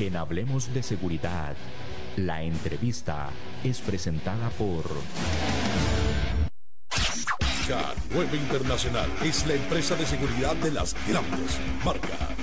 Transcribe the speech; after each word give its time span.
En 0.00 0.16
Hablemos 0.16 0.72
de 0.72 0.82
Seguridad, 0.82 1.54
la 2.16 2.42
entrevista 2.42 3.28
es 3.62 3.80
presentada 3.82 4.48
por... 4.48 4.82
K9 7.68 8.34
Internacional 8.34 9.10
es 9.22 9.46
la 9.46 9.52
empresa 9.52 9.96
de 9.96 10.06
seguridad 10.06 10.56
de 10.56 10.72
las 10.72 10.96
grandes 11.06 11.60
marcas. 11.84 12.39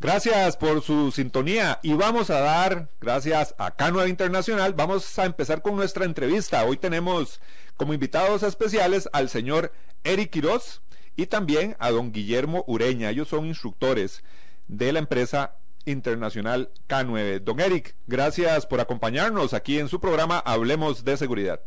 Gracias 0.00 0.56
por 0.56 0.80
su 0.80 1.10
sintonía 1.10 1.80
y 1.82 1.94
vamos 1.94 2.30
a 2.30 2.38
dar, 2.38 2.88
gracias 3.00 3.56
a 3.58 3.76
K9 3.76 4.08
Internacional, 4.08 4.72
vamos 4.72 5.18
a 5.18 5.24
empezar 5.24 5.60
con 5.60 5.74
nuestra 5.74 6.04
entrevista. 6.04 6.64
Hoy 6.64 6.76
tenemos 6.76 7.40
como 7.76 7.94
invitados 7.94 8.44
especiales 8.44 9.08
al 9.12 9.28
señor 9.28 9.72
Eric 10.04 10.30
Quiroz 10.30 10.82
y 11.16 11.26
también 11.26 11.74
a 11.80 11.90
don 11.90 12.12
Guillermo 12.12 12.62
Ureña. 12.68 13.10
Ellos 13.10 13.26
son 13.26 13.46
instructores 13.46 14.22
de 14.68 14.92
la 14.92 15.00
empresa 15.00 15.56
internacional 15.84 16.70
K9. 16.88 17.40
Don 17.40 17.58
Eric, 17.58 17.96
gracias 18.06 18.66
por 18.66 18.78
acompañarnos 18.80 19.52
aquí 19.52 19.80
en 19.80 19.88
su 19.88 19.98
programa 19.98 20.38
Hablemos 20.38 21.04
de 21.04 21.16
Seguridad. 21.16 21.60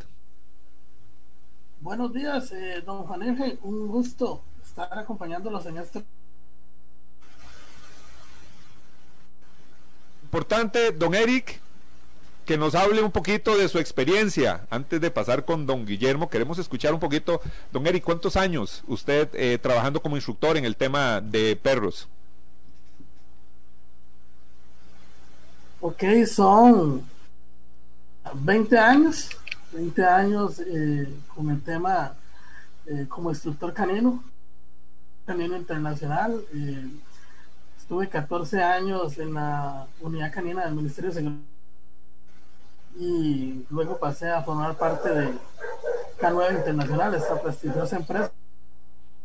Buenos 1.81 2.13
días, 2.13 2.49
eh, 2.53 2.81
don 2.85 3.03
Juan 3.03 3.59
un 3.63 3.89
gusto 3.89 4.41
estar 4.63 4.97
acompañándolos 4.97 5.65
en 5.65 5.79
este 5.79 6.05
importante, 10.31 10.93
don 10.93 11.13
Eric, 11.13 11.59
que 12.45 12.57
nos 12.57 12.73
hable 12.73 13.03
un 13.03 13.11
poquito 13.11 13.57
de 13.57 13.67
su 13.67 13.79
experiencia. 13.79 14.65
Antes 14.69 15.01
de 15.01 15.11
pasar 15.11 15.43
con 15.43 15.65
don 15.65 15.85
Guillermo, 15.85 16.29
queremos 16.29 16.57
escuchar 16.57 16.93
un 16.93 17.01
poquito, 17.01 17.41
don 17.73 17.85
Eric, 17.85 18.05
¿cuántos 18.05 18.37
años 18.37 18.81
usted 18.87 19.27
eh, 19.33 19.57
trabajando 19.57 20.01
como 20.01 20.15
instructor 20.15 20.55
en 20.55 20.63
el 20.63 20.77
tema 20.77 21.19
de 21.19 21.57
perros? 21.57 22.07
Ok, 25.81 26.01
son 26.33 27.03
20 28.33 28.77
años, 28.77 29.31
20 29.73 30.05
años 30.05 30.61
eh, 30.65 31.13
con 31.35 31.49
el 31.49 31.61
tema 31.61 32.13
eh, 32.85 33.05
como 33.09 33.31
instructor 33.31 33.73
canino, 33.73 34.23
canino 35.25 35.57
internacional. 35.57 36.41
Estuve 37.91 38.07
14 38.07 38.63
años 38.63 39.17
en 39.17 39.33
la 39.33 39.85
unidad 39.99 40.31
canina 40.31 40.63
del 40.63 40.75
Ministerio 40.75 41.09
de 41.09 41.13
Seguridad 41.13 41.41
y 42.97 43.65
luego 43.69 43.97
pasé 43.97 44.29
a 44.29 44.41
formar 44.43 44.77
parte 44.77 45.09
de 45.09 45.33
K9 46.17 46.55
Internacional, 46.55 47.13
esta 47.15 47.41
prestigiosa 47.41 47.97
empresa. 47.97 48.31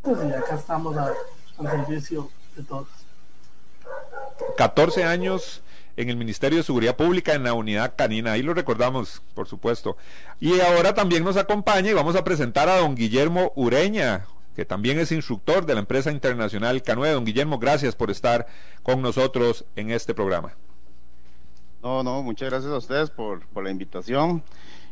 Y 0.05 0.33
acá 0.33 0.57
estamos 0.57 0.97
al 0.97 1.15
servicio 1.71 2.29
de 2.57 2.65
todos. 2.65 2.89
14 4.57 5.05
años 5.05 5.63
en 5.97 6.11
el 6.11 6.17
Ministerio 6.17 6.59
de 6.59 6.65
Seguridad 6.65 6.97
Pública 6.97 7.35
en 7.35 7.45
la 7.45 7.53
unidad 7.53 7.95
canina. 7.95 8.33
Ahí 8.33 8.43
lo 8.43 8.53
recordamos, 8.53 9.23
por 9.35 9.47
supuesto. 9.47 9.97
Y 10.41 10.59
ahora 10.59 10.93
también 10.93 11.23
nos 11.23 11.37
acompaña 11.37 11.93
y 11.93 11.95
vamos 11.95 12.17
a 12.17 12.25
presentar 12.25 12.69
a 12.69 12.79
don 12.79 12.97
Guillermo 12.97 13.53
Ureña, 13.55 14.27
que 14.57 14.65
también 14.65 14.99
es 14.99 15.13
instructor 15.13 15.67
de 15.67 15.75
la 15.75 15.81
empresa 15.81 16.11
internacional 16.11 16.83
K9. 16.83 17.13
Don 17.13 17.27
Guillermo, 17.27 17.59
gracias 17.59 17.95
por 17.95 18.11
estar 18.11 18.47
con 18.83 19.03
nosotros 19.03 19.67
en 19.77 19.91
este 19.91 20.15
programa. 20.15 20.55
No, 21.83 22.03
no, 22.03 22.23
muchas 22.23 22.49
gracias 22.49 22.73
a 22.73 22.79
ustedes 22.79 23.11
por, 23.11 23.43
la 23.63 23.71
invitación. 23.71 24.43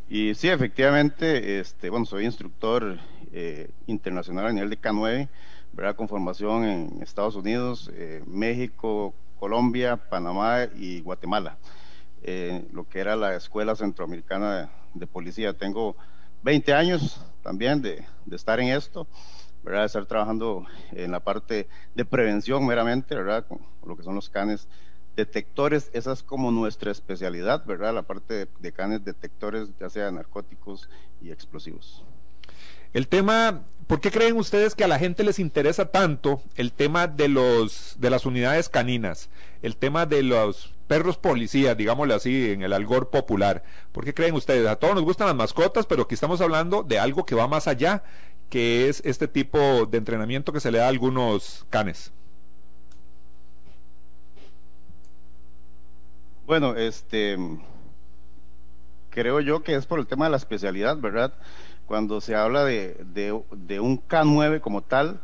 Y 0.08 0.34
sí, 0.34 0.50
efectivamente, 0.50 1.58
este, 1.60 1.88
bueno, 1.88 2.04
soy 2.04 2.26
instructor 2.26 2.98
eh, 3.32 3.70
internacional 3.86 4.46
a 4.46 4.52
nivel 4.52 4.68
de 4.68 4.78
K9, 4.78 5.28
¿verdad? 5.72 5.96
Con 5.96 6.08
formación 6.08 6.64
en 6.64 7.02
Estados 7.02 7.34
Unidos, 7.34 7.90
eh, 7.94 8.22
México, 8.26 9.14
Colombia, 9.40 9.96
Panamá 9.96 10.68
y 10.76 11.00
Guatemala, 11.00 11.56
eh, 12.22 12.66
lo 12.72 12.86
que 12.86 13.00
era 13.00 13.16
la 13.16 13.34
Escuela 13.34 13.74
Centroamericana 13.74 14.70
de, 14.92 15.06
Policía. 15.06 15.54
Tengo 15.54 15.96
20 16.42 16.74
años 16.74 17.20
también 17.42 17.80
de, 17.82 18.04
estar 18.30 18.60
en 18.60 18.68
esto, 18.68 19.06
¿verdad? 19.64 19.84
estar 19.86 20.06
trabajando 20.06 20.66
en 20.92 21.10
la 21.10 21.20
parte 21.20 21.68
de 21.94 22.04
prevención 22.04 22.66
meramente, 22.66 23.14
¿verdad? 23.14 23.46
con 23.46 23.60
lo 23.86 23.96
que 23.96 24.02
son 24.02 24.14
los 24.14 24.28
canes 24.28 24.68
detectores, 25.16 25.90
esa 25.92 26.12
es 26.12 26.22
como 26.22 26.50
nuestra 26.50 26.90
especialidad, 26.90 27.64
¿verdad? 27.64 27.94
La 27.94 28.02
parte 28.02 28.48
de, 28.58 28.72
canes 28.72 29.04
detectores, 29.04 29.68
ya 29.78 29.88
sea 29.88 30.10
narcóticos 30.10 30.88
y 31.20 31.30
explosivos. 31.30 32.04
El 32.92 33.08
tema, 33.08 33.62
¿por 33.86 34.00
qué 34.00 34.10
creen 34.10 34.36
ustedes 34.36 34.74
que 34.74 34.84
a 34.84 34.88
la 34.88 34.98
gente 34.98 35.24
les 35.24 35.38
interesa 35.38 35.86
tanto 35.86 36.42
el 36.56 36.72
tema 36.72 37.06
de 37.06 37.28
los 37.28 37.96
de 37.98 38.10
las 38.10 38.24
unidades 38.24 38.68
caninas, 38.68 39.30
el 39.62 39.76
tema 39.76 40.06
de 40.06 40.22
los 40.22 40.74
perros 40.86 41.16
policías, 41.16 41.76
digámosle 41.76 42.14
así, 42.14 42.50
en 42.50 42.62
el 42.62 42.72
algor 42.72 43.10
popular? 43.10 43.64
¿Por 43.92 44.04
qué 44.04 44.14
creen 44.14 44.34
ustedes? 44.34 44.66
A 44.66 44.76
todos 44.76 44.94
nos 44.94 45.04
gustan 45.04 45.26
las 45.26 45.36
mascotas, 45.36 45.86
pero 45.86 46.04
aquí 46.04 46.14
estamos 46.14 46.40
hablando 46.40 46.82
de 46.84 46.98
algo 46.98 47.24
que 47.24 47.34
va 47.34 47.48
más 47.48 47.66
allá, 47.66 48.04
que 48.50 48.88
es 48.88 49.02
este 49.04 49.28
tipo 49.28 49.86
de 49.86 49.98
entrenamiento 49.98 50.52
que 50.52 50.60
se 50.60 50.70
le 50.70 50.78
da 50.78 50.86
a 50.86 50.88
algunos 50.88 51.66
canes. 51.70 52.12
Bueno, 56.46 56.76
este 56.76 57.36
creo 59.10 59.40
yo 59.40 59.62
que 59.62 59.76
es 59.76 59.86
por 59.86 60.00
el 60.00 60.06
tema 60.06 60.24
de 60.24 60.32
la 60.32 60.36
especialidad, 60.36 60.98
¿verdad? 60.98 61.32
cuando 61.86 62.20
se 62.20 62.34
habla 62.34 62.64
de, 62.64 62.96
de, 63.04 63.80
un 63.80 64.02
K9 64.06 64.60
como 64.60 64.82
tal, 64.82 65.20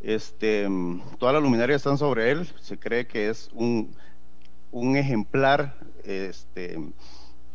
este, 0.00 0.68
todas 1.18 1.34
las 1.34 1.42
luminarias 1.42 1.78
están 1.78 1.98
sobre 1.98 2.30
él, 2.30 2.48
se 2.60 2.78
cree 2.78 3.06
que 3.06 3.28
es 3.28 3.50
un, 3.52 3.94
un 4.70 4.96
ejemplar 4.96 5.76
este, 6.04 6.78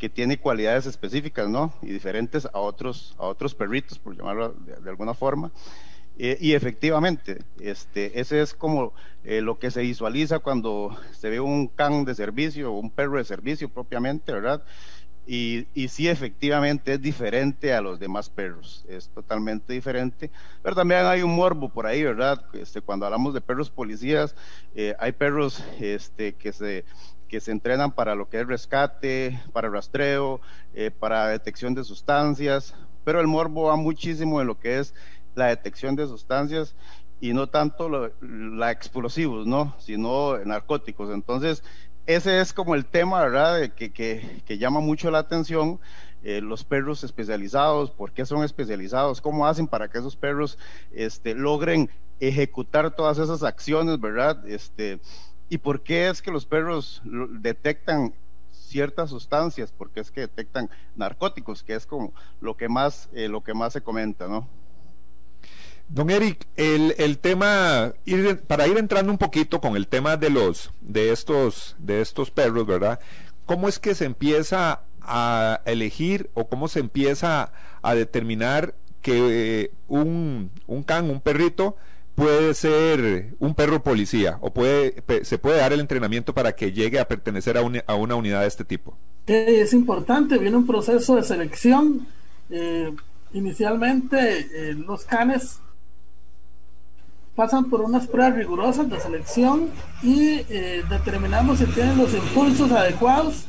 que 0.00 0.08
tiene 0.08 0.40
cualidades 0.40 0.86
específicas, 0.86 1.48
¿no? 1.48 1.74
Y 1.82 1.88
diferentes 1.88 2.46
a 2.46 2.58
otros, 2.58 3.14
a 3.18 3.26
otros 3.26 3.54
perritos, 3.54 3.98
por 3.98 4.16
llamarlo 4.16 4.54
de, 4.54 4.88
alguna 4.88 5.12
forma. 5.12 5.52
Eh, 6.18 6.38
y 6.40 6.54
efectivamente, 6.54 7.38
este, 7.60 8.18
ese 8.18 8.40
es 8.40 8.54
como 8.54 8.94
eh, 9.24 9.42
lo 9.42 9.58
que 9.58 9.70
se 9.70 9.82
visualiza 9.82 10.38
cuando 10.38 10.96
se 11.12 11.28
ve 11.28 11.38
un 11.38 11.68
can 11.68 12.04
de 12.06 12.14
servicio, 12.14 12.72
un 12.72 12.90
perro 12.90 13.18
de 13.18 13.24
servicio 13.24 13.68
propiamente, 13.68 14.32
¿verdad? 14.32 14.64
Y, 15.26 15.66
y, 15.74 15.88
sí, 15.88 16.08
efectivamente 16.08 16.94
es 16.94 17.02
diferente 17.02 17.74
a 17.74 17.82
los 17.82 18.00
demás 18.00 18.30
perros, 18.30 18.84
es 18.88 19.10
totalmente 19.10 19.74
diferente, 19.74 20.30
pero 20.62 20.74
también 20.74 21.04
hay 21.04 21.22
un 21.22 21.36
morbo 21.36 21.68
por 21.68 21.86
ahí, 21.86 22.02
¿verdad? 22.02 22.42
Este, 22.54 22.80
cuando 22.80 23.04
hablamos 23.04 23.34
de 23.34 23.42
perros 23.42 23.70
policías, 23.70 24.34
eh, 24.74 24.96
hay 24.98 25.12
perros 25.12 25.62
este, 25.78 26.32
que, 26.34 26.52
se, 26.52 26.84
que 27.30 27.40
se 27.40 27.52
entrenan 27.52 27.92
para 27.92 28.16
lo 28.16 28.28
que 28.28 28.40
es 28.40 28.46
rescate, 28.46 29.40
para 29.52 29.70
rastreo, 29.70 30.40
eh, 30.74 30.90
para 30.90 31.28
detección 31.28 31.74
de 31.74 31.84
sustancias, 31.84 32.74
pero 33.04 33.20
el 33.20 33.28
morbo 33.28 33.68
va 33.68 33.76
muchísimo 33.76 34.40
en 34.40 34.48
lo 34.48 34.58
que 34.58 34.80
es 34.80 34.94
la 35.36 35.46
detección 35.46 35.94
de 35.94 36.08
sustancias 36.08 36.74
y 37.20 37.32
no 37.32 37.46
tanto 37.46 37.88
la 38.20 38.72
explosivos, 38.72 39.46
¿no? 39.46 39.76
Sino 39.78 40.38
narcóticos. 40.44 41.10
Entonces, 41.10 41.62
ese 42.06 42.40
es 42.40 42.52
como 42.52 42.74
el 42.74 42.84
tema, 42.84 43.20
¿verdad?, 43.20 43.70
que, 43.74 43.92
que, 43.92 44.58
llama 44.58 44.80
mucho 44.80 45.10
la 45.10 45.18
atención. 45.18 45.78
Eh, 46.22 46.42
los 46.42 46.64
perros 46.64 47.02
especializados, 47.02 47.90
por 47.92 48.12
qué 48.12 48.26
son 48.26 48.44
especializados, 48.44 49.22
cómo 49.22 49.46
hacen 49.46 49.66
para 49.66 49.88
que 49.88 49.98
esos 49.98 50.16
perros 50.16 50.58
este, 50.92 51.34
logren 51.34 51.88
ejecutar 52.18 52.94
todas 52.94 53.16
esas 53.18 53.42
acciones, 53.42 53.98
¿verdad? 53.98 54.46
Este, 54.46 55.00
y 55.50 55.58
por 55.58 55.82
qué 55.82 56.08
es 56.08 56.22
que 56.22 56.30
los 56.30 56.46
perros 56.46 57.02
detectan 57.04 58.14
ciertas 58.52 59.10
sustancias, 59.10 59.74
porque 59.76 60.00
es 60.00 60.10
que 60.12 60.22
detectan 60.22 60.70
narcóticos, 60.94 61.64
que 61.64 61.74
es 61.74 61.86
como 61.86 62.14
lo 62.40 62.56
que 62.56 62.68
más, 62.68 63.10
eh, 63.12 63.28
lo 63.28 63.42
que 63.42 63.52
más 63.52 63.72
se 63.72 63.82
comenta, 63.82 64.28
¿no? 64.28 64.48
Don 65.88 66.08
Eric, 66.08 66.46
el, 66.54 66.94
el 66.98 67.18
tema, 67.18 67.92
para 68.46 68.68
ir 68.68 68.78
entrando 68.78 69.10
un 69.10 69.18
poquito 69.18 69.60
con 69.60 69.74
el 69.74 69.88
tema 69.88 70.16
de 70.16 70.30
los, 70.30 70.72
de 70.80 71.10
estos, 71.10 71.74
de 71.80 72.00
estos 72.00 72.30
perros, 72.30 72.64
¿verdad? 72.64 73.00
¿Cómo 73.44 73.68
es 73.68 73.80
que 73.80 73.96
se 73.96 74.04
empieza 74.04 74.82
a 75.02 75.60
elegir 75.64 76.30
o 76.34 76.48
cómo 76.48 76.68
se 76.68 76.78
empieza 76.78 77.52
a 77.82 77.94
determinar 77.96 78.76
que 79.02 79.62
eh, 79.62 79.72
un, 79.88 80.52
un 80.68 80.84
can, 80.84 81.10
un 81.10 81.20
perrito, 81.20 81.76
puede 82.14 82.54
ser 82.54 83.34
un 83.38 83.54
perro 83.54 83.82
policía 83.82 84.38
o 84.40 84.52
puede, 84.52 85.02
se 85.24 85.38
puede 85.38 85.58
dar 85.58 85.72
el 85.72 85.80
entrenamiento 85.80 86.34
para 86.34 86.54
que 86.54 86.72
llegue 86.72 86.98
a 86.98 87.08
pertenecer 87.08 87.56
a, 87.56 87.62
a 87.86 87.94
una 87.94 88.14
unidad 88.14 88.42
de 88.42 88.48
este 88.48 88.64
tipo? 88.64 88.96
es 89.26 89.72
importante, 89.74 90.38
viene 90.38 90.56
un 90.56 90.66
proceso 90.66 91.14
de 91.14 91.22
selección. 91.22 92.06
Eh, 92.50 92.92
inicialmente 93.32 94.74
los 94.74 95.04
canes 95.04 95.60
pasan 97.36 97.70
por 97.70 97.82
unas 97.82 98.08
pruebas 98.08 98.34
rigurosas 98.34 98.90
de 98.90 98.98
selección 98.98 99.70
y 100.02 100.42
determinamos 100.90 101.60
si 101.60 101.66
tienen 101.66 101.96
los 101.96 102.12
impulsos 102.12 102.72
adecuados 102.72 103.46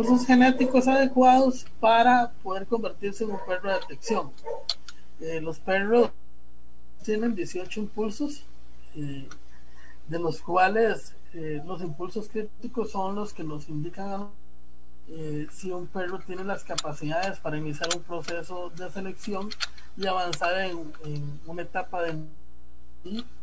impulsos 0.00 0.26
genéticos 0.26 0.88
adecuados 0.88 1.66
para 1.78 2.30
poder 2.42 2.66
convertirse 2.66 3.24
en 3.24 3.32
un 3.32 3.38
perro 3.46 3.68
de 3.70 3.80
detección. 3.80 4.30
Eh, 5.20 5.40
los 5.40 5.58
perros 5.60 6.10
tienen 7.02 7.34
18 7.34 7.80
impulsos, 7.80 8.44
eh, 8.94 9.28
de 10.08 10.18
los 10.18 10.40
cuales 10.40 11.14
eh, 11.34 11.62
los 11.64 11.82
impulsos 11.82 12.28
críticos 12.28 12.90
son 12.90 13.14
los 13.14 13.32
que 13.32 13.44
nos 13.44 13.68
indican 13.68 14.28
si 15.50 15.72
un 15.72 15.88
perro 15.88 16.20
tiene 16.20 16.44
las 16.44 16.62
capacidades 16.62 17.40
para 17.40 17.58
iniciar 17.58 17.88
un 17.96 18.02
proceso 18.02 18.70
de 18.76 18.88
selección 18.90 19.48
y 19.96 20.06
avanzar 20.06 20.56
en, 20.60 21.40
una 21.46 21.62
etapa 21.62 22.02
de 22.02 22.16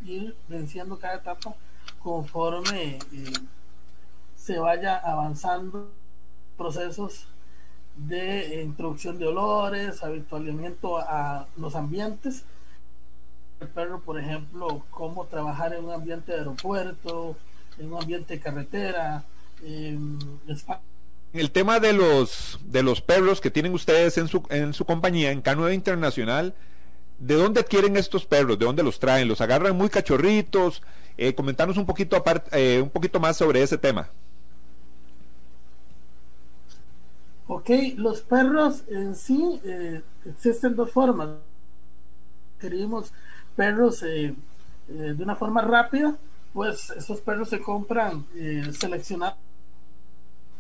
ir 0.05 0.33
venciendo 0.47 0.97
cada 0.97 1.15
etapa 1.15 1.55
conforme 2.01 2.99
se 4.37 4.59
vaya 4.59 4.95
avanzando 4.95 5.91
procesos 6.57 7.27
de 7.97 8.61
introducción 8.63 9.17
de 9.17 9.27
olores, 9.27 10.03
habitualamiento 10.03 10.97
a 10.99 11.47
los 11.57 11.75
ambientes. 11.75 12.45
El 13.59 13.67
perro, 13.69 14.01
por 14.01 14.19
ejemplo, 14.19 14.83
cómo 14.91 15.25
trabajar 15.25 15.73
en 15.73 15.85
un 15.85 15.91
ambiente 15.91 16.31
de 16.31 16.39
aeropuerto, 16.39 17.35
en 17.79 17.91
un 17.91 18.01
ambiente 18.01 18.35
de 18.35 18.39
carretera. 18.39 19.23
En 19.63 20.19
el 21.33 21.51
tema 21.51 21.79
de 21.79 21.93
los 21.93 22.59
de 22.63 22.83
los 22.83 23.01
perros 23.01 23.41
que 23.41 23.51
tienen 23.51 23.73
ustedes 23.73 24.17
en 24.17 24.27
su 24.27 24.43
en 24.49 24.73
su 24.73 24.85
compañía 24.85 25.31
en 25.31 25.41
Canoa 25.41 25.73
Internacional, 25.73 26.53
¿de 27.19 27.35
dónde 27.35 27.61
adquieren 27.61 27.97
estos 27.97 28.25
perros? 28.25 28.59
¿De 28.59 28.65
dónde 28.65 28.83
los 28.83 28.99
traen? 28.99 29.27
¿Los 29.27 29.41
agarran 29.41 29.75
muy 29.75 29.89
cachorritos? 29.89 30.83
Eh, 31.17 31.33
comentarnos 31.33 31.77
un 31.77 31.85
poquito 31.87 32.15
aparte, 32.15 32.49
eh, 32.53 32.81
un 32.81 32.91
poquito 32.91 33.19
más 33.19 33.37
sobre 33.37 33.63
ese 33.63 33.77
tema. 33.77 34.09
Ok, 37.47 37.69
los 37.95 38.21
perros 38.21 38.83
en 38.89 39.15
sí 39.15 39.59
eh, 39.63 40.01
existen 40.25 40.75
dos 40.75 40.91
formas. 40.91 41.29
Queríamos 42.59 43.13
perros 43.57 44.01
eh, 44.03 44.33
eh, 44.87 44.93
de 44.93 45.21
una 45.21 45.35
forma 45.35 45.61
rápida, 45.61 46.15
pues 46.53 46.91
esos 46.91 47.19
perros 47.19 47.49
se 47.49 47.59
compran 47.59 48.25
seleccionados. 48.71 49.37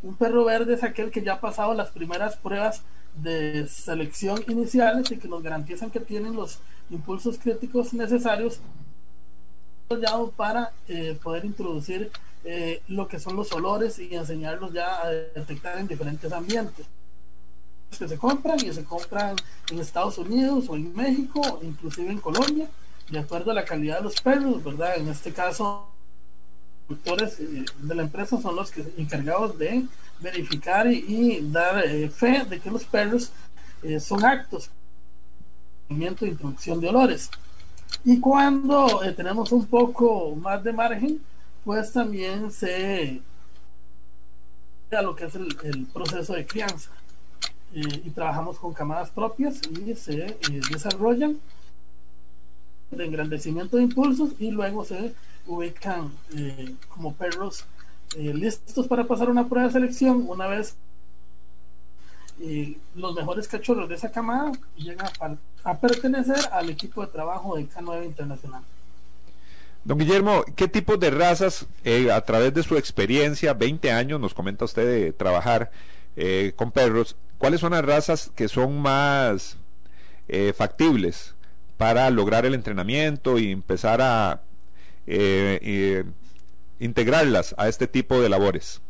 Un 0.03 0.15
perro 0.15 0.43
verde 0.43 0.73
es 0.73 0.83
aquel 0.83 1.09
que 1.09 1.23
ya 1.23 1.35
ha 1.35 1.39
pasado 1.39 1.73
las 1.73 1.91
primeras 1.91 2.35
pruebas 2.35 2.83
de 3.15 3.65
selección 3.67 4.43
iniciales 4.47 5.09
y 5.11 5.17
que 5.17 5.29
nos 5.29 5.41
garantizan 5.41 5.89
que 5.89 6.01
tienen 6.01 6.35
los 6.35 6.59
impulsos 6.89 7.39
críticos 7.39 7.93
necesarios 7.93 8.59
para 10.35 10.73
poder 11.23 11.45
introducir 11.45 12.11
eh, 12.49 12.81
lo 12.87 13.09
que 13.09 13.19
son 13.19 13.35
los 13.35 13.51
olores 13.51 13.99
y 13.99 14.15
enseñarlos 14.15 14.71
ya 14.71 15.01
a 15.01 15.09
detectar 15.09 15.77
en 15.79 15.85
diferentes 15.85 16.31
ambientes 16.31 16.85
que 17.99 18.07
se 18.07 18.17
compran 18.17 18.57
y 18.65 18.71
se 18.71 18.85
compran 18.85 19.35
en 19.69 19.79
Estados 19.79 20.17
Unidos 20.17 20.65
o 20.69 20.75
en 20.75 20.95
México, 20.95 21.59
inclusive 21.61 22.09
en 22.09 22.19
Colombia, 22.19 22.69
de 23.09 23.19
acuerdo 23.19 23.51
a 23.51 23.53
la 23.53 23.65
calidad 23.65 23.97
de 23.97 24.03
los 24.03 24.21
perros, 24.21 24.63
¿verdad? 24.63 24.97
En 24.97 25.07
este 25.07 25.31
caso, 25.31 25.89
los 26.89 26.99
productores 26.99 27.39
eh, 27.39 27.65
de 27.79 27.95
la 27.95 28.03
empresa 28.03 28.41
son 28.41 28.55
los 28.55 28.71
que 28.71 28.83
encargados 28.97 29.57
de 29.57 29.85
verificar 30.19 30.87
y, 30.91 31.39
dar 31.49 31.83
eh, 31.85 32.09
fe 32.09 32.43
de 32.45 32.59
que 32.59 32.71
los 32.71 32.83
perros 32.83 33.31
son 33.99 34.25
actos 34.25 34.71
de 35.87 36.27
introducción 36.27 36.81
de 36.81 36.89
olores. 36.89 37.29
Y 38.03 38.19
cuando 38.19 39.01
tenemos 39.15 39.51
un 39.51 39.65
poco 39.65 40.35
más 40.35 40.63
de 40.63 40.73
margen, 40.73 41.21
pues 41.63 41.93
también 41.93 42.51
se 42.51 43.21
a 44.95 45.01
lo 45.01 45.15
que 45.15 45.25
es 45.25 45.35
el, 45.35 45.85
proceso 45.93 46.33
de 46.33 46.45
crianza 46.45 46.91
eh, 47.73 47.81
y 48.05 48.09
trabajamos 48.11 48.57
con 48.57 48.73
camadas 48.73 49.09
propias 49.09 49.59
y 49.67 49.93
se 49.95 50.27
eh, 50.27 50.37
desarrollan 50.71 51.37
de 52.91 53.05
engrandecimiento 53.05 53.77
de 53.77 53.83
impulsos 53.83 54.31
y 54.39 54.51
luego 54.51 54.85
se 54.85 55.13
ubican 55.45 56.11
eh, 56.35 56.73
como 56.89 57.13
perros 57.13 57.65
listos 58.15 58.87
para 58.87 59.03
pasar 59.03 59.29
una 59.29 59.49
prueba 59.49 59.67
de 59.67 59.73
selección 59.73 60.25
una 60.29 60.47
vez 60.47 60.77
los 62.95 63.15
mejores 63.15 63.47
cachorros 63.47 63.89
de 63.89 63.95
esa 63.95 64.11
camada 64.11 64.51
llegan 64.75 65.09
a, 65.63 65.77
pertenecer 65.77 66.37
al 66.51 66.69
equipo 66.69 67.01
de 67.01 67.07
trabajo 67.07 67.57
de 67.57 67.67
K9 67.67 68.05
Internacional. 68.05 68.61
Don 69.83 69.97
Guillermo, 69.97 70.43
¿qué 70.55 70.67
tipo 70.67 70.97
de 70.97 71.09
razas, 71.09 71.65
eh, 71.83 72.11
a 72.11 72.21
través 72.21 72.53
de 72.53 72.63
su 72.63 72.77
experiencia, 72.77 73.53
20 73.53 73.91
años, 73.91 74.19
nos 74.19 74.33
comenta 74.33 74.65
usted 74.65 74.85
de 74.85 75.13
trabajar 75.13 75.71
eh, 76.15 76.53
con 76.55 76.71
perros, 76.71 77.15
cuáles 77.37 77.61
son 77.61 77.71
las 77.71 77.85
razas 77.85 78.31
que 78.35 78.47
son 78.47 78.79
más 78.81 79.57
eh, 80.27 80.53
factibles 80.55 81.35
para 81.77 82.09
lograr 82.09 82.45
el 82.45 82.53
entrenamiento 82.53 83.39
y 83.39 83.51
empezar 83.51 84.01
a 84.01 84.41
integrarlas 86.79 87.55
a 87.57 87.67
este 87.67 87.87
tipo 87.87 88.19
de 88.19 88.29
labores? 88.29 88.81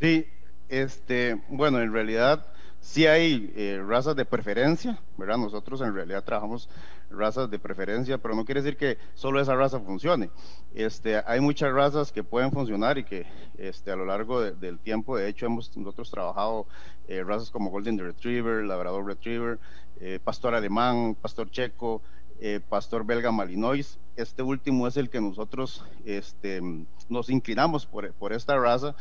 Sí, 0.00 0.26
este, 0.68 1.40
bueno, 1.48 1.80
en 1.80 1.92
realidad 1.92 2.46
sí 2.80 3.06
hay 3.06 3.78
razas 3.86 4.14
de 4.16 4.24
preferencia, 4.24 4.98
¿verdad? 5.16 5.38
Nosotros 5.38 5.80
en 5.80 5.94
realidad 5.94 6.24
trabajamos 6.24 6.68
razas 7.10 7.50
de 7.50 7.58
preferencia, 7.58 8.18
pero 8.18 8.34
no 8.34 8.44
quiere 8.44 8.62
decir 8.62 8.76
que 8.76 8.98
solo 9.14 9.40
esa 9.40 9.54
raza 9.54 9.80
funcione. 9.80 10.30
Este, 10.74 11.22
hay 11.26 11.40
muchas 11.40 11.72
razas 11.72 12.12
que 12.12 12.24
pueden 12.24 12.52
funcionar 12.52 12.98
y 12.98 13.04
que 13.04 13.26
este, 13.58 13.90
a 13.90 13.96
lo 13.96 14.04
largo 14.04 14.40
del 14.40 14.78
tiempo, 14.78 15.16
de 15.16 15.28
hecho, 15.28 15.46
hemos 15.46 15.76
nosotros 15.76 16.10
trabajado 16.10 16.66
eh, 17.08 17.22
razas 17.22 17.50
como 17.50 17.70
Golden 17.70 17.98
Retriever, 17.98 18.64
Labrador 18.64 19.06
Retriever, 19.06 19.58
eh, 20.00 20.18
Pastor 20.22 20.54
Alemán, 20.54 21.16
Pastor 21.20 21.50
Checo, 21.50 22.02
eh, 22.40 22.60
Pastor 22.68 23.04
Belga 23.04 23.30
Malinois. 23.32 23.98
Este 24.16 24.42
último 24.42 24.86
es 24.86 24.96
el 24.96 25.08
que 25.08 25.20
nosotros 25.20 25.84
este, 26.04 26.60
nos 27.08 27.30
inclinamos 27.30 27.86
por, 27.86 28.12
por 28.12 28.32
esta 28.32 28.56
raza 28.58 28.94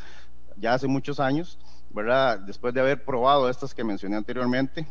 ya 0.57 0.74
hace 0.74 0.88
muchos 0.88 1.19
años, 1.19 1.57
¿verdad? 1.90 2.40
Después 2.40 2.74
de 2.74 2.81
haber 2.81 3.04
probado 3.04 3.50
estas 3.50 3.74
que 3.74 3.83
mencioné 3.83 4.16
anteriormente, 4.16 4.88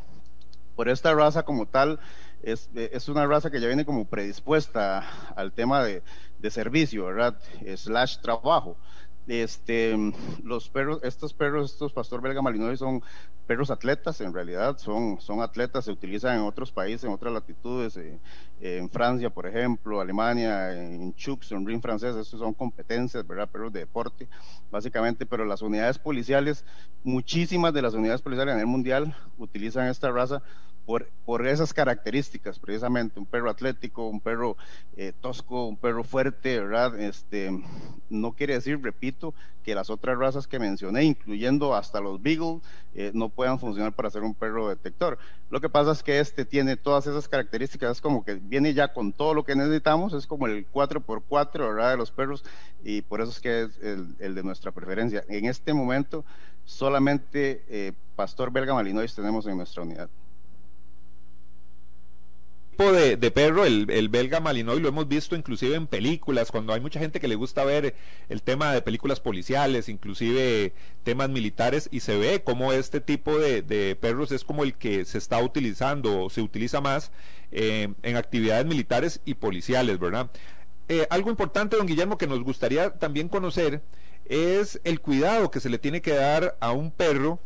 por 0.76 0.88
esta 0.88 1.14
raza 1.14 1.42
como 1.44 1.66
tal, 1.66 2.00
es, 2.43 2.71
es, 2.75 3.09
una 3.09 3.26
raza 3.26 3.50
que 3.50 3.61
ya 3.61 3.67
viene 3.67 3.85
como 3.85 4.05
predispuesta 4.05 5.05
al 5.37 5.53
tema 5.53 5.83
de, 5.83 6.03
de 6.38 6.50
servicio, 6.50 7.07
¿verdad? 7.07 7.38
Slash 7.76 8.19
trabajo. 8.19 8.76
Este, 9.26 9.97
los 10.43 10.69
perros, 10.69 11.00
estos 11.03 11.33
perros, 11.33 11.73
estos 11.73 11.95
pastor 11.95 12.21
belga 12.21 12.43
malinois 12.43 12.79
son 12.79 13.03
perros 13.47 13.71
atletas, 13.71 14.21
en 14.21 14.35
realidad 14.35 14.76
son, 14.76 15.19
son 15.19 15.41
atletas, 15.41 15.87
se 15.87 15.93
utilizan 15.93 16.37
en 16.37 16.43
otros 16.43 16.71
países, 16.73 17.05
en 17.05 17.11
otras 17.11 17.33
latitudes, 17.33 17.97
eh, 17.97 18.19
en 18.61 18.91
Francia, 18.91 19.31
por 19.31 19.47
ejemplo, 19.47 20.00
Alemania, 20.00 20.73
en 20.73 21.14
Chux, 21.14 21.53
en 21.53 21.67
Ring 21.67 21.81
francés, 21.81 22.14
estos 22.17 22.38
son 22.38 22.53
competencias, 22.53 23.26
¿verdad? 23.26 23.49
Perros 23.49 23.73
de 23.73 23.81
deporte, 23.81 24.29
básicamente, 24.71 25.25
pero 25.25 25.47
las 25.47 25.62
unidades 25.62 25.99
policiales, 25.99 26.67
muchísimas 27.03 27.73
de 27.73 27.81
las 27.81 27.95
unidades 27.95 28.21
policiales 28.21 28.53
a 28.53 28.57
nivel 28.57 28.71
mundial 28.71 29.17
utilizan 29.38 29.88
esta 29.88 30.11
raza 30.11 30.43
por, 30.87 31.09
por, 31.25 31.47
esas 31.47 31.73
características, 31.73 32.59
precisamente, 32.59 33.19
un 33.19 33.26
perro 33.26 33.50
atlético, 33.50 34.09
un 34.09 34.21
perro 34.21 34.57
eh, 34.97 35.12
tosco, 35.21 35.67
un 35.67 35.76
perro 35.76 36.05
fuerte, 36.05 36.61
¿verdad? 36.61 36.99
Este, 37.00 37.50
no 38.11 38.33
quiere 38.33 38.55
decir, 38.55 38.81
repito, 38.83 39.35
que 39.64 39.75
las 39.75 39.88
otras 39.88 40.19
razas 40.19 40.47
que 40.47 40.59
mencioné, 40.59 41.05
incluyendo 41.05 41.75
hasta 41.75 42.00
los 42.00 42.23
Beagle, 42.23 42.61
eh, 42.95 43.11
no 43.14 43.31
puedan 43.31 43.59
funcionar 43.59 43.93
para 43.95 44.11
ser 44.11 44.23
un 44.23 44.35
perro 44.35 44.69
detector. 44.69 45.19
Lo 45.50 45.61
que 45.61 45.71
pasa 45.71 45.93
es 45.93 46.03
que 46.03 46.21
este 46.21 46.45
tiene 46.45 46.76
todas 46.76 47.07
esas 47.07 47.29
características, 47.29 47.93
es 47.93 48.00
como 48.00 48.25
que 48.25 48.35
viene 48.35 48.75
ya 48.75 48.93
con 48.93 49.12
todo 49.12 49.33
lo 49.33 49.45
que 49.45 49.57
necesitamos, 49.57 50.12
es 50.12 50.26
como 50.26 50.47
el 50.47 50.71
4x4, 50.71 51.59
¿verdad? 51.59 51.91
De 51.93 51.97
los 51.97 52.11
perros, 52.11 52.45
y 52.85 53.00
por 53.03 53.23
eso 53.23 53.31
es 53.31 53.41
que 53.41 53.62
es 53.62 53.79
el, 53.79 54.35
de 54.35 54.43
nuestra 54.43 54.71
preferencia. 54.71 55.25
En 55.29 55.47
este 55.47 55.73
momento, 55.73 56.25
solamente 56.64 57.64
eh, 57.69 57.93
Pastor 58.17 58.53
Belga 58.53 58.75
Malinois 58.75 59.14
tenemos 59.14 59.47
en 59.47 59.57
nuestra 59.57 59.83
unidad 59.83 60.11
tipo 62.75 62.93
de, 62.93 63.31
perro, 63.31 63.64
el, 63.64 63.88
el, 63.88 64.09
belga 64.09 64.40
malinois, 64.40 64.83
lo 64.83 64.88
hemos 64.88 65.07
visto 65.07 65.37
inclusive 65.37 65.76
en 65.76 65.87
películas, 65.87 66.50
cuando 66.50 66.73
hay 66.73 66.81
mucha 66.81 66.99
gente 66.99 67.21
que 67.21 67.28
le 67.28 67.37
gusta 67.37 67.64
ver 67.64 67.95
el 68.28 68.43
tema 68.43 68.73
de 68.73 68.83
películas 68.83 69.21
policiales, 69.21 69.88
inclusive 69.88 70.73
temas 71.04 71.31
militares, 71.31 71.88
y 71.93 72.00
se 72.00 72.19
ve 72.19 72.43
como 72.43 72.73
este 72.73 73.00
tipo 73.00 73.38
de, 73.38 73.97
perros 74.00 74.33
es 74.33 74.43
como 74.43 74.64
el 74.64 74.75
que 74.75 75.04
se 75.04 75.19
está 75.19 75.38
utilizando 75.40 76.25
o 76.25 76.31
se 76.31 76.40
utiliza 76.40 76.81
más 76.81 77.12
eh, 77.52 77.95
en 78.02 78.16
actividades 78.16 78.66
militares 78.66 79.21
y 79.25 79.35
policiales, 79.35 80.00
¿verdad? 80.00 80.28
Eh, 80.88 81.07
algo 81.11 81.31
importante, 81.31 81.76
don 81.76 81.87
Guillermo, 81.87 82.19
que 82.19 82.26
nos 82.26 82.43
gustaría 82.43 82.90
también 82.90 83.28
conocer 83.28 83.83
es 84.25 84.81
el 84.83 85.00
cuidado 85.00 85.52
que 85.52 85.61
se 85.61 85.69
le 85.69 85.78
tiene 85.78 86.02
que 86.02 86.14
dar 86.14 86.57
a 86.59 86.73
un 86.73 86.90
perro 86.90 87.38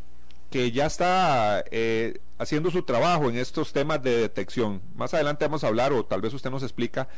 que 0.51 0.73
ya 0.73 0.87
está 0.87 1.63
eh, 1.71 2.19
haciendo 2.39 2.71
su 2.71 2.83
trabajo 2.83 3.29
en 3.29 3.37
estos 3.37 3.73
temas 3.73 4.03
de 4.03 4.17
detección. 4.17 4.81
Más 4.95 5.13
adelante 5.15 5.45
vamos 5.45 5.65
a 5.65 5.69
hablar, 5.69 5.93
o 5.93 6.05
tal 6.05 6.21
vez 6.21 6.33
usted 6.33 6.51
nos 6.51 6.63
explica, 6.63 7.09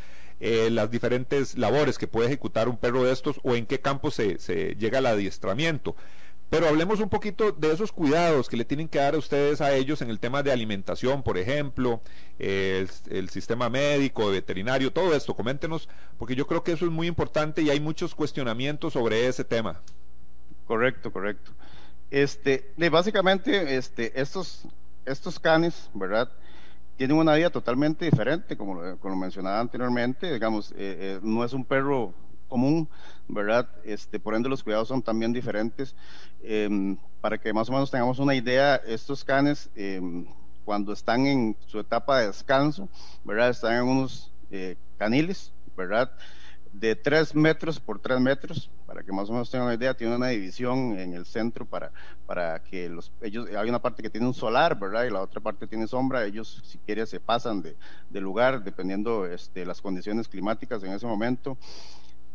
eh, 0.41 0.71
las 0.71 0.91
diferentes 0.91 1.59
labores 1.59 1.99
que 1.99 2.09
puede 2.09 2.29
ejecutar 2.29 2.69
un 2.69 2.79
perro 2.79 3.05
de 3.05 3.13
estos 3.13 3.39
o 3.43 3.55
en 3.55 3.67
qué 3.67 3.81
campo 3.81 4.11
se, 4.11 4.37
llega 4.77 4.99
al 4.99 5.07
adiestramiento. 5.07 5.95
Pero 6.49 6.67
hablemos 6.67 6.99
un 6.99 7.09
poquito 7.09 7.53
de 7.53 7.73
esos 7.73 7.93
cuidados 7.93 8.49
que 8.49 8.57
le 8.57 8.65
tienen 8.65 8.89
que 8.89 8.99
dar 8.99 9.15
a 9.15 9.19
ustedes 9.19 9.61
a 9.61 9.73
ellos 9.73 10.03
en 10.03 10.11
el 10.11 10.19
tema 10.19 10.43
de 10.43 10.51
alimentación, 10.51 11.23
por 11.23 11.39
ejemplo, 11.39 12.01
el, 12.41 12.91
el, 13.09 13.29
sistema 13.29 13.71
médico, 13.71 14.31
veterinario, 14.31 14.93
todo 14.93 15.15
esto. 15.15 15.37
Coméntenos, 15.37 15.89
porque 16.19 16.35
yo 16.35 16.49
creo 16.49 16.65
que 16.65 16.73
eso 16.73 16.87
es 16.87 16.91
muy 16.91 17.07
importante 17.07 17.63
y 17.63 17.71
hay 17.71 17.79
muchos 17.79 18.17
cuestionamientos 18.17 18.95
sobre 18.95 19.29
ese 19.29 19.45
tema. 19.45 19.81
Correcto, 20.67 21.13
correcto. 21.13 21.53
Este, 22.11 22.73
básicamente, 22.91 23.77
este, 23.77 24.21
estos, 24.21 24.67
estos 25.05 25.39
canes, 25.39 25.91
¿verdad? 25.95 26.31
Tienen 26.97 27.17
una 27.17 27.35
vida 27.35 27.51
totalmente 27.51 28.05
diferente, 28.05 28.57
como, 28.57 28.99
como 28.99 29.17
mencionaba 29.17 29.61
anteriormente. 29.61 30.33
Digamos, 30.33 30.73
eh, 30.73 30.75
eh, 30.79 31.21
no 31.23 31.45
es 31.45 31.53
un 31.53 31.65
perro 31.65 32.13
común, 32.49 32.89
¿verdad? 33.29 33.69
Este, 33.85 34.19
por 34.19 34.35
ende, 34.35 34.49
los 34.49 34.63
cuidados 34.63 34.89
son 34.89 35.03
también 35.03 35.33
diferentes. 35.33 35.95
Em, 36.43 36.97
para 37.21 37.39
que 37.39 37.53
más 37.53 37.69
o 37.69 37.73
menos 37.73 37.91
tengamos 37.91 38.19
una 38.19 38.35
idea, 38.35 38.77
estos 38.77 39.25
canes, 39.25 39.71
em, 39.75 40.27
cuando 40.65 40.93
están 40.93 41.27
en 41.27 41.57
su 41.67 41.79
etapa 41.79 42.19
de 42.19 42.27
descanso, 42.27 42.89
¿verdad? 43.25 43.51
Están 43.51 43.75
en 43.75 43.85
unos 43.85 44.33
eh, 44.51 44.77
caniles, 44.99 45.53
¿verdad? 45.77 46.11
de 46.73 46.97
3 46.97 47.35
metros 47.35 47.81
por 47.81 47.99
3 47.99 48.21
metros, 48.21 48.71
para 48.91 49.05
que 49.05 49.13
más 49.13 49.31
o 49.31 49.33
menos 49.33 49.49
tengan 49.49 49.67
una 49.69 49.77
idea, 49.77 49.95
tiene 49.95 50.17
una 50.17 50.27
división 50.31 50.99
en 50.99 51.15
el 51.15 51.25
centro 51.25 51.65
para, 51.65 51.93
para 52.27 52.61
que 52.61 52.89
los, 52.89 53.13
ellos, 53.23 53.49
hay 53.57 53.69
una 53.69 53.81
parte 53.81 54.03
que 54.03 54.11
tiene 54.11 54.27
un 54.27 54.35
solar, 54.35 54.77
¿verdad? 54.81 55.05
Y 55.05 55.11
la 55.11 55.21
otra 55.21 55.41
parte 55.41 55.69
tiene 55.69 55.87
sombra, 55.87 56.25
ellos 56.25 56.61
si 56.65 56.77
quieren 56.79 57.07
se 57.07 57.21
pasan 57.21 57.63
de, 57.63 57.77
de 58.11 58.21
lugar 58.21 58.65
dependiendo 58.65 59.27
este, 59.27 59.65
las 59.65 59.81
condiciones 59.81 60.27
climáticas 60.27 60.83
en 60.83 60.91
ese 60.91 61.07
momento. 61.07 61.57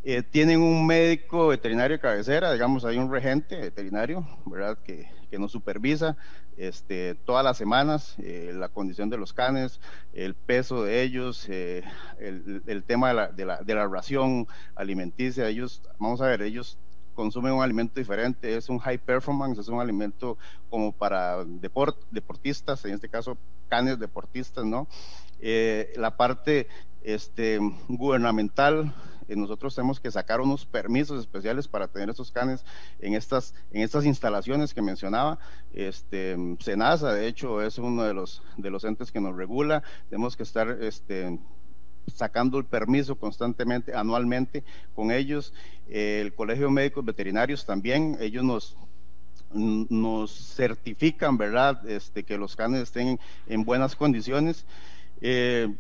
Eh, 0.05 0.23
tienen 0.23 0.61
un 0.61 0.87
médico 0.87 1.49
veterinario 1.49 1.99
cabecera, 1.99 2.53
digamos, 2.53 2.85
hay 2.85 2.99
un 2.99 3.11
regente 3.11 3.57
veterinario, 3.57 4.25
¿verdad? 4.45 4.77
Que, 4.81 5.09
que 5.35 5.39
nos 5.39 5.51
supervisa 5.51 6.15
este, 6.55 7.13
todas 7.13 7.43
las 7.43 7.57
semanas 7.57 8.15
eh, 8.19 8.53
la 8.55 8.69
condición 8.69 9.09
de 9.09 9.17
los 9.17 9.33
canes, 9.33 9.81
el 10.13 10.33
peso 10.33 10.85
de 10.85 11.03
ellos, 11.03 11.45
eh, 11.49 11.83
el, 12.19 12.83
tema 12.87 13.09
de 13.09 13.13
la, 13.13 13.27
de, 13.27 13.45
la, 13.45 13.57
de 13.61 13.75
la 13.75 13.85
ración 13.85 14.47
alimenticia. 14.75 15.49
Ellos, 15.49 15.81
vamos 15.99 16.21
a 16.21 16.27
ver, 16.27 16.41
ellos 16.41 16.77
consumen 17.15 17.51
un 17.51 17.61
alimento 17.61 17.99
diferente, 17.99 18.55
es 18.55 18.69
un 18.69 18.79
high 18.79 18.97
performance, 18.97 19.59
es 19.59 19.67
un 19.67 19.81
alimento 19.81 20.37
como 20.69 20.93
para 20.93 21.43
deport, 21.43 21.97
deportistas, 22.11 22.85
en 22.85 22.93
este 22.93 23.09
caso 23.09 23.37
canes 23.67 23.99
deportistas, 23.99 24.63
¿no? 24.63 24.87
Eh, 25.41 25.91
la 25.97 26.15
parte 26.15 26.69
este, 27.03 27.59
gubernamental, 27.89 28.93
eh, 29.27 29.35
nosotros 29.35 29.75
tenemos 29.75 29.99
que 29.99 30.11
sacar 30.11 30.41
unos 30.41 30.65
permisos 30.65 31.19
especiales 31.19 31.67
para 31.67 31.87
tener 31.87 32.09
estos 32.09 32.31
canes 32.31 32.65
en 32.99 33.13
estas, 33.13 33.53
en 33.71 33.81
estas 33.81 34.05
instalaciones 34.05 34.73
que 34.73 34.81
mencionaba. 34.81 35.39
Este, 35.73 36.37
SENASA, 36.59 37.13
de 37.13 37.27
hecho, 37.27 37.61
es 37.61 37.77
uno 37.77 38.03
de 38.03 38.13
los, 38.13 38.41
de 38.57 38.69
los 38.69 38.83
entes 38.83 39.11
que 39.11 39.21
nos 39.21 39.35
regula. 39.35 39.83
Tenemos 40.09 40.35
que 40.35 40.43
estar 40.43 40.69
este, 40.81 41.39
sacando 42.13 42.57
el 42.57 42.65
permiso 42.65 43.15
constantemente, 43.15 43.93
anualmente 43.93 44.63
con 44.95 45.11
ellos. 45.11 45.53
el 45.87 46.33
Colegio 46.33 46.67
de 46.67 46.73
Médicos 46.73 47.05
Veterinarios 47.05 47.65
también, 47.65 48.17
ellos 48.19 48.43
nos 48.43 48.77
nos 49.55 50.55
certifican, 50.55 51.37
¿verdad?, 51.37 51.87
este, 51.89 52.23
que 52.23 52.37
los 52.37 52.55
canes 52.55 52.81
estén 52.81 53.19
en 53.47 53.63
buenas 53.63 53.95
condiciones. 53.95 54.65
Eh, 55.21 55.73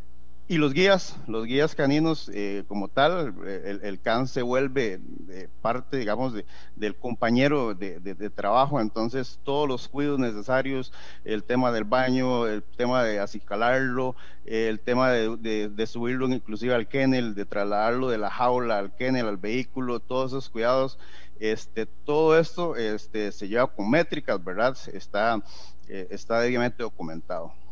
y 0.47 0.57
los 0.57 0.73
guías, 0.73 1.17
los 1.27 1.45
guías 1.45 1.73
caninos 1.73 2.29
eh, 2.31 2.63
como 2.67 2.87
tal, 2.87 3.33
el, 3.47 3.79
el, 3.83 3.99
can 3.99 4.27
se 4.27 4.43
vuelve 4.43 5.01
eh, 5.29 5.49
parte, 5.61 5.97
digamos, 5.97 6.33
de, 6.33 6.45
del 6.75 6.95
compañero 6.95 7.73
de, 7.73 8.29
trabajo, 8.29 8.79
entonces 8.79 9.39
todos 9.43 9.67
los 9.67 9.87
cuidados 9.87 10.19
necesarios, 10.19 10.93
el 11.23 11.43
tema 11.43 11.71
del 11.71 11.83
baño, 11.83 12.45
el 12.45 12.61
tema 12.61 13.03
de 13.03 13.19
acicalarlo, 13.19 14.15
el 14.45 14.79
tema 14.79 15.11
de, 15.11 15.87
subirlo 15.87 16.27
inclusive 16.27 16.75
al 16.75 16.87
kennel, 16.87 17.33
de 17.33 17.45
trasladarlo 17.45 18.09
de 18.09 18.19
la 18.19 18.29
jaula 18.29 18.77
al 18.77 18.95
kennel, 18.95 19.27
al 19.27 19.37
vehículo, 19.37 19.99
todos 19.99 20.31
esos 20.31 20.49
cuidados, 20.49 20.99
este, 21.39 21.87
todo 21.87 22.37
esto 22.37 22.75
este, 22.75 23.31
se 23.31 23.47
lleva 23.47 23.65
con 23.67 23.89
métricas, 23.89 24.43
¿verdad? 24.43 24.77
Está, 24.93 25.41
eh, 25.87 26.07
está 26.11 26.39
debidamente 26.39 26.83
documentado. 26.83 27.64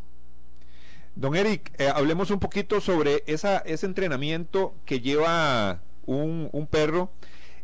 Don 1.16 1.36
Eric, 1.36 1.72
eh, 1.78 1.88
hablemos 1.94 2.30
un 2.30 2.40
poquito 2.40 2.80
sobre 2.80 3.22
esa, 3.26 3.58
ese 3.58 3.86
entrenamiento 3.86 4.74
que 4.84 5.00
lleva 5.00 5.80
un, 6.06 6.48
un, 6.52 6.66
perro. 6.66 7.10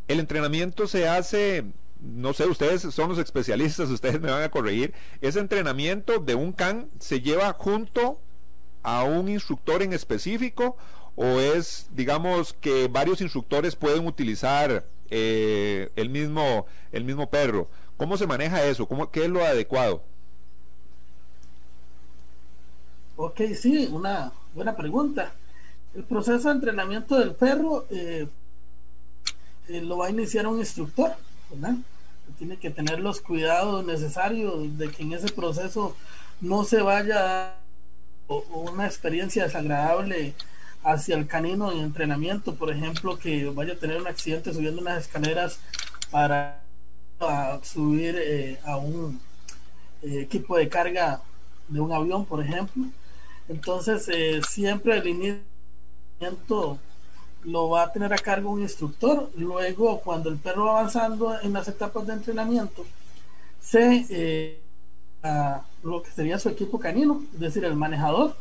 El 0.07 0.21
entrenamiento 0.21 0.87
se 0.87 1.09
hace, 1.09 1.64
no 2.00 2.33
sé, 2.33 2.47
ustedes 2.47 2.83
son 2.83 3.09
los 3.09 3.19
especialistas, 3.19 3.90
ustedes 3.90 4.21
me 4.21 4.30
van 4.30 4.42
a 4.42 4.50
corregir. 4.50 4.95
Ese 5.21 5.40
entrenamiento 5.40 6.21
de 6.21 6.37
un 6.37 6.52
can 6.52 6.90
se 7.00 7.21
lleva 7.21 7.52
junto 7.54 8.21
a 8.85 9.02
un 9.02 9.28
instructor 9.28 9.83
en 9.83 9.92
específico 9.92 10.76
o 11.16 11.40
es, 11.40 11.88
digamos, 11.92 12.52
que 12.52 12.87
varios 12.88 13.21
instructores 13.21 13.75
pueden 13.75 14.07
utilizar 14.07 14.87
eh, 15.11 15.90
el, 15.97 16.09
mismo, 16.09 16.66
el 16.92 17.04
mismo 17.04 17.28
perro. 17.28 17.69
¿Cómo 17.97 18.16
se 18.16 18.28
maneja 18.28 18.64
eso? 18.64 18.87
¿Cómo, 18.87 19.11
¿Qué 19.11 19.25
es 19.25 19.28
lo 19.30 19.45
adecuado? 19.45 20.04
Ok, 23.23 23.43
sí, 23.55 23.87
una 23.93 24.33
buena 24.55 24.75
pregunta. 24.75 25.35
El 25.95 26.05
proceso 26.05 26.49
de 26.49 26.55
entrenamiento 26.55 27.19
del 27.19 27.35
perro 27.35 27.85
eh, 27.91 28.27
eh, 29.69 29.83
lo 29.83 29.99
va 29.99 30.07
a 30.07 30.11
iniciar 30.11 30.47
un 30.47 30.59
instructor, 30.59 31.12
¿verdad? 31.50 31.77
Tiene 32.39 32.57
que 32.57 32.71
tener 32.71 32.99
los 33.00 33.21
cuidados 33.21 33.85
necesarios 33.85 34.79
de 34.79 34.91
que 34.91 35.03
en 35.03 35.12
ese 35.12 35.31
proceso 35.33 35.95
no 36.41 36.65
se 36.65 36.81
vaya 36.81 37.57
o, 38.27 38.39
una 38.73 38.87
experiencia 38.87 39.45
desagradable 39.45 40.33
hacia 40.83 41.15
el 41.15 41.27
canino 41.27 41.73
en 41.73 41.81
entrenamiento, 41.81 42.55
por 42.55 42.71
ejemplo, 42.71 43.19
que 43.19 43.50
vaya 43.50 43.75
a 43.75 43.79
tener 43.79 44.00
un 44.00 44.07
accidente 44.07 44.55
subiendo 44.55 44.81
unas 44.81 45.03
escaleras 45.03 45.61
para 46.11 46.62
subir 47.65 48.17
eh, 48.19 48.59
a 48.65 48.79
un 48.79 49.21
equipo 50.00 50.57
de 50.57 50.71
carga 50.71 51.21
de 51.69 51.81
un 51.81 51.93
avión, 51.93 52.25
por 52.25 52.43
ejemplo. 52.43 52.87
Entonces, 53.50 54.09
eh, 54.09 54.40
siempre 54.49 54.97
el 54.99 55.09
iniciamiento 55.09 56.78
lo 57.42 57.69
va 57.69 57.83
a 57.83 57.92
tener 57.92 58.12
a 58.12 58.19
cargo 58.19 58.50
un 58.50 58.62
instructor. 58.62 59.28
Luego, 59.37 60.00
cuando 60.02 60.30
el 60.30 60.37
perro 60.37 60.66
va 60.66 60.78
avanzando 60.78 61.37
en 61.40 61.52
las 61.52 61.66
etapas 61.66 62.07
de 62.07 62.12
entrenamiento, 62.12 62.87
se 63.61 64.07
eh, 64.09 64.61
lo 65.83 66.00
que 66.00 66.12
sería 66.12 66.38
su 66.38 66.49
equipo 66.49 66.78
canino, 66.78 67.25
es 67.35 67.40
decir, 67.40 67.64
el 67.64 67.75
manejador 67.75 68.37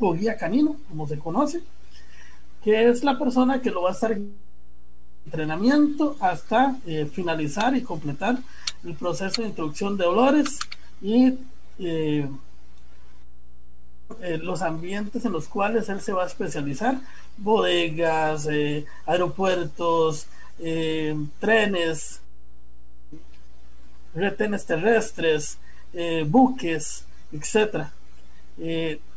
o 0.00 0.12
guía 0.14 0.36
canino, 0.36 0.76
como 0.88 1.06
se 1.06 1.16
conoce, 1.16 1.60
que 2.64 2.88
es 2.88 3.04
la 3.04 3.16
persona 3.16 3.62
que 3.62 3.70
lo 3.70 3.82
va 3.82 3.90
a 3.90 3.92
estar 3.92 4.18
entrenamiento 5.26 6.16
hasta 6.18 6.76
eh, 6.86 7.06
finalizar 7.06 7.76
y 7.76 7.82
completar 7.82 8.38
el 8.82 8.94
proceso 8.94 9.42
de 9.42 9.48
introducción 9.48 9.96
de 9.96 10.04
olores 10.04 10.58
y 11.00 11.34
eh, 14.20 14.38
los 14.38 14.60
ambientes 14.60 15.24
en 15.24 15.32
los 15.32 15.48
cuales 15.48 15.88
él 15.88 16.00
se 16.00 16.12
va 16.12 16.24
a 16.24 16.26
especializar, 16.26 17.00
bodegas, 17.38 18.46
eh, 18.50 18.84
aeropuertos, 19.06 20.26
eh, 20.58 21.16
trenes, 21.40 22.20
retenes 24.14 24.66
terrestres, 24.66 25.58
buques, 26.26 27.04
etcétera. 27.32 27.92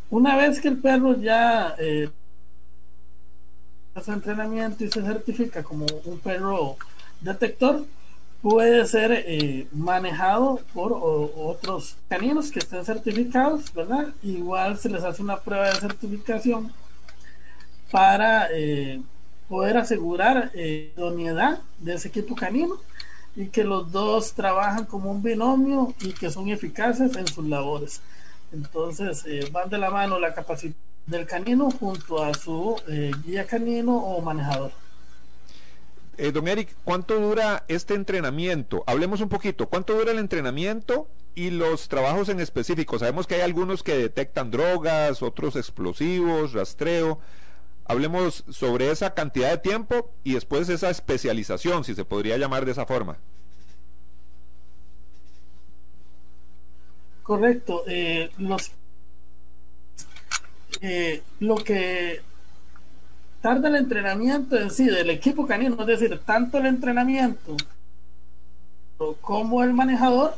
una 0.09 0.35
vez 0.37 0.59
que 0.61 0.67
el 0.67 0.77
perro 0.77 1.19
ya 1.19 1.75
hace 3.95 4.11
entrenamiento 4.11 4.83
y 4.83 4.91
se 4.91 5.01
certifica 5.01 5.63
como 5.63 5.85
un 6.05 6.19
perro 6.19 6.77
detector, 7.21 7.85
puede 8.41 8.85
ser 8.85 9.11
eh, 9.11 9.67
manejado 9.71 10.61
por 10.73 10.93
otros 10.93 11.97
caninos 12.07 12.51
que 12.51 12.59
estén 12.59 12.85
certificados, 12.85 13.73
¿verdad? 13.73 14.07
Igual 14.21 14.77
se 14.77 14.89
les 14.89 15.03
hace 15.03 15.21
una 15.21 15.37
prueba 15.37 15.69
de 15.69 15.75
certificación 15.75 16.71
para 17.91 18.47
eh, 18.51 19.01
poder 19.47 19.77
asegurar 19.77 20.51
eh, 20.53 20.93
idoneidad 20.95 21.59
de 21.79 21.93
ese 21.95 22.09
equipo 22.09 22.35
canino 22.35 22.75
y 23.35 23.47
que 23.47 23.63
los 23.63 23.91
dos 23.91 24.33
trabajan 24.33 24.85
como 24.85 25.11
un 25.11 25.21
binomio 25.21 25.93
y 26.01 26.13
que 26.13 26.29
son 26.29 26.49
eficaces 26.49 27.15
en 27.15 27.27
sus 27.27 27.45
labores. 27.45 28.01
Entonces 28.51 29.23
eh, 29.25 29.47
van 29.51 29.69
de 29.69 29.77
la 29.77 29.89
mano 29.89 30.19
la 30.19 30.33
capacidad 30.33 30.73
del 31.05 31.25
canino 31.25 31.71
junto 31.71 32.21
a 32.21 32.33
su 32.33 32.75
guía 33.23 33.45
canino 33.45 33.95
o 33.95 34.21
manejador. 34.21 34.71
Eh, 36.17 36.31
don 36.31 36.47
Eric, 36.47 36.75
¿cuánto 36.83 37.19
dura 37.19 37.63
este 37.67 37.93
entrenamiento? 37.93 38.83
Hablemos 38.87 39.21
un 39.21 39.29
poquito, 39.29 39.69
¿cuánto 39.69 39.93
dura 39.93 40.11
el 40.11 40.19
entrenamiento 40.19 41.07
y 41.35 41.51
los 41.51 41.87
trabajos 41.87 42.29
en 42.29 42.39
específico? 42.39 42.97
Sabemos 42.97 43.27
que 43.27 43.35
hay 43.35 43.41
algunos 43.41 43.83
que 43.83 43.95
detectan 43.97 44.49
drogas, 44.49 45.21
otros 45.21 45.55
explosivos, 45.55 46.53
rastreo. 46.53 47.19
Hablemos 47.85 48.43
sobre 48.49 48.91
esa 48.91 49.13
cantidad 49.13 49.51
de 49.51 49.59
tiempo 49.59 50.11
y 50.23 50.33
después 50.33 50.67
esa 50.69 50.89
especialización, 50.89 51.83
si 51.83 51.95
se 51.95 52.03
podría 52.03 52.37
llamar 52.37 52.65
de 52.65 52.71
esa 52.71 52.85
forma. 52.85 53.17
Correcto. 57.23 57.83
Eh, 57.87 58.29
eh, 60.81 61.21
lo 61.39 61.55
que 61.55 62.21
tarda 63.41 63.69
el 63.69 63.75
entrenamiento 63.75 64.57
en 64.57 64.71
sí 64.71 64.85
del 64.85 65.09
equipo 65.09 65.45
canino, 65.45 65.77
es 65.81 65.87
decir, 65.87 66.19
tanto 66.25 66.57
el 66.57 66.65
entrenamiento 66.65 67.55
como 69.21 69.63
el 69.63 69.73
manejador, 69.73 70.35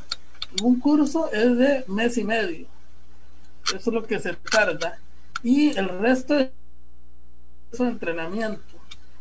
un 0.61 0.79
curso 0.79 1.31
es 1.31 1.57
de 1.57 1.85
mes 1.87 2.17
y 2.17 2.23
medio. 2.23 2.67
Eso 3.65 3.89
es 3.89 3.93
lo 3.93 4.03
que 4.03 4.19
se 4.19 4.33
tarda. 4.33 4.97
Y 5.43 5.77
el 5.77 5.87
resto 5.87 6.35
de 6.35 6.51
su 7.71 7.85
entrenamiento. 7.85 8.61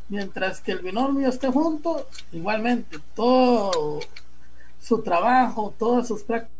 Mientras 0.08 0.60
que 0.60 0.72
el 0.72 0.78
binomio 0.78 1.28
esté 1.28 1.48
junto, 1.48 2.08
igualmente, 2.32 2.98
todo 3.14 4.00
su 4.80 5.02
trabajo, 5.02 5.74
todas 5.78 6.08
sus 6.08 6.22
prácticas, 6.22 6.56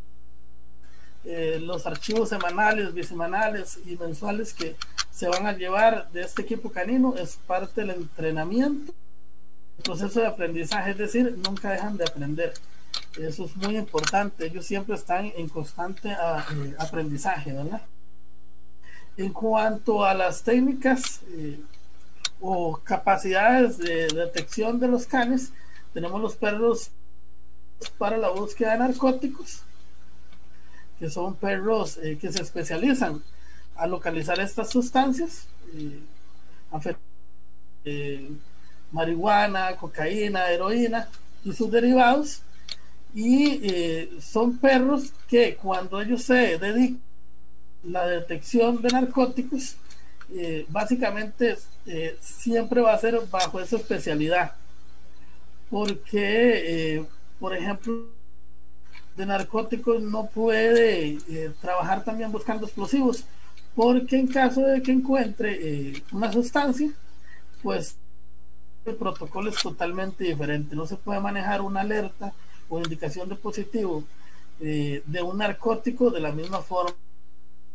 eh, 1.24 1.58
los 1.60 1.86
archivos 1.86 2.28
semanales, 2.28 2.94
bisemanales 2.94 3.80
y 3.86 3.96
mensuales 3.96 4.54
que 4.54 4.76
se 5.18 5.26
van 5.26 5.46
a 5.48 5.52
llevar 5.52 6.08
de 6.12 6.20
este 6.22 6.42
equipo 6.42 6.70
canino 6.70 7.16
es 7.16 7.40
parte 7.44 7.80
del 7.80 7.90
entrenamiento, 7.90 8.92
el 9.76 9.82
proceso 9.82 10.20
de 10.20 10.28
aprendizaje, 10.28 10.92
es 10.92 10.98
decir, 10.98 11.36
nunca 11.44 11.72
dejan 11.72 11.96
de 11.96 12.04
aprender. 12.04 12.54
Eso 13.18 13.46
es 13.46 13.56
muy 13.56 13.76
importante, 13.76 14.46
ellos 14.46 14.64
siempre 14.64 14.94
están 14.94 15.32
en 15.36 15.48
constante 15.48 16.12
ah, 16.12 16.46
eh, 16.52 16.72
aprendizaje, 16.78 17.52
¿verdad? 17.52 17.82
En 19.16 19.32
cuanto 19.32 20.04
a 20.04 20.14
las 20.14 20.44
técnicas 20.44 21.22
eh, 21.32 21.58
o 22.40 22.78
capacidades 22.84 23.78
de 23.78 24.06
detección 24.06 24.78
de 24.78 24.86
los 24.86 25.04
canes, 25.06 25.52
tenemos 25.94 26.22
los 26.22 26.36
perros 26.36 26.92
para 27.98 28.18
la 28.18 28.28
búsqueda 28.28 28.74
de 28.74 28.78
narcóticos, 28.78 29.64
que 31.00 31.10
son 31.10 31.34
perros 31.34 31.98
eh, 32.04 32.16
que 32.20 32.30
se 32.30 32.40
especializan 32.40 33.20
a 33.78 33.86
localizar 33.86 34.40
estas 34.40 34.70
sustancias, 34.70 35.46
eh, 35.72 36.00
eh, 37.84 38.30
marihuana, 38.90 39.76
cocaína, 39.76 40.50
heroína 40.50 41.08
y 41.44 41.52
sus 41.52 41.70
derivados, 41.70 42.42
y 43.14 43.60
eh, 43.62 44.10
son 44.20 44.58
perros 44.58 45.12
que 45.28 45.54
cuando 45.56 46.00
ellos 46.00 46.22
se 46.22 46.58
dedican 46.58 47.00
a 47.84 47.88
la 47.88 48.06
detección 48.06 48.82
de 48.82 48.88
narcóticos, 48.90 49.76
básicamente 50.68 51.56
siempre 52.20 52.82
va 52.82 52.92
a 52.92 52.98
ser 52.98 53.18
bajo 53.30 53.60
esa 53.60 53.76
especialidad, 53.76 54.52
porque, 55.70 57.02
por 57.40 57.56
ejemplo, 57.56 58.08
de 59.16 59.24
narcóticos 59.24 60.02
no 60.02 60.26
puede 60.26 61.18
trabajar 61.62 62.04
también 62.04 62.30
buscando 62.30 62.66
explosivos, 62.66 63.24
porque 63.78 64.18
en 64.18 64.26
caso 64.26 64.62
de 64.62 64.82
que 64.82 64.90
encuentre 64.90 65.56
eh, 65.62 66.02
una 66.10 66.32
sustancia, 66.32 66.90
pues 67.62 67.94
el 68.84 68.96
protocolo 68.96 69.50
es 69.50 69.62
totalmente 69.62 70.24
diferente. 70.24 70.74
No 70.74 70.84
se 70.84 70.96
puede 70.96 71.20
manejar 71.20 71.60
una 71.60 71.82
alerta 71.82 72.32
o 72.68 72.80
indicación 72.80 73.28
de 73.28 73.36
positivo 73.36 74.02
eh, 74.58 75.04
de 75.06 75.22
un 75.22 75.38
narcótico 75.38 76.10
de 76.10 76.18
la 76.18 76.32
misma 76.32 76.60
forma 76.60 76.96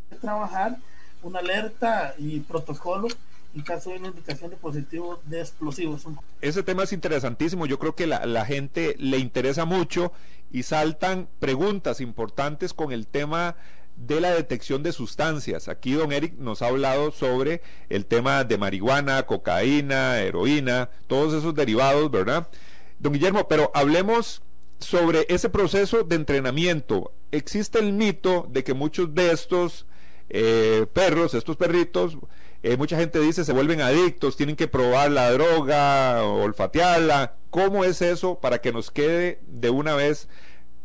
de 0.10 0.18
trabajar 0.18 0.76
una 1.22 1.40
alerta 1.40 2.16
y 2.18 2.42
protocolo 2.42 3.08
en 3.56 3.62
caso 3.62 3.92
de 3.92 4.00
una 4.00 4.10
indicación 4.10 4.50
de 4.50 4.58
positivo 4.58 5.22
de 5.24 5.40
explosivos. 5.40 6.06
Ese 6.42 6.64
tema 6.64 6.84
es 6.84 6.92
interesantísimo, 6.92 7.66
yo 7.66 7.80
creo 7.80 7.96
que 7.96 8.08
la, 8.08 8.26
la 8.26 8.44
gente 8.44 8.98
le 9.00 9.20
interesa 9.20 9.64
mucho 9.64 10.12
y 10.52 10.64
saltan 10.64 11.30
preguntas 11.40 12.02
importantes 12.02 12.74
con 12.74 12.92
el 12.92 13.08
tema 13.08 13.56
de 13.96 14.20
la 14.20 14.34
detección 14.34 14.84
de 14.84 14.92
sustancias. 14.92 15.68
Aquí 15.68 15.94
don 15.94 16.12
Eric 16.12 16.36
nos 16.38 16.62
ha 16.62 16.68
hablado 16.68 17.12
sobre 17.12 17.62
el 17.90 18.06
tema 18.06 18.44
de 18.44 18.58
marihuana, 18.58 19.24
cocaína, 19.24 20.20
heroína, 20.20 20.90
todos 21.08 21.34
esos 21.34 21.54
derivados, 21.56 22.10
¿verdad? 22.12 22.48
Don 23.00 23.14
Guillermo, 23.14 23.48
pero 23.48 23.72
hablemos 23.74 24.42
sobre 24.80 25.26
ese 25.30 25.50
proceso 25.50 26.04
de 26.04 26.16
entrenamiento. 26.16 27.14
Existe 27.32 27.80
el 27.80 27.94
mito 27.94 28.48
de 28.50 28.64
que 28.64 28.74
muchos 28.74 29.14
de 29.16 29.32
estos 29.32 29.86
eh, 30.30 30.86
perros, 30.94 31.34
estos 31.34 31.58
perritos, 31.58 32.18
eh, 32.64 32.78
mucha 32.78 32.98
gente 32.98 33.20
dice 33.20 33.44
se 33.44 33.54
vuelven 33.54 33.82
adictos, 33.82 34.38
tienen 34.38 34.56
que 34.56 34.68
probar 34.68 35.12
la 35.12 35.32
droga, 35.32 36.24
olfatearla. 36.24 37.36
¿Cómo 37.50 37.84
es 37.84 38.02
eso 38.02 38.40
para 38.40 38.60
que 38.60 38.72
nos 38.72 38.90
quede 38.90 39.40
de 39.48 39.70
una 39.70 39.96
vez 39.96 40.28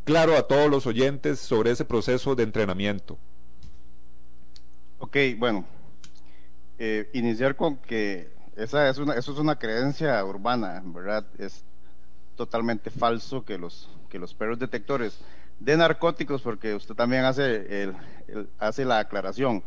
claro 0.09 0.39
a 0.39 0.43
todos 0.45 0.71
los 0.71 0.87
oyentes 0.87 1.39
sobre 1.39 1.71
ese 1.71 1.85
proceso 1.85 2.35
de 2.35 2.43
entrenamiento? 2.43 3.19
Ok, 5.01 5.19
bueno, 5.37 5.67
eh, 6.79 7.11
iniciar 7.13 7.57
con 7.57 7.77
que 7.77 8.31
esa 8.57 8.89
es 8.89 8.97
una, 8.97 9.13
eso 9.17 9.33
es 9.33 9.39
una 9.39 9.59
creencia 9.59 10.25
urbana, 10.25 10.83
¿verdad? 10.83 11.27
Es 11.39 11.63
totalmente 12.37 12.89
falso 12.89 13.45
que 13.45 13.59
los, 13.59 13.91
que 14.09 14.19
los 14.19 14.33
perros 14.33 14.59
detectores 14.59 15.21
de 15.61 15.77
narcóticos, 15.77 16.41
porque 16.41 16.75
usted 16.75 16.95
también 16.95 17.27
hace, 17.27 17.83
el, 17.83 17.95
hace 18.59 18.87
la 18.87 19.01
aclaración, 19.01 19.63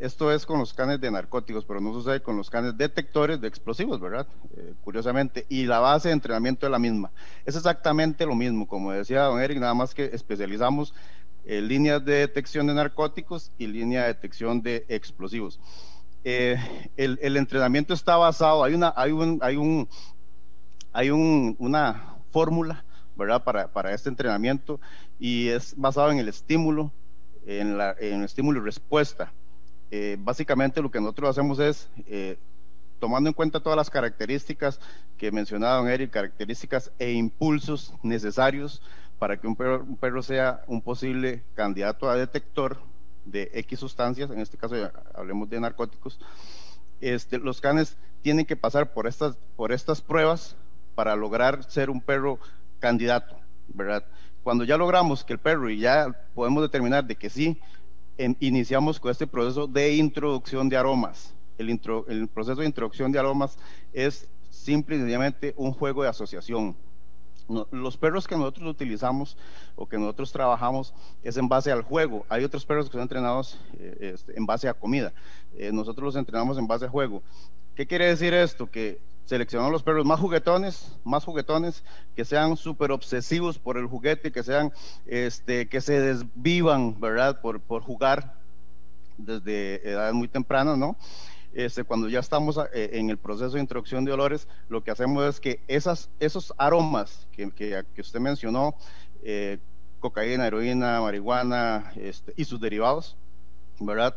esto 0.00 0.32
es 0.32 0.46
con 0.46 0.58
los 0.58 0.74
canes 0.74 1.00
de 1.00 1.10
narcóticos, 1.10 1.64
pero 1.64 1.80
no 1.80 1.92
sucede 1.92 2.20
con 2.20 2.36
los 2.36 2.50
canes 2.50 2.76
detectores 2.76 3.40
de 3.40 3.48
explosivos, 3.48 4.00
¿verdad? 4.00 4.26
Eh, 4.56 4.74
curiosamente, 4.82 5.46
y 5.48 5.64
la 5.64 5.80
base 5.80 6.08
de 6.08 6.14
entrenamiento 6.14 6.66
es 6.66 6.72
la 6.72 6.78
misma. 6.78 7.10
Es 7.44 7.56
exactamente 7.56 8.26
lo 8.26 8.34
mismo, 8.34 8.66
como 8.66 8.92
decía 8.92 9.22
don 9.22 9.40
Eric, 9.40 9.58
nada 9.58 9.74
más 9.74 9.94
que 9.94 10.04
especializamos 10.12 10.94
en 11.44 11.64
eh, 11.64 11.66
líneas 11.66 12.04
de 12.04 12.14
detección 12.14 12.66
de 12.66 12.74
narcóticos 12.74 13.52
y 13.58 13.66
línea 13.66 14.02
de 14.02 14.08
detección 14.08 14.62
de 14.62 14.84
explosivos. 14.88 15.60
Eh, 16.24 16.56
el, 16.96 17.36
entrenamiento 17.36 17.92
está 17.92 18.16
basado, 18.16 18.64
hay 18.64 18.74
una, 18.74 18.92
hay 18.96 19.12
un, 19.12 19.38
hay 19.42 19.56
un, 19.56 19.88
hay 20.92 21.10
un, 21.10 21.54
una 21.58 22.16
fórmula, 22.30 22.84
¿verdad? 23.16 23.44
Para, 23.44 23.94
este 23.94 24.08
entrenamiento 24.08 24.80
y 25.18 25.48
es 25.48 25.74
basado 25.76 26.10
en 26.10 26.18
el 26.18 26.28
estímulo, 26.28 26.92
en, 27.46 27.78
en 28.00 28.20
el 28.20 28.24
estímulo 28.24 28.60
y 28.60 28.64
respuesta. 28.64 29.32
Eh, 29.90 30.16
básicamente 30.18 30.82
lo 30.82 30.90
que 30.90 31.00
nosotros 31.00 31.30
hacemos 31.30 31.58
es, 31.58 31.88
eh, 32.06 32.36
tomando 32.98 33.28
en 33.28 33.34
cuenta 33.34 33.60
todas 33.60 33.76
las 33.76 33.90
características 33.90 34.80
que 35.18 35.30
mencionaba 35.30 35.92
Eric, 35.92 36.10
características 36.10 36.90
e 36.98 37.12
impulsos 37.12 37.94
necesarios 38.02 38.82
para 39.18 39.38
que 39.38 39.46
un 39.46 39.56
perro, 39.56 39.84
un 39.84 39.96
perro 39.96 40.22
sea 40.22 40.62
un 40.66 40.80
posible 40.80 41.42
candidato 41.54 42.08
a 42.08 42.16
detector 42.16 42.78
de 43.24 43.50
X 43.54 43.78
sustancias, 43.78 44.30
en 44.30 44.40
este 44.40 44.56
caso 44.56 44.74
hablemos 45.14 45.48
de 45.48 45.60
narcóticos, 45.60 46.18
este, 47.00 47.38
los 47.38 47.60
canes 47.60 47.96
tienen 48.22 48.46
que 48.46 48.56
pasar 48.56 48.92
por 48.92 49.06
estas, 49.06 49.36
por 49.56 49.72
estas 49.72 50.00
pruebas 50.00 50.56
para 50.94 51.16
lograr 51.16 51.64
ser 51.64 51.90
un 51.90 52.00
perro 52.00 52.38
candidato, 52.80 53.36
¿verdad? 53.68 54.04
Cuando 54.42 54.64
ya 54.64 54.76
logramos 54.76 55.24
que 55.24 55.34
el 55.34 55.38
perro 55.38 55.70
y 55.70 55.78
ya 55.78 56.14
podemos 56.34 56.62
determinar 56.62 57.04
de 57.04 57.16
que 57.16 57.30
sí, 57.30 57.60
iniciamos 58.40 59.00
con 59.00 59.10
este 59.10 59.26
proceso 59.26 59.66
de 59.66 59.94
introducción 59.94 60.68
de 60.68 60.76
aromas. 60.76 61.34
El, 61.58 62.28
proceso 62.28 62.60
de 62.60 62.66
introducción 62.66 63.12
de 63.12 63.18
aromas 63.18 63.58
es 63.92 64.28
simple 64.50 64.96
y 64.96 64.98
sencillamente 64.98 65.54
un 65.56 65.72
juego 65.72 66.02
de 66.02 66.08
asociación. 66.08 66.76
los 67.70 67.96
perros 67.98 68.26
que 68.26 68.36
nosotros 68.36 68.70
utilizamos 68.70 69.36
o 69.76 69.86
que 69.86 69.98
nosotros 69.98 70.32
trabajamos 70.32 70.94
es 71.22 71.36
en 71.36 71.48
base 71.48 71.70
al 71.70 71.82
juego. 71.82 72.24
Hay 72.28 72.42
otros 72.42 72.64
perros 72.64 72.86
que 72.86 72.92
son 72.92 73.02
entrenados 73.02 73.60
eh, 73.78 74.12
este, 74.14 74.36
en 74.36 74.46
base 74.46 74.68
a 74.68 74.74
comida. 74.74 75.12
Eh, 75.54 75.70
nosotros 75.72 76.04
los 76.04 76.16
entrenamos 76.16 76.58
en 76.58 76.66
base 76.66 76.86
a 76.86 76.88
juego. 76.88 77.22
¿Qué 77.74 77.86
quiere 77.86 78.06
decir 78.06 78.32
esto? 78.32 78.70
Que 78.70 78.98
seleccionamos 79.24 79.72
los 79.72 79.82
perros 79.82 80.04
más 80.04 80.20
juguetones, 80.20 80.96
más 81.04 81.24
juguetones, 81.24 81.82
que 82.14 82.24
sean 82.24 82.56
súper 82.56 82.92
obsesivos 82.92 83.58
por 83.58 83.78
el 83.78 83.86
juguete, 83.86 84.32
que 84.32 84.42
sean, 84.42 84.72
este, 85.06 85.68
que 85.68 85.80
se 85.80 86.00
desvivan, 86.00 87.00
¿verdad? 87.00 87.40
Por, 87.40 87.60
por 87.60 87.82
jugar 87.82 88.34
desde 89.16 89.88
edades 89.88 90.14
muy 90.14 90.28
tempranas, 90.28 90.76
¿no? 90.76 90.96
Este, 91.54 91.84
cuando 91.84 92.08
ya 92.08 92.18
estamos 92.18 92.58
eh, 92.74 92.90
en 92.94 93.10
el 93.10 93.16
proceso 93.16 93.52
de 93.52 93.60
introducción 93.60 94.04
de 94.04 94.12
olores, 94.12 94.48
lo 94.68 94.82
que 94.82 94.90
hacemos 94.90 95.24
es 95.24 95.40
que 95.40 95.60
esas, 95.68 96.10
esos 96.18 96.52
aromas 96.58 97.28
que, 97.32 97.50
que, 97.52 98.00
usted 98.00 98.18
mencionó, 98.18 98.74
eh, 99.22 99.58
cocaína, 100.00 100.46
heroína, 100.48 101.00
marihuana 101.00 101.92
este, 101.94 102.34
y 102.36 102.44
sus 102.44 102.60
derivados, 102.60 103.16
¿verdad? 103.78 104.16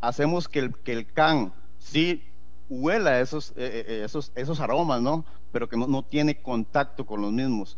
Hacemos 0.00 0.48
que 0.48 0.60
el, 0.60 0.74
que 0.74 0.92
el 0.92 1.06
can 1.06 1.52
sí 1.78 2.27
huela 2.68 3.20
esos, 3.20 3.50
eh, 3.56 3.84
eh, 3.86 4.02
esos, 4.04 4.32
esos 4.34 4.60
aromas, 4.60 5.00
¿no? 5.00 5.24
Pero 5.52 5.68
que 5.68 5.76
no, 5.76 6.02
tiene 6.04 6.40
contacto 6.40 7.06
con 7.06 7.22
los 7.22 7.32
mismos. 7.32 7.76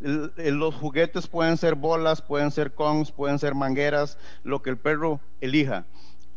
los 0.00 0.74
juguetes 0.74 1.26
pueden 1.26 1.56
ser 1.56 1.74
bolas, 1.74 2.22
pueden 2.22 2.50
ser 2.50 2.74
cons, 2.74 3.12
pueden 3.12 3.38
ser 3.38 3.54
mangueras, 3.54 4.18
lo 4.44 4.62
que 4.62 4.70
el 4.70 4.78
perro 4.78 5.20
elija. 5.40 5.84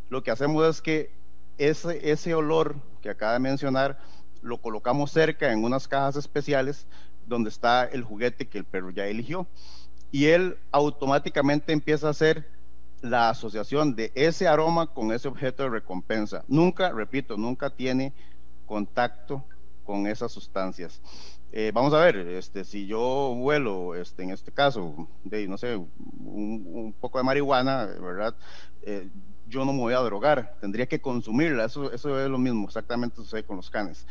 Lo 0.10 0.24
que 0.24 0.32
hacemos 0.32 0.66
es 0.68 0.82
que 0.82 1.12
ese, 1.58 2.12
ese 2.12 2.34
olor 2.34 2.76
que 3.02 3.10
acaba 3.10 3.34
de 3.34 3.40
mencionar 3.40 4.00
lo 4.42 4.58
colocamos 4.58 5.12
cerca 5.12 5.52
en 5.52 5.64
unas 5.64 5.88
cajas 5.88 6.16
especiales 6.16 6.88
donde 7.28 7.50
está 7.50 7.86
el 7.86 8.04
juguete 8.04 8.48
que 8.48 8.58
el 8.58 8.66
perro 8.66 8.92
ya 8.92 9.06
eligió. 9.06 9.48
Y 10.12 10.28
él 10.28 10.58
automáticamente 10.72 11.72
empieza 11.72 12.08
a 12.08 12.12
hacer 12.12 12.48
la 13.02 13.30
asociación 13.30 13.96
de 13.96 14.12
ese 14.16 14.48
aroma 14.48 14.88
con 14.88 15.12
ese 15.12 15.28
objeto 15.28 15.64
de 15.64 15.70
recompensa. 15.70 16.44
Nunca, 16.48 16.92
repito, 16.92 17.38
nunca 17.38 17.70
tiene 17.70 18.14
contacto 18.66 19.44
con 19.84 20.08
esas 20.08 20.32
sustancias. 20.32 21.02
Eh, 21.52 21.72
vamos 21.74 21.94
a 21.94 22.00
ver, 22.00 22.18
este, 22.18 22.64
si 22.64 22.86
yo 22.86 23.34
vuelo, 23.36 23.96
este, 23.96 24.24
en 24.24 24.30
este 24.30 24.52
caso, 24.52 25.08
de, 25.24 25.48
no 25.48 25.58
sé, 25.58 25.76
un, 25.76 26.94
poco 27.00 27.18
de 27.18 27.24
marihuana, 27.24 27.86
¿verdad? 27.86 28.36
Eh, 28.84 29.10
yo 29.48 29.66
no 29.66 29.74
me 29.74 29.80
voy 29.80 29.96
a 29.96 30.00
drogar, 30.00 30.58
tendría 30.62 30.86
que 30.86 31.02
consumirla, 31.02 31.66
eso, 31.66 31.92
eso 31.92 32.20
es 32.24 32.30
lo 32.30 32.38
mismo, 32.38 32.68
exactamente 32.68 33.16
sucede 33.16 33.44
con 33.44 33.56
los 33.58 33.72
canes. 33.72 34.06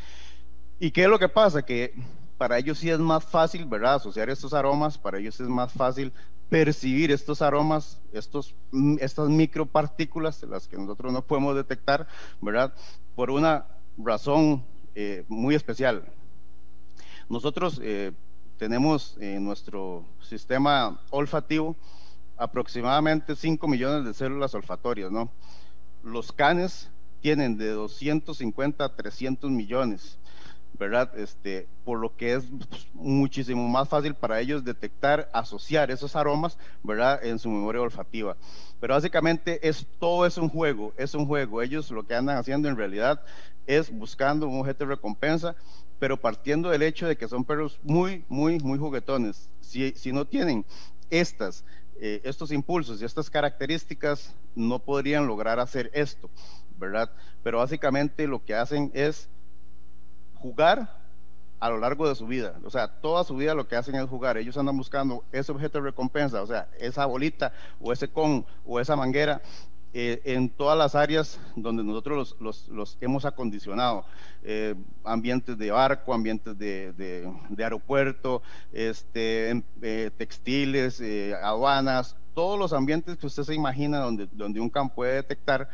¿Y 0.80 0.90
qué 0.90 1.04
es 1.04 1.08
lo 1.08 1.20
que 1.20 1.28
pasa? 1.28 1.62
Que 1.62 1.94
para 2.38 2.58
ellos 2.58 2.78
sí 2.78 2.90
es 2.90 2.98
más 2.98 3.24
fácil, 3.24 3.66
¿verdad? 3.66 3.94
Asociar 3.94 4.30
estos 4.30 4.52
aromas, 4.52 4.98
para 4.98 5.18
ellos 5.18 5.38
es 5.38 5.48
más 5.48 5.72
fácil 5.72 6.12
percibir 6.48 7.10
estos 7.10 7.42
aromas, 7.42 8.00
estos, 8.12 8.54
mm, 8.72 8.96
estas 9.00 9.28
micropartículas, 9.28 10.42
las 10.44 10.68
que 10.68 10.76
nosotros 10.76 11.12
no 11.12 11.22
podemos 11.22 11.54
detectar, 11.54 12.06
¿verdad? 12.40 12.72
Por 13.14 13.30
una 13.30 13.66
razón 13.98 14.64
eh, 14.94 15.24
muy 15.28 15.54
especial. 15.54 16.04
Nosotros 17.28 17.80
eh, 17.82 18.12
tenemos 18.56 19.16
en 19.20 19.44
nuestro 19.44 20.04
sistema 20.20 21.00
olfativo 21.10 21.76
aproximadamente 22.36 23.36
5 23.36 23.68
millones 23.68 24.04
de 24.04 24.14
células 24.14 24.54
olfatorias, 24.54 25.10
¿no? 25.10 25.30
Los 26.02 26.32
canes 26.32 26.90
tienen 27.20 27.58
de 27.58 27.70
250 27.70 28.84
a 28.84 28.94
300 28.94 29.50
millones. 29.50 30.18
¿Verdad? 30.78 31.10
Este, 31.18 31.66
por 31.84 31.98
lo 31.98 32.16
que 32.16 32.34
es 32.34 32.44
muchísimo 32.94 33.68
más 33.68 33.88
fácil 33.88 34.14
para 34.14 34.40
ellos 34.40 34.64
detectar, 34.64 35.28
asociar 35.32 35.90
esos 35.90 36.14
aromas, 36.16 36.58
¿verdad? 36.82 37.24
En 37.24 37.38
su 37.38 37.50
memoria 37.50 37.80
olfativa. 37.80 38.36
Pero 38.80 38.94
básicamente 38.94 39.66
es 39.66 39.86
todo 39.98 40.24
es 40.26 40.38
un 40.38 40.48
juego, 40.48 40.92
es 40.96 41.14
un 41.14 41.26
juego. 41.26 41.62
Ellos 41.62 41.90
lo 41.90 42.06
que 42.06 42.14
andan 42.14 42.36
haciendo 42.36 42.68
en 42.68 42.76
realidad 42.76 43.20
es 43.66 43.90
buscando 43.90 44.48
un 44.48 44.60
objeto 44.60 44.84
de 44.84 44.94
recompensa, 44.94 45.56
pero 45.98 46.16
partiendo 46.16 46.70
del 46.70 46.82
hecho 46.82 47.06
de 47.06 47.16
que 47.16 47.28
son 47.28 47.44
perros 47.44 47.78
muy, 47.82 48.24
muy, 48.28 48.58
muy 48.60 48.78
juguetones. 48.78 49.50
Si, 49.60 49.92
si 49.92 50.12
no 50.12 50.24
tienen 50.24 50.64
estas, 51.10 51.64
eh, 52.00 52.20
estos 52.24 52.52
impulsos 52.52 53.00
y 53.00 53.04
estas 53.04 53.30
características, 53.30 54.34
no 54.54 54.78
podrían 54.78 55.26
lograr 55.26 55.58
hacer 55.60 55.90
esto, 55.92 56.30
¿verdad? 56.78 57.10
Pero 57.42 57.58
básicamente 57.58 58.26
lo 58.26 58.44
que 58.44 58.54
hacen 58.54 58.90
es 58.94 59.28
jugar 60.40 60.88
a 61.60 61.68
lo 61.68 61.78
largo 61.78 62.08
de 62.08 62.14
su 62.14 62.26
vida. 62.26 62.54
O 62.64 62.70
sea, 62.70 62.88
toda 62.88 63.24
su 63.24 63.36
vida 63.36 63.54
lo 63.54 63.66
que 63.66 63.76
hacen 63.76 63.94
es 63.96 64.08
jugar. 64.08 64.38
Ellos 64.38 64.56
andan 64.56 64.76
buscando 64.76 65.24
ese 65.32 65.52
objeto 65.52 65.78
de 65.78 65.84
recompensa, 65.84 66.42
o 66.42 66.46
sea, 66.46 66.68
esa 66.78 67.06
bolita 67.06 67.52
o 67.80 67.92
ese 67.92 68.08
con 68.08 68.46
o 68.64 68.80
esa 68.80 68.96
manguera 68.96 69.42
eh, 69.94 70.20
en 70.24 70.50
todas 70.50 70.76
las 70.76 70.94
áreas 70.94 71.40
donde 71.56 71.82
nosotros 71.82 72.36
los, 72.38 72.98
hemos 73.00 73.24
acondicionado. 73.24 74.04
Eh, 74.44 74.74
ambientes 75.04 75.58
de 75.58 75.70
barco, 75.70 76.14
ambientes 76.14 76.56
de, 76.58 77.28
aeropuerto, 77.58 78.42
este, 78.72 79.64
eh, 79.82 80.10
textiles, 80.16 81.02
aduanas, 81.42 82.16
todos 82.34 82.58
los 82.58 82.72
ambientes 82.72 83.16
que 83.16 83.26
usted 83.26 83.42
se 83.42 83.54
imagina 83.54 83.98
donde, 83.98 84.28
donde 84.30 84.60
un 84.60 84.70
campo 84.70 84.96
puede 84.96 85.14
detectar 85.14 85.68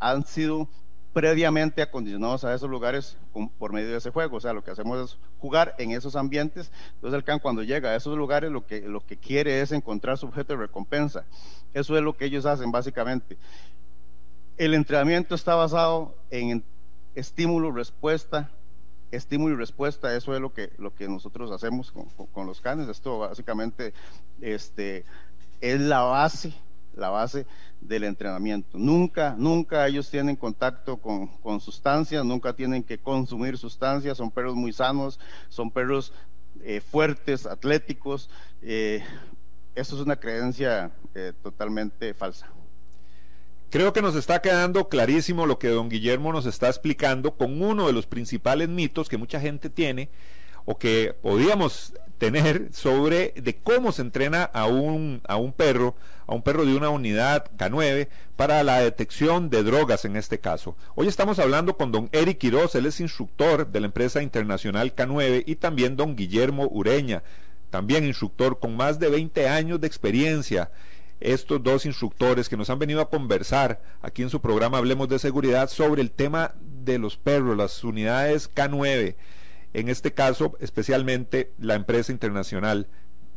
han 0.00 0.24
sido 0.24 0.66
previamente 1.12 1.82
acondicionados 1.82 2.44
a 2.44 2.54
esos 2.54 2.70
lugares 2.70 3.16
por 3.58 3.72
medio 3.72 3.90
de 3.90 3.98
ese 3.98 4.10
juego. 4.10 4.36
O 4.36 4.40
sea, 4.40 4.52
lo 4.52 4.62
que 4.62 4.70
hacemos 4.70 5.10
es 5.10 5.18
jugar 5.38 5.74
en 5.78 5.90
esos 5.90 6.16
ambientes. 6.16 6.70
Entonces 6.94 7.16
el 7.16 7.24
can 7.24 7.40
cuando 7.40 7.62
llega 7.62 7.90
a 7.90 7.96
esos 7.96 8.16
lugares 8.16 8.50
lo 8.50 8.66
que, 8.66 8.82
lo 8.82 9.04
que 9.04 9.16
quiere 9.16 9.60
es 9.60 9.72
encontrar 9.72 10.18
su 10.18 10.26
objeto 10.26 10.52
de 10.52 10.60
recompensa. 10.60 11.24
Eso 11.74 11.96
es 11.96 12.02
lo 12.02 12.16
que 12.16 12.26
ellos 12.26 12.46
hacen 12.46 12.70
básicamente. 12.70 13.36
El 14.56 14.74
entrenamiento 14.74 15.34
está 15.34 15.54
basado 15.54 16.14
en 16.30 16.62
estímulo, 17.14 17.72
respuesta, 17.72 18.50
estímulo 19.10 19.54
y 19.54 19.58
respuesta. 19.58 20.14
Eso 20.14 20.34
es 20.34 20.40
lo 20.40 20.52
que, 20.52 20.70
lo 20.78 20.94
que 20.94 21.08
nosotros 21.08 21.50
hacemos 21.50 21.90
con, 21.90 22.06
con 22.26 22.46
los 22.46 22.60
canes. 22.60 22.88
Esto 22.88 23.18
básicamente 23.20 23.94
este, 24.40 25.04
es 25.60 25.80
la 25.80 26.02
base 26.02 26.54
la 27.00 27.08
base 27.08 27.46
del 27.80 28.04
entrenamiento. 28.04 28.78
Nunca, 28.78 29.34
nunca 29.36 29.86
ellos 29.88 30.10
tienen 30.10 30.36
contacto 30.36 30.98
con, 30.98 31.60
sustancias, 31.60 32.24
nunca 32.24 32.52
tienen 32.52 32.82
que 32.82 32.98
consumir 32.98 33.58
sustancias, 33.58 34.18
son 34.18 34.30
perros 34.30 34.54
muy 34.54 34.72
sanos, 34.72 35.18
son 35.48 35.70
perros 35.70 36.12
eh, 36.62 36.80
fuertes, 36.80 37.46
atléticos. 37.46 38.30
Eh, 38.62 39.02
eso 39.74 39.96
es 39.96 40.02
una 40.02 40.16
creencia 40.16 40.92
eh, 41.14 41.32
totalmente 41.42 42.14
falsa. 42.14 42.48
Creo 43.70 43.92
que 43.92 44.02
nos 44.02 44.16
está 44.16 44.42
quedando 44.42 44.88
clarísimo 44.88 45.46
lo 45.46 45.58
que 45.58 45.68
don 45.68 45.88
Guillermo 45.88 46.32
nos 46.32 46.44
está 46.44 46.68
explicando 46.68 47.36
con 47.36 47.62
uno 47.62 47.86
de 47.86 47.92
los 47.92 48.06
principales 48.06 48.68
mitos 48.68 49.08
que 49.08 49.16
mucha 49.16 49.40
gente 49.40 49.70
tiene 49.70 50.10
o 50.64 50.76
que 50.76 51.14
podíamos 51.22 51.94
tener 52.20 52.68
sobre 52.74 53.32
de 53.34 53.56
cómo 53.56 53.92
se 53.92 54.02
entrena 54.02 54.44
a 54.44 54.66
un, 54.66 55.22
a 55.26 55.36
un 55.36 55.54
perro, 55.54 55.96
a 56.26 56.34
un 56.34 56.42
perro 56.42 56.66
de 56.66 56.76
una 56.76 56.90
unidad 56.90 57.50
K9 57.56 58.08
para 58.36 58.62
la 58.62 58.80
detección 58.80 59.48
de 59.48 59.62
drogas 59.62 60.04
en 60.04 60.16
este 60.16 60.38
caso. 60.38 60.76
Hoy 60.94 61.08
estamos 61.08 61.38
hablando 61.38 61.78
con 61.78 61.92
don 61.92 62.10
Eric 62.12 62.36
Quiroz, 62.36 62.74
él 62.74 62.84
es 62.84 63.00
instructor 63.00 63.66
de 63.66 63.80
la 63.80 63.86
empresa 63.86 64.22
internacional 64.22 64.94
K9 64.94 65.44
y 65.46 65.56
también 65.56 65.96
don 65.96 66.14
Guillermo 66.14 66.68
Ureña, 66.70 67.22
también 67.70 68.04
instructor 68.04 68.58
con 68.58 68.76
más 68.76 68.98
de 68.98 69.08
20 69.08 69.48
años 69.48 69.80
de 69.80 69.86
experiencia 69.86 70.70
estos 71.20 71.62
dos 71.62 71.86
instructores 71.86 72.50
que 72.50 72.56
nos 72.56 72.68
han 72.68 72.78
venido 72.78 73.00
a 73.00 73.08
conversar 73.08 73.80
aquí 74.02 74.22
en 74.22 74.30
su 74.30 74.40
programa 74.42 74.76
Hablemos 74.76 75.08
de 75.08 75.18
Seguridad 75.18 75.70
sobre 75.70 76.02
el 76.02 76.10
tema 76.10 76.54
de 76.84 76.98
los 76.98 77.16
perros, 77.16 77.56
las 77.56 77.82
unidades 77.82 78.50
K9 78.54 79.16
en 79.72 79.88
este 79.88 80.12
caso 80.12 80.56
especialmente 80.60 81.52
la 81.58 81.74
empresa 81.74 82.12
internacional 82.12 82.88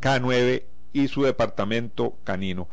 K9 0.01 0.65
y 0.91 1.07
su 1.07 1.23
departamento 1.23 2.17
canino. 2.23 2.67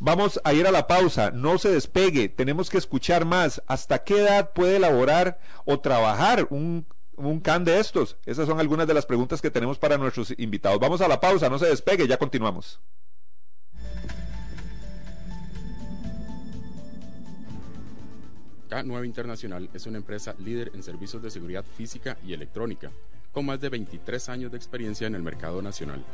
Vamos 0.00 0.40
a 0.44 0.52
ir 0.52 0.66
a 0.66 0.70
la 0.70 0.86
pausa, 0.86 1.30
no 1.30 1.56
se 1.58 1.70
despegue, 1.70 2.28
tenemos 2.28 2.68
que 2.68 2.78
escuchar 2.78 3.24
más. 3.24 3.62
¿Hasta 3.66 4.04
qué 4.04 4.18
edad 4.18 4.52
puede 4.52 4.76
elaborar 4.76 5.38
o 5.64 5.80
trabajar 5.80 6.46
un, 6.50 6.86
un 7.16 7.40
can 7.40 7.64
de 7.64 7.78
estos? 7.78 8.16
Esas 8.26 8.46
son 8.46 8.60
algunas 8.60 8.86
de 8.86 8.94
las 8.94 9.06
preguntas 9.06 9.40
que 9.40 9.50
tenemos 9.50 9.78
para 9.78 9.96
nuestros 9.96 10.34
invitados. 10.36 10.80
Vamos 10.80 11.00
a 11.00 11.08
la 11.08 11.20
pausa, 11.20 11.48
no 11.48 11.58
se 11.58 11.66
despegue, 11.66 12.06
ya 12.06 12.18
continuamos. 12.18 12.80
K9 18.74 19.06
Internacional 19.06 19.70
es 19.72 19.86
una 19.86 19.98
empresa 19.98 20.34
líder 20.40 20.72
en 20.74 20.82
servicios 20.82 21.22
de 21.22 21.30
seguridad 21.30 21.64
física 21.64 22.18
y 22.26 22.32
electrónica, 22.32 22.90
con 23.30 23.46
más 23.46 23.60
de 23.60 23.68
23 23.68 24.28
años 24.28 24.50
de 24.50 24.56
experiencia 24.56 25.06
en 25.06 25.14
el 25.14 25.22
mercado 25.22 25.62
nacional. 25.62 26.04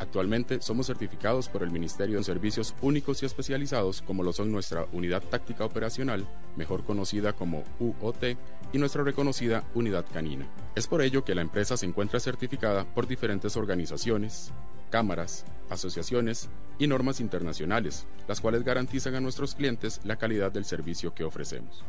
Actualmente 0.00 0.60
somos 0.60 0.88
certificados 0.88 1.48
por 1.48 1.62
el 1.62 1.70
Ministerio 1.70 2.18
en 2.18 2.24
Servicios 2.24 2.74
Únicos 2.82 3.22
y 3.22 3.26
Especializados 3.26 4.02
como 4.02 4.24
lo 4.24 4.32
son 4.32 4.50
nuestra 4.50 4.86
Unidad 4.92 5.22
Táctica 5.22 5.64
Operacional, 5.64 6.26
mejor 6.56 6.84
conocida 6.84 7.34
como 7.34 7.62
UOT, 7.78 8.36
y 8.72 8.78
nuestra 8.78 9.04
reconocida 9.04 9.62
Unidad 9.74 10.04
Canina. 10.12 10.44
Es 10.74 10.88
por 10.88 11.02
ello 11.02 11.24
que 11.24 11.36
la 11.36 11.42
empresa 11.42 11.76
se 11.76 11.86
encuentra 11.86 12.18
certificada 12.18 12.84
por 12.84 13.06
diferentes 13.06 13.56
organizaciones, 13.56 14.52
cámaras, 14.90 15.44
asociaciones 15.70 16.48
y 16.80 16.88
normas 16.88 17.20
internacionales, 17.20 18.06
las 18.26 18.40
cuales 18.40 18.64
garantizan 18.64 19.14
a 19.14 19.20
nuestros 19.20 19.54
clientes 19.54 20.00
la 20.02 20.16
calidad 20.16 20.50
del 20.50 20.64
servicio 20.64 21.14
que 21.14 21.22
ofrecemos. 21.22 21.84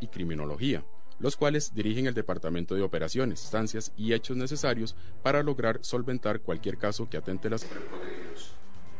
Y 0.00 0.08
criminología, 0.08 0.84
los 1.18 1.36
cuales 1.36 1.74
dirigen 1.74 2.06
el 2.06 2.14
Departamento 2.14 2.74
de 2.74 2.82
Operaciones, 2.82 3.42
instancias 3.42 3.92
y 3.96 4.12
hechos 4.12 4.36
necesarios 4.36 4.96
para 5.22 5.42
lograr 5.42 5.78
solventar 5.82 6.40
cualquier 6.40 6.78
caso 6.78 7.08
que 7.08 7.16
atente 7.16 7.48
las 7.48 7.66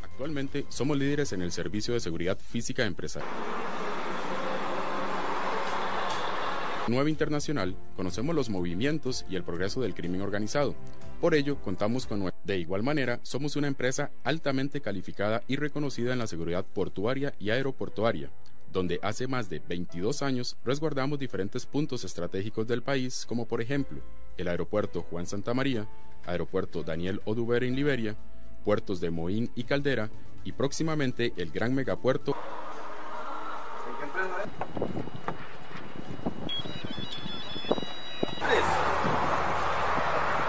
Actualmente 0.03 0.67
somos 0.69 0.99
líderes 0.99 1.33
en 1.33 1.43
el 1.43 1.53
servicio 1.53 1.95
de 1.95 2.01
seguridad 2.01 2.39
física 2.39 2.85
empresarial. 2.85 3.33
Nueva 6.89 7.09
Internacional 7.09 7.77
conocemos 7.97 8.35
los 8.35 8.51
movimientos 8.51 9.25
y 9.31 9.37
el 9.37 9.45
progreso 9.45 9.81
del 9.81 9.95
crimen 9.95 10.21
organizado. 10.21 10.75
Por 11.21 11.35
ello, 11.35 11.57
contamos 11.61 12.07
con 12.07 12.33
de 12.45 12.59
igual 12.59 12.83
manera, 12.83 13.21
somos 13.23 13.55
una 13.55 13.69
empresa 13.69 14.11
altamente 14.25 14.81
calificada 14.81 15.43
y 15.47 15.57
reconocida 15.57 16.13
en 16.13 16.19
la 16.19 16.27
seguridad 16.27 16.67
portuaria 16.67 17.35
y 17.39 17.51
aeroportuaria, 17.51 18.31
donde 18.73 18.99
hace 19.03 19.27
más 19.27 19.49
de 19.51 19.61
22 19.61 20.23
años 20.23 20.57
resguardamos 20.65 21.19
diferentes 21.19 21.67
puntos 21.67 22.05
estratégicos 22.05 22.67
del 22.67 22.83
país, 22.83 23.27
como 23.29 23.47
por 23.47 23.61
ejemplo 23.61 24.01
el 24.39 24.49
aeropuerto 24.49 25.03
Juan 25.03 25.27
Santa 25.27 25.55
María, 25.55 25.87
aeropuerto 26.25 26.83
Daniel 26.83 27.21
Oduber 27.25 27.65
en 27.65 27.77
Liberia, 27.77 28.17
puertos 28.65 29.01
de 29.01 29.11
Moín 29.11 29.51
y 29.55 29.65
Caldera 29.65 30.11
y 30.45 30.53
próximamente 30.53 31.33
el 31.37 31.51
gran 31.51 31.75
megapuerto. 31.75 32.35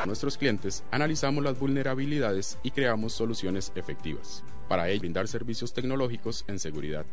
Nuestros 0.05 0.37
clientes 0.37 0.83
analizamos 0.91 1.43
las 1.43 1.57
vulnerabilidades 1.57 2.59
y 2.61 2.71
creamos 2.71 3.13
soluciones 3.13 3.71
efectivas. 3.75 4.43
Para 4.67 4.89
ello, 4.89 4.99
brindar 4.99 5.27
servicios 5.27 5.73
tecnológicos 5.73 6.45
en 6.47 6.59
seguridad. 6.59 7.05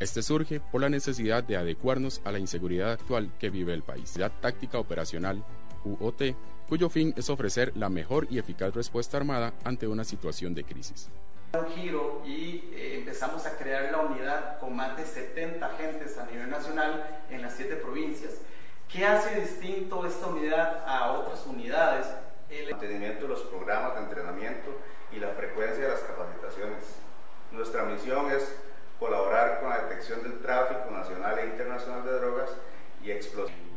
Este 0.00 0.22
surge 0.22 0.60
por 0.60 0.80
la 0.80 0.88
necesidad 0.88 1.42
de 1.42 1.56
adecuarnos 1.56 2.20
a 2.24 2.30
la 2.30 2.38
inseguridad 2.38 2.92
actual 2.92 3.32
que 3.40 3.50
vive 3.50 3.74
el 3.74 3.82
país. 3.82 4.16
La 4.16 4.30
táctica 4.30 4.78
operacional, 4.78 5.42
UOT, 5.84 6.22
cuyo 6.68 6.88
fin 6.88 7.12
es 7.16 7.28
ofrecer 7.30 7.72
la 7.74 7.88
mejor 7.88 8.28
y 8.30 8.38
eficaz 8.38 8.72
respuesta 8.76 9.16
armada 9.16 9.54
ante 9.64 9.88
una 9.88 10.04
situación 10.04 10.54
de 10.54 10.62
crisis. 10.62 11.08
Un 11.52 11.66
giro 11.74 12.22
y 12.24 12.70
eh, 12.74 12.98
empezamos 12.98 13.44
a 13.46 13.56
crear 13.56 13.90
la 13.90 14.02
unidad 14.02 14.60
con 14.60 14.76
más 14.76 14.96
de 14.96 15.04
70 15.04 15.66
agentes 15.66 16.16
a 16.16 16.26
nivel 16.26 16.48
nacional 16.48 17.22
en 17.28 17.42
las 17.42 17.54
siete 17.54 17.74
provincias. 17.74 18.34
¿Qué 18.86 19.04
hace 19.04 19.40
distinto 19.40 20.06
esta 20.06 20.28
unidad 20.28 20.84
a 20.86 21.10
otras 21.10 21.44
unidades? 21.44 22.06
El 22.48 22.70
mantenimiento 22.70 23.22
de 23.22 23.28
los 23.30 23.40
programas 23.40 23.94
de 23.94 24.02
entrenamiento 24.02 24.78
y 25.10 25.18
la 25.18 25.30
frecuencia 25.30 25.82
de 25.82 25.88
las 25.88 26.00
capacitaciones. 26.00 26.84
Nuestra 27.50 27.82
misión 27.84 28.30
es 28.30 28.54
colaborar 28.98 29.60
con 29.60 29.70
la 29.70 29.82
detección 29.82 30.22
del 30.22 30.38
tráfico 30.40 30.90
nacional 30.90 31.38
e 31.38 31.46
internacional 31.46 32.04
de 32.04 32.12
drogas 32.12 32.50
y 33.02 33.10
explosivos. 33.10 33.68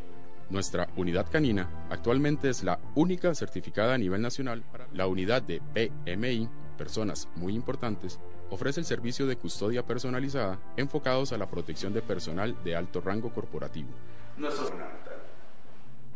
Nuestra 0.50 0.90
unidad 0.98 1.28
canina 1.32 1.70
actualmente 1.90 2.50
es 2.50 2.64
la 2.64 2.80
única 2.96 3.34
certificada 3.34 3.94
a 3.94 3.98
nivel 3.98 4.22
nacional 4.22 4.64
la 4.94 5.08
unidad 5.08 5.42
de 5.42 5.62
PMI, 5.74 6.50
personas 6.78 7.30
muy 7.36 7.56
importantes, 7.56 8.20
ofrece 8.50 8.82
el 8.82 8.86
servicio 8.86 9.26
de 9.28 9.38
custodia 9.38 9.86
personalizada 9.86 10.60
enfocados 10.76 11.32
a 11.32 11.38
la 11.38 11.48
protección 11.50 11.94
de 11.94 12.02
personal 12.02 12.62
de 12.64 12.76
alto 12.76 13.00
rango 13.00 13.32
corporativo. 13.32 13.90
Nuestro, 14.38 14.70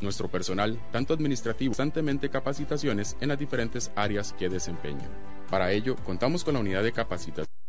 Nuestro 0.02 0.28
personal, 0.28 0.78
tanto 0.92 1.14
administrativo, 1.14 1.70
constantemente 1.70 2.30
capacitaciones 2.30 3.16
en 3.22 3.30
las 3.30 3.40
diferentes 3.40 3.92
áreas 3.96 4.34
que 4.34 4.50
desempeña. 4.50 5.08
Para 5.50 5.72
ello, 5.72 5.96
contamos 6.04 6.44
con 6.44 6.56
la 6.56 6.60
unidad 6.60 6.84
de 6.84 6.92
capacitación 6.92 7.65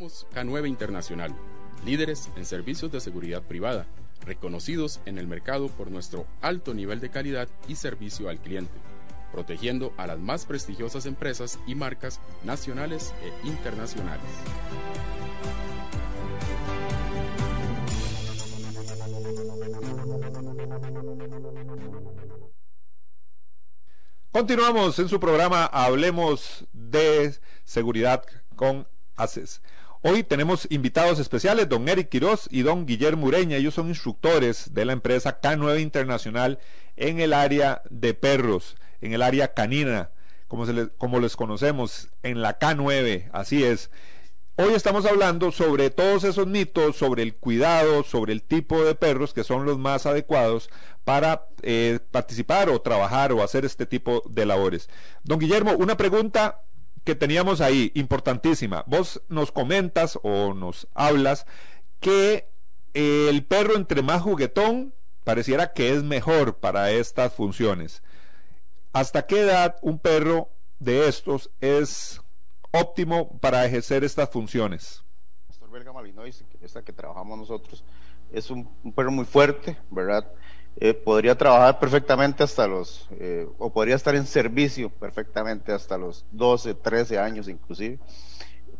Somos 0.00 0.26
K9 0.32 0.66
Internacional, 0.66 1.36
líderes 1.84 2.30
en 2.34 2.46
servicios 2.46 2.90
de 2.90 3.00
seguridad 3.00 3.42
privada, 3.42 3.86
reconocidos 4.24 4.98
en 5.04 5.18
el 5.18 5.26
mercado 5.26 5.68
por 5.68 5.90
nuestro 5.90 6.26
alto 6.40 6.72
nivel 6.72 7.00
de 7.00 7.10
calidad 7.10 7.50
y 7.68 7.76
servicio 7.76 8.30
al 8.30 8.38
cliente, 8.38 8.72
protegiendo 9.30 9.92
a 9.98 10.06
las 10.06 10.18
más 10.18 10.46
prestigiosas 10.46 11.04
empresas 11.04 11.58
y 11.66 11.74
marcas 11.74 12.18
nacionales 12.44 13.12
e 13.22 13.46
internacionales. 13.46 14.24
Continuamos 24.32 24.98
en 24.98 25.10
su 25.10 25.20
programa 25.20 25.66
Hablemos 25.66 26.64
de 26.72 27.34
Seguridad 27.66 28.24
con 28.56 28.88
ACES. 29.16 29.60
Hoy 30.02 30.22
tenemos 30.22 30.66
invitados 30.70 31.18
especiales, 31.18 31.68
don 31.68 31.86
Eric 31.86 32.08
Quiroz 32.08 32.48
y 32.50 32.62
don 32.62 32.86
Guillermo 32.86 33.26
Ureña. 33.26 33.58
Ellos 33.58 33.74
son 33.74 33.88
instructores 33.88 34.72
de 34.72 34.86
la 34.86 34.94
empresa 34.94 35.42
K9 35.42 35.82
Internacional 35.82 36.58
en 36.96 37.20
el 37.20 37.34
área 37.34 37.82
de 37.90 38.14
perros, 38.14 38.76
en 39.02 39.12
el 39.12 39.20
área 39.20 39.52
canina, 39.52 40.08
como, 40.48 40.64
se 40.64 40.72
les, 40.72 40.88
como 40.96 41.20
les 41.20 41.36
conocemos, 41.36 42.08
en 42.22 42.40
la 42.40 42.58
K9, 42.58 43.28
así 43.34 43.62
es. 43.62 43.90
Hoy 44.56 44.72
estamos 44.72 45.04
hablando 45.04 45.52
sobre 45.52 45.90
todos 45.90 46.24
esos 46.24 46.46
mitos, 46.46 46.96
sobre 46.96 47.22
el 47.22 47.34
cuidado, 47.34 48.02
sobre 48.02 48.32
el 48.32 48.42
tipo 48.42 48.82
de 48.82 48.94
perros 48.94 49.34
que 49.34 49.44
son 49.44 49.66
los 49.66 49.78
más 49.78 50.06
adecuados 50.06 50.70
para 51.04 51.46
eh, 51.60 51.98
participar 52.10 52.70
o 52.70 52.80
trabajar 52.80 53.32
o 53.32 53.42
hacer 53.42 53.66
este 53.66 53.84
tipo 53.84 54.22
de 54.30 54.46
labores. 54.46 54.88
Don 55.24 55.38
Guillermo, 55.38 55.72
una 55.72 55.98
pregunta 55.98 56.62
que 57.04 57.14
teníamos 57.14 57.60
ahí, 57.60 57.92
importantísima. 57.94 58.84
Vos 58.86 59.22
nos 59.28 59.52
comentas 59.52 60.18
o 60.22 60.54
nos 60.54 60.88
hablas 60.94 61.46
que 62.00 62.48
el 62.94 63.44
perro 63.44 63.76
entre 63.76 64.02
más 64.02 64.22
juguetón 64.22 64.94
pareciera 65.24 65.72
que 65.72 65.92
es 65.92 66.02
mejor 66.02 66.56
para 66.56 66.90
estas 66.90 67.32
funciones. 67.32 68.02
¿Hasta 68.92 69.26
qué 69.26 69.40
edad 69.40 69.76
un 69.82 69.98
perro 69.98 70.48
de 70.78 71.08
estos 71.08 71.50
es 71.60 72.20
óptimo 72.72 73.38
para 73.38 73.64
ejercer 73.64 74.04
estas 74.04 74.30
funciones? 74.30 75.04
Belga 75.70 75.92
Malinois, 75.92 76.44
esta 76.60 76.82
que 76.82 76.92
trabajamos 76.92 77.38
nosotros, 77.38 77.84
es 78.32 78.50
un, 78.50 78.68
un 78.82 78.92
perro 78.92 79.12
muy 79.12 79.24
fuerte, 79.24 79.78
¿verdad? 79.90 80.26
Eh, 80.76 80.94
podría 80.94 81.36
trabajar 81.36 81.78
perfectamente 81.78 82.42
hasta 82.42 82.66
los, 82.66 83.06
eh, 83.18 83.46
o 83.58 83.70
podría 83.70 83.96
estar 83.96 84.14
en 84.14 84.26
servicio 84.26 84.88
perfectamente 84.88 85.72
hasta 85.72 85.98
los 85.98 86.24
12, 86.32 86.74
13 86.74 87.18
años 87.18 87.48
inclusive. 87.48 87.98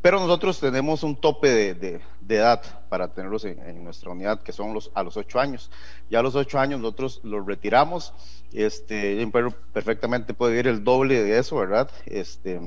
Pero 0.01 0.19
nosotros 0.19 0.59
tenemos 0.59 1.03
un 1.03 1.15
tope 1.15 1.51
de, 1.51 1.75
de, 1.75 2.01
de 2.23 2.37
edad 2.37 2.63
para 2.89 3.13
tenerlos 3.13 3.45
en, 3.45 3.59
en, 3.59 3.85
nuestra 3.85 4.11
unidad, 4.11 4.43
que 4.43 4.53
son 4.53 4.73
los, 4.73 4.91
a 4.95 5.03
los 5.03 5.19
8 5.19 5.41
años. 5.41 5.71
Ya 6.09 6.21
a 6.21 6.23
los 6.23 6.35
8 6.35 6.59
años 6.59 6.81
nosotros 6.81 7.21
los 7.23 7.45
retiramos. 7.45 8.15
Este, 8.53 9.23
un 9.23 9.31
perro 9.31 9.53
perfectamente 9.73 10.33
puede 10.33 10.53
vivir 10.53 10.69
el 10.69 10.83
doble 10.85 11.23
de 11.23 11.39
eso, 11.39 11.57
¿verdad? 11.57 11.91
Este, 12.07 12.61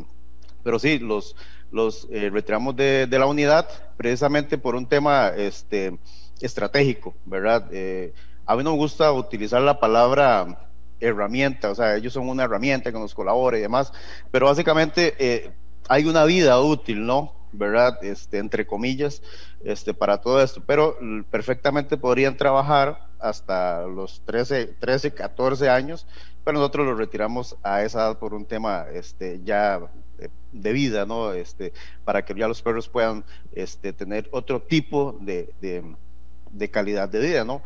pero 0.63 0.77
sí, 0.77 0.99
los, 0.99 1.35
los 1.71 2.07
eh, 2.11 2.29
retiramos 2.29 2.75
de, 2.75 3.07
de, 3.07 3.19
la 3.19 3.25
unidad 3.25 3.67
precisamente 3.97 4.59
por 4.59 4.75
un 4.75 4.85
tema 4.85 5.29
este, 5.29 5.97
estratégico, 6.39 7.15
¿verdad? 7.25 7.67
A 8.45 8.55
mí 8.55 8.63
no 8.63 8.71
me 8.71 8.77
gusta 8.77 9.11
utilizar 9.11 9.61
la 9.61 9.79
palabra 9.79 10.69
herramienta, 10.99 11.69
o 11.71 11.75
sea, 11.75 11.95
ellos 11.95 12.13
son 12.13 12.29
una 12.29 12.43
herramienta 12.43 12.91
que 12.91 12.99
nos 12.99 13.13
colabora 13.13 13.57
y 13.57 13.61
demás, 13.61 13.91
pero 14.31 14.47
básicamente 14.47 15.15
eh, 15.19 15.51
hay 15.87 16.05
una 16.05 16.23
vida 16.25 16.59
útil, 16.59 17.05
¿no? 17.05 17.33
¿Verdad? 17.51 18.03
Este, 18.03 18.39
entre 18.39 18.65
comillas, 18.65 19.21
este, 19.63 19.93
para 19.93 20.19
todo 20.19 20.41
esto, 20.41 20.63
pero 20.65 20.97
perfectamente 21.29 21.97
podrían 21.97 22.35
trabajar 22.35 23.07
hasta 23.19 23.85
los 23.85 24.21
13, 24.25 24.65
13 24.79 25.13
14 25.13 25.69
años, 25.69 26.07
pero 26.43 26.57
nosotros 26.57 26.87
los 26.87 26.97
retiramos 26.97 27.55
a 27.63 27.83
esa 27.83 27.99
edad 27.99 28.19
por 28.19 28.33
un 28.33 28.45
tema 28.45 28.85
este, 28.91 29.41
ya 29.43 29.79
de 30.51 30.73
vida, 30.73 31.05
¿no? 31.05 31.31
Este, 31.31 31.73
para 32.03 32.25
que 32.25 32.33
ya 32.33 32.47
los 32.47 32.61
perros 32.61 32.89
puedan 32.89 33.23
este, 33.53 33.93
tener 33.93 34.27
otro 34.31 34.61
tipo 34.61 35.17
de, 35.21 35.53
de 36.51 36.71
calidad 36.71 37.07
de 37.07 37.19
vida, 37.19 37.43
¿no? 37.43 37.61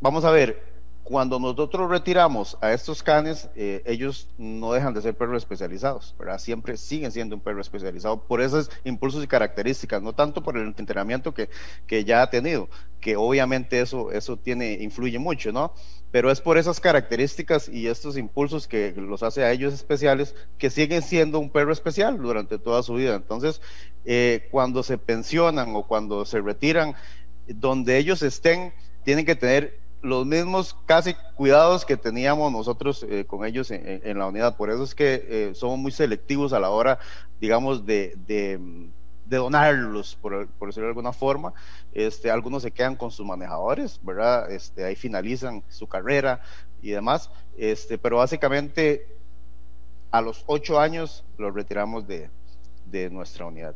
Vamos 0.00 0.24
a 0.24 0.30
ver, 0.30 0.74
cuando 1.04 1.38
nosotros 1.38 1.90
retiramos 1.90 2.56
a 2.62 2.72
estos 2.72 3.02
canes, 3.02 3.50
eh, 3.54 3.82
ellos 3.84 4.26
no 4.38 4.72
dejan 4.72 4.94
de 4.94 5.02
ser 5.02 5.14
perros 5.14 5.36
especializados, 5.36 6.14
¿verdad? 6.18 6.38
Siempre 6.38 6.78
siguen 6.78 7.12
siendo 7.12 7.36
un 7.36 7.42
perro 7.42 7.60
especializado 7.60 8.22
por 8.22 8.40
esos 8.40 8.70
impulsos 8.84 9.22
y 9.22 9.26
características, 9.26 10.00
no 10.00 10.14
tanto 10.14 10.42
por 10.42 10.56
el 10.56 10.66
entrenamiento 10.66 11.34
que, 11.34 11.50
que 11.86 12.04
ya 12.04 12.22
ha 12.22 12.30
tenido, 12.30 12.70
que 13.02 13.16
obviamente 13.16 13.80
eso, 13.80 14.12
eso 14.12 14.38
tiene, 14.38 14.72
influye 14.80 15.18
mucho, 15.18 15.52
¿no? 15.52 15.74
Pero 16.10 16.30
es 16.30 16.40
por 16.40 16.56
esas 16.56 16.80
características 16.80 17.68
y 17.68 17.86
estos 17.88 18.16
impulsos 18.16 18.66
que 18.66 18.94
los 18.96 19.22
hace 19.22 19.44
a 19.44 19.52
ellos 19.52 19.74
especiales 19.74 20.34
que 20.56 20.70
siguen 20.70 21.02
siendo 21.02 21.38
un 21.38 21.50
perro 21.50 21.72
especial 21.72 22.16
durante 22.16 22.58
toda 22.58 22.82
su 22.82 22.94
vida. 22.94 23.14
Entonces, 23.14 23.60
eh, 24.06 24.48
cuando 24.50 24.82
se 24.82 24.96
pensionan 24.96 25.76
o 25.76 25.86
cuando 25.86 26.24
se 26.24 26.40
retiran, 26.40 26.94
donde 27.46 27.98
ellos 27.98 28.22
estén, 28.22 28.72
tienen 29.04 29.26
que 29.26 29.36
tener 29.36 29.83
los 30.04 30.26
mismos 30.26 30.76
casi 30.84 31.14
cuidados 31.34 31.84
que 31.84 31.96
teníamos 31.96 32.52
nosotros 32.52 33.04
eh, 33.08 33.24
con 33.24 33.44
ellos 33.46 33.70
en, 33.70 34.18
la 34.18 34.26
unidad. 34.26 34.56
Por 34.56 34.70
eso 34.70 34.84
es 34.84 34.94
que 34.94 35.26
eh, 35.28 35.54
somos 35.54 35.78
muy 35.78 35.90
selectivos 35.92 36.52
a 36.52 36.60
la 36.60 36.70
hora, 36.70 36.98
digamos, 37.40 37.86
de, 37.86 38.14
de, 38.26 38.60
de 39.24 39.36
donarlos, 39.36 40.16
por, 40.20 40.46
por, 40.46 40.68
decirlo 40.68 40.88
de 40.88 40.90
alguna 40.90 41.12
forma. 41.12 41.54
Este, 41.94 42.30
algunos 42.30 42.62
se 42.62 42.70
quedan 42.70 42.96
con 42.96 43.10
sus 43.10 43.26
manejadores, 43.26 43.98
¿verdad? 44.02 44.52
Este, 44.52 44.84
ahí 44.84 44.94
finalizan 44.94 45.64
su 45.68 45.86
carrera 45.86 46.42
y 46.82 46.90
demás. 46.90 47.30
Este, 47.56 47.96
pero 47.96 48.18
básicamente 48.18 49.06
a 50.10 50.20
los 50.20 50.44
ocho 50.46 50.78
años 50.78 51.24
los 51.38 51.54
retiramos 51.54 52.06
de, 52.06 52.28
de 52.90 53.08
nuestra 53.08 53.46
unidad. 53.46 53.74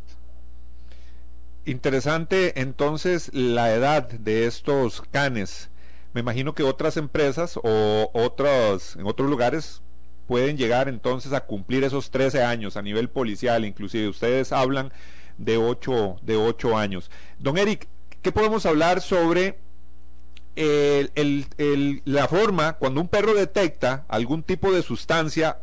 Interesante 1.64 2.61
entonces 2.61 3.31
la 3.33 3.73
edad 3.73 4.09
de 4.11 4.47
estos 4.47 5.01
canes 5.01 5.71
me 6.12 6.21
imagino 6.21 6.55
que 6.55 6.62
otras 6.62 6.97
empresas 6.97 7.59
o 7.62 8.11
otros, 8.12 8.97
en 8.97 9.07
otros 9.07 9.29
lugares 9.29 9.83
pueden 10.27 10.57
llegar 10.57 10.88
entonces 10.88 11.33
a 11.33 11.40
cumplir 11.40 11.85
esos 11.85 12.11
13 12.11 12.42
años 12.42 12.77
a 12.77 12.83
nivel 12.83 13.09
policial, 13.09 13.64
inclusive 13.64 14.09
ustedes 14.09 14.53
hablan 14.53 14.92
de 15.38 15.57
8, 15.57 16.16
de 16.23 16.37
8 16.37 16.77
años. 16.77 17.11
Don 17.38 17.57
Eric, 17.57 17.88
¿qué 18.23 18.33
podemos 18.33 18.66
hablar 18.66 19.01
sobre 19.01 19.59
la 22.05 22.27
forma 22.27 22.75
cuando 22.75 23.01
un 23.01 23.09
perro 23.09 23.33
detecta 23.33 24.05
algún 24.09 24.42
tipo 24.42 24.73
de 24.73 24.83
sustancia 24.83 25.59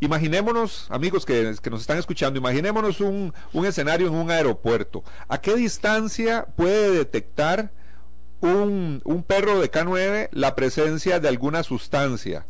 Imaginémonos, 0.00 0.86
amigos 0.90 1.26
que, 1.26 1.56
nos 1.70 1.80
están 1.80 1.98
escuchando, 1.98 2.38
imaginémonos 2.38 3.00
un, 3.00 3.32
escenario 3.66 4.06
en 4.06 4.14
un 4.14 4.30
aeropuerto. 4.30 5.02
¿A 5.26 5.40
qué 5.40 5.56
distancia 5.56 6.46
puede 6.56 6.92
detectar 6.92 7.72
un, 8.40 9.00
un 9.04 9.22
perro 9.22 9.60
de 9.60 9.70
K9 9.70 10.28
la 10.32 10.54
presencia 10.54 11.20
de 11.20 11.28
alguna 11.28 11.62
sustancia? 11.62 12.46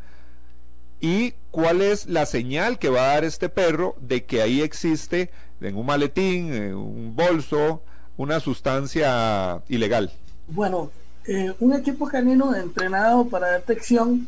¿Y 1.01 1.35
cuál 1.51 1.81
es 1.81 2.07
la 2.07 2.27
señal 2.27 2.79
que 2.79 2.89
va 2.89 3.03
a 3.03 3.15
dar 3.15 3.25
este 3.25 3.49
perro 3.49 3.95
de 4.01 4.25
que 4.25 4.43
ahí 4.43 4.63
existe 4.63 5.31
en 5.61 5.77
un 5.77 5.87
maletín, 5.87 6.53
en 6.53 6.75
un 6.75 7.15
bolso, 7.15 7.83
una 8.17 8.41
sustancia 8.41 9.63
ilegal? 9.69 10.13
Bueno, 10.49 10.91
eh, 11.27 11.55
un 11.61 11.75
equipo 11.75 12.09
canino 12.09 12.55
entrenado 12.55 13.29
para 13.29 13.53
detección 13.53 14.27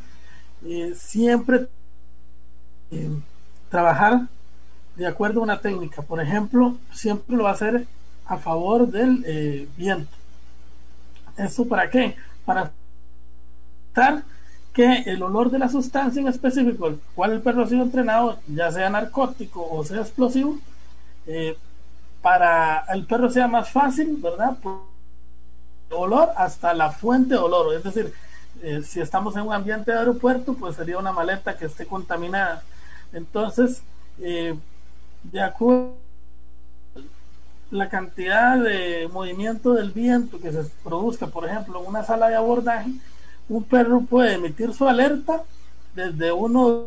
eh, 0.64 0.92
siempre 0.96 1.66
trabajar 3.70 4.26
de 4.96 5.06
acuerdo 5.06 5.40
a 5.40 5.44
una 5.44 5.60
técnica. 5.60 6.02
Por 6.02 6.20
ejemplo, 6.20 6.76
siempre 6.92 7.36
lo 7.36 7.44
va 7.44 7.50
a 7.50 7.54
hacer 7.54 7.86
a 8.26 8.36
favor 8.36 8.88
del 8.88 9.24
eh, 9.26 9.68
viento. 9.76 10.14
¿Eso 11.44 11.66
para 11.66 11.88
qué? 11.90 12.16
Para 12.44 12.70
estar 13.88 14.22
que 14.72 15.02
el 15.06 15.22
olor 15.22 15.50
de 15.50 15.58
la 15.58 15.68
sustancia 15.68 16.20
en 16.20 16.28
específico, 16.28 16.86
el 16.86 17.00
cual 17.14 17.32
el 17.32 17.40
perro 17.40 17.64
ha 17.64 17.68
sido 17.68 17.82
entrenado, 17.82 18.38
ya 18.46 18.70
sea 18.70 18.88
narcótico 18.88 19.68
o 19.68 19.84
sea 19.84 20.00
explosivo, 20.00 20.58
eh, 21.26 21.56
para 22.22 22.84
el 22.92 23.04
perro 23.06 23.28
sea 23.30 23.48
más 23.48 23.70
fácil, 23.70 24.16
¿verdad? 24.20 24.56
olor 25.90 26.30
hasta 26.36 26.72
la 26.72 26.92
fuente 26.92 27.34
de 27.34 27.40
olor. 27.40 27.74
Es 27.74 27.82
decir, 27.82 28.12
eh, 28.62 28.82
si 28.84 29.00
estamos 29.00 29.34
en 29.34 29.42
un 29.42 29.52
ambiente 29.52 29.90
de 29.90 29.98
aeropuerto, 29.98 30.54
pues 30.54 30.76
sería 30.76 30.98
una 30.98 31.12
maleta 31.12 31.56
que 31.56 31.64
esté 31.64 31.84
contaminada 31.86 32.62
entonces, 33.12 33.82
eh, 34.20 34.54
de 35.22 35.40
acuerdo 35.40 35.96
la 37.70 37.88
cantidad 37.88 38.58
de 38.58 39.08
movimiento 39.12 39.74
del 39.74 39.92
viento 39.92 40.40
que 40.40 40.50
se 40.50 40.64
produzca, 40.82 41.28
por 41.28 41.46
ejemplo, 41.48 41.80
en 41.80 41.86
una 41.86 42.02
sala 42.02 42.28
de 42.28 42.34
abordaje, 42.34 42.90
un 43.48 43.64
perro 43.64 44.00
puede 44.00 44.34
emitir 44.34 44.74
su 44.74 44.88
alerta 44.88 45.42
desde 45.94 46.32
unos 46.32 46.86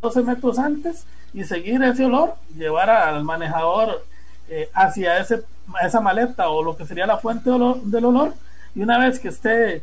12 0.00 0.22
metros 0.22 0.58
antes 0.58 1.04
y 1.34 1.44
seguir 1.44 1.82
ese 1.82 2.04
olor, 2.04 2.34
llevar 2.56 2.90
al 2.90 3.24
manejador 3.24 4.04
eh, 4.48 4.68
hacia 4.74 5.18
ese, 5.18 5.42
esa 5.84 6.00
maleta 6.00 6.48
o 6.48 6.62
lo 6.62 6.76
que 6.76 6.86
sería 6.86 7.06
la 7.06 7.18
fuente 7.18 7.50
del 7.50 8.04
olor, 8.04 8.34
y 8.74 8.82
una 8.82 8.98
vez 8.98 9.18
que 9.18 9.28
esté 9.28 9.82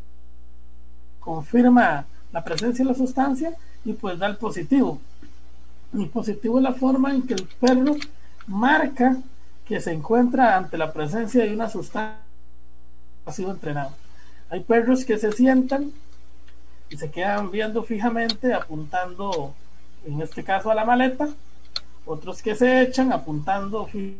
confirma 1.19 2.05
la 2.31 2.43
presencia 2.43 2.85
de 2.85 2.91
la 2.91 2.97
sustancia 2.97 3.53
y 3.83 3.93
pues 3.93 4.17
da 4.17 4.27
el 4.27 4.37
positivo. 4.37 4.99
El 5.93 6.07
positivo 6.09 6.57
es 6.57 6.63
la 6.63 6.73
forma 6.73 7.11
en 7.11 7.23
que 7.23 7.33
el 7.33 7.47
perro 7.59 7.95
marca 8.47 9.17
que 9.69 9.79
se 9.79 9.91
encuentra 9.91 10.57
ante 10.57 10.79
la 10.79 10.91
presencia 10.91 11.45
de 11.45 11.53
una 11.53 11.69
sustancia 11.69 12.17
ha 13.23 13.31
sido 13.31 13.51
entrenado. 13.51 13.91
Hay 14.49 14.61
perros 14.61 15.05
que 15.05 15.19
se 15.19 15.31
sientan 15.31 15.91
y 16.89 16.97
se 16.97 17.11
quedan 17.11 17.51
viendo 17.51 17.83
fijamente, 17.83 18.51
apuntando, 18.51 19.53
en 20.07 20.23
este 20.23 20.43
caso, 20.43 20.71
a 20.71 20.75
la 20.75 20.85
maleta, 20.85 21.29
otros 22.07 22.41
que 22.41 22.55
se 22.55 22.81
echan 22.81 23.13
apuntando 23.13 23.87
y 23.93 24.17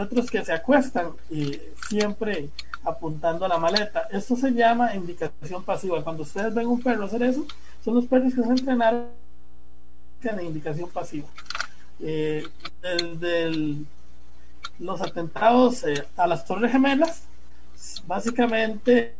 otros 0.00 0.28
que 0.28 0.44
se 0.44 0.52
acuestan 0.52 1.12
y 1.30 1.60
siempre 1.88 2.48
apuntando 2.82 3.44
a 3.44 3.48
la 3.48 3.58
maleta. 3.58 4.08
Esto 4.10 4.34
se 4.34 4.50
llama 4.50 4.96
indicación 4.96 5.62
pasiva. 5.62 6.02
Cuando 6.02 6.24
ustedes 6.24 6.52
ven 6.52 6.66
un 6.66 6.82
perro 6.82 7.04
hacer 7.04 7.22
eso, 7.22 7.46
son 7.84 7.94
los 7.94 8.06
perros 8.06 8.34
que 8.34 8.42
se 8.42 8.48
entrenaron 8.48 9.06
de 10.20 10.44
indicación 10.44 10.90
pasiva. 10.90 11.28
Eh, 12.02 12.46
desde 12.82 13.76
los 14.80 15.00
atentados 15.00 15.84
eh, 15.84 16.04
a 16.16 16.26
las 16.26 16.44
Torres 16.44 16.72
Gemelas, 16.72 17.22
básicamente 18.06 19.14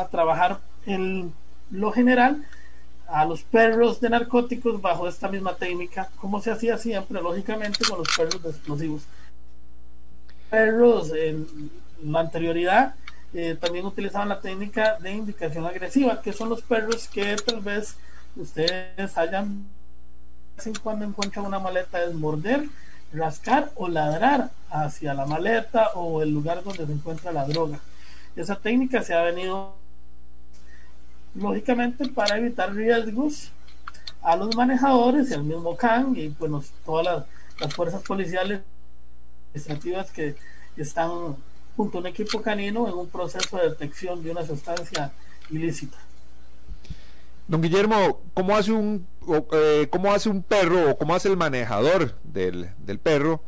a 0.00 0.08
trabajar 0.08 0.58
en 0.84 1.32
lo 1.70 1.92
general 1.92 2.44
a 3.06 3.24
los 3.24 3.42
perros 3.42 4.00
de 4.00 4.10
narcóticos 4.10 4.80
bajo 4.80 5.06
esta 5.06 5.28
misma 5.28 5.54
técnica, 5.54 6.08
como 6.16 6.40
se 6.40 6.50
hacía 6.50 6.78
siempre, 6.78 7.20
lógicamente, 7.20 7.84
con 7.88 7.98
los 7.98 8.08
perros 8.16 8.42
de 8.42 8.50
explosivos. 8.50 9.02
Perros 10.50 11.12
en 11.14 11.70
la 12.02 12.20
anterioridad 12.20 12.94
eh, 13.32 13.56
también 13.60 13.86
utilizaban 13.86 14.28
la 14.28 14.40
técnica 14.40 14.96
de 14.98 15.12
indicación 15.12 15.66
agresiva, 15.66 16.20
que 16.22 16.32
son 16.32 16.48
los 16.48 16.62
perros 16.62 17.08
que 17.08 17.36
tal 17.36 17.60
vez 17.60 17.96
ustedes 18.36 19.16
hayan 19.16 19.66
cuando 20.82 21.04
encuentran 21.04 21.46
una 21.46 21.58
maleta 21.58 22.04
es 22.04 22.14
morder, 22.14 22.68
rascar 23.12 23.70
o 23.76 23.88
ladrar 23.88 24.50
hacia 24.70 25.14
la 25.14 25.26
maleta 25.26 25.90
o 25.94 26.22
el 26.22 26.30
lugar 26.30 26.62
donde 26.62 26.86
se 26.86 26.92
encuentra 26.92 27.32
la 27.32 27.44
droga. 27.44 27.78
Esa 28.36 28.56
técnica 28.56 29.02
se 29.02 29.14
ha 29.14 29.22
venido 29.22 29.74
lógicamente 31.34 32.08
para 32.08 32.38
evitar 32.38 32.72
riesgos 32.72 33.50
a 34.22 34.36
los 34.36 34.54
manejadores 34.56 35.30
y 35.30 35.34
al 35.34 35.44
mismo 35.44 35.76
CAN 35.76 36.14
y 36.16 36.28
bueno, 36.28 36.62
todas 36.84 37.04
las, 37.04 37.24
las 37.60 37.74
fuerzas 37.74 38.02
policiales 38.02 38.60
administrativas 39.50 40.10
que 40.10 40.36
están 40.76 41.36
junto 41.76 41.98
a 41.98 42.00
un 42.00 42.06
equipo 42.06 42.40
canino 42.40 42.88
en 42.88 42.94
un 42.94 43.08
proceso 43.08 43.58
de 43.58 43.70
detección 43.70 44.22
de 44.22 44.30
una 44.30 44.46
sustancia 44.46 45.12
ilícita. 45.50 45.98
Don 47.46 47.60
Guillermo, 47.60 48.22
¿cómo 48.32 48.56
hace 48.56 48.72
un, 48.72 49.06
eh, 49.52 49.88
cómo 49.90 50.12
hace 50.12 50.30
un 50.30 50.42
perro 50.42 50.90
o 50.90 50.96
cómo 50.98 51.14
hace 51.14 51.28
el 51.28 51.36
manejador 51.36 52.18
del, 52.22 52.70
perro 53.02 53.42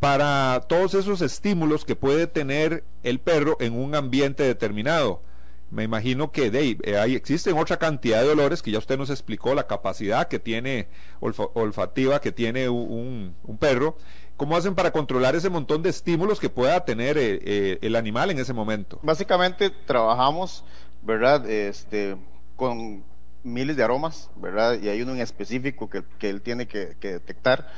para 0.00 0.64
todos 0.66 0.94
esos 0.94 1.20
estímulos 1.20 1.84
que 1.84 1.94
puede 1.94 2.26
tener 2.26 2.84
el 3.02 3.18
perro 3.20 3.58
en 3.60 3.78
un 3.78 3.94
ambiente 3.94 4.44
determinado? 4.44 5.22
Me 5.70 5.82
imagino 5.82 6.32
que 6.32 6.50
de, 6.50 6.78
eh, 6.82 6.96
ahí 6.96 7.14
existen 7.14 7.58
otra 7.58 7.76
cantidad 7.76 8.22
de 8.22 8.30
olores 8.30 8.62
que 8.62 8.70
ya 8.70 8.78
usted 8.78 8.96
nos 8.96 9.10
explicó, 9.10 9.54
la 9.54 9.66
capacidad 9.66 10.26
que 10.28 10.38
tiene 10.38 10.88
olfativa 11.20 12.22
que 12.22 12.32
tiene 12.32 12.70
un, 12.70 13.34
perro. 13.60 13.98
¿Cómo 14.38 14.56
hacen 14.56 14.74
para 14.74 14.90
controlar 14.90 15.36
ese 15.36 15.50
montón 15.50 15.82
de 15.82 15.90
estímulos 15.90 16.40
que 16.40 16.48
pueda 16.48 16.82
tener 16.86 17.18
eh, 17.18 17.78
el 17.82 17.94
animal 17.94 18.30
en 18.30 18.38
ese 18.38 18.54
momento? 18.54 18.98
Básicamente 19.02 19.68
trabajamos, 19.68 20.64
¿verdad? 21.02 21.44
Este, 21.50 22.16
con 22.56 23.04
miles 23.42 23.76
de 23.76 23.82
aromas, 23.82 24.30
¿verdad? 24.36 24.78
Y 24.80 24.88
hay 24.88 25.02
uno 25.02 25.12
en 25.12 25.20
específico 25.20 25.88
que, 25.88 26.28
él 26.28 26.42
tiene 26.42 26.66
que, 26.66 26.96
detectar. 27.00 27.68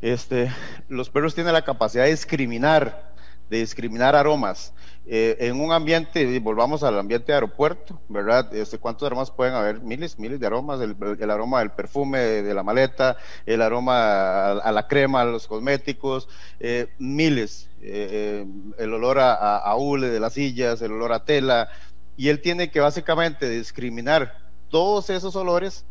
Este, 0.00 0.52
los 0.88 1.10
perros 1.10 1.34
tienen 1.34 1.52
la 1.52 1.62
capacidad 1.62 2.04
de 2.04 2.10
discriminar, 2.10 3.14
de 3.48 3.58
discriminar 3.58 4.14
aromas. 4.14 4.72
Eh, 5.08 5.36
en 5.40 5.60
un 5.60 5.72
ambiente, 5.72 6.38
volvamos 6.40 6.82
al 6.82 6.98
ambiente 6.98 7.28
de 7.28 7.34
aeropuerto, 7.34 8.00
¿verdad? 8.08 8.52
Este, 8.54 8.78
¿Cuántos 8.78 9.06
aromas 9.06 9.30
pueden 9.30 9.54
haber? 9.54 9.80
Miles, 9.80 10.18
miles 10.18 10.40
de 10.40 10.46
aromas. 10.46 10.80
El, 10.80 11.30
aroma 11.30 11.60
del 11.60 11.70
perfume 11.70 12.18
de, 12.18 12.54
la 12.54 12.62
maleta, 12.62 13.16
el 13.46 13.62
aroma 13.62 14.52
a, 14.52 14.72
la 14.72 14.88
crema, 14.88 15.22
a 15.22 15.24
los 15.24 15.46
cosméticos, 15.46 16.28
eh, 16.60 16.88
miles. 16.98 17.70
Eh, 17.80 18.44
el 18.78 18.92
olor 18.92 19.20
a, 19.20 19.58
a 19.58 19.76
hule 19.76 20.08
de 20.08 20.18
las 20.18 20.32
sillas, 20.34 20.82
el 20.82 20.92
olor 20.92 21.12
a 21.12 21.24
tela. 21.24 21.68
Y 22.16 22.28
él 22.28 22.40
tiene 22.40 22.70
que 22.70 22.80
básicamente 22.80 23.48
discriminar 23.48 24.45
todos 24.70 25.10
esos 25.10 25.36
olores 25.36 25.84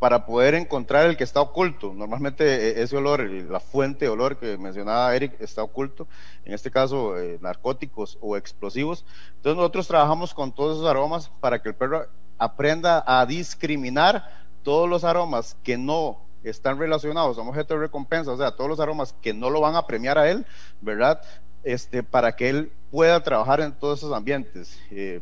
para 0.00 0.24
poder 0.24 0.54
encontrar 0.54 1.06
el 1.06 1.16
que 1.16 1.24
está 1.24 1.40
oculto. 1.42 1.92
Normalmente 1.94 2.44
e, 2.44 2.82
ese 2.82 2.96
olor, 2.96 3.20
la 3.20 3.60
fuente 3.60 4.06
de 4.06 4.10
olor 4.10 4.38
que 4.38 4.56
mencionaba 4.56 5.14
Eric, 5.14 5.36
está 5.40 5.62
oculto, 5.62 6.08
en 6.44 6.54
este 6.54 6.70
caso 6.70 7.18
eh, 7.18 7.38
narcóticos 7.40 8.18
o 8.22 8.36
explosivos. 8.36 9.04
Entonces 9.36 9.56
nosotros 9.56 9.86
trabajamos 9.86 10.32
con 10.32 10.52
todos 10.52 10.78
esos 10.78 10.88
aromas 10.88 11.30
para 11.40 11.62
que 11.62 11.68
el 11.68 11.74
perro 11.74 12.06
aprenda 12.38 13.04
a 13.06 13.26
discriminar 13.26 14.24
todos 14.62 14.88
los 14.88 15.04
aromas 15.04 15.56
que 15.62 15.76
no 15.76 16.18
están 16.42 16.78
relacionados 16.78 17.36
a 17.36 17.42
un 17.42 17.48
objeto 17.48 17.74
de 17.74 17.80
recompensa, 17.80 18.32
o 18.32 18.38
sea, 18.38 18.52
todos 18.52 18.70
los 18.70 18.80
aromas 18.80 19.14
que 19.20 19.34
no 19.34 19.50
lo 19.50 19.60
van 19.60 19.76
a 19.76 19.86
premiar 19.86 20.16
a 20.16 20.30
él, 20.30 20.46
¿verdad? 20.80 21.20
Este, 21.62 22.02
para 22.02 22.34
que 22.34 22.48
él 22.48 22.72
pueda 22.90 23.22
trabajar 23.22 23.60
en 23.60 23.72
todos 23.72 23.98
esos 23.98 24.14
ambientes. 24.14 24.80
Eh, 24.90 25.20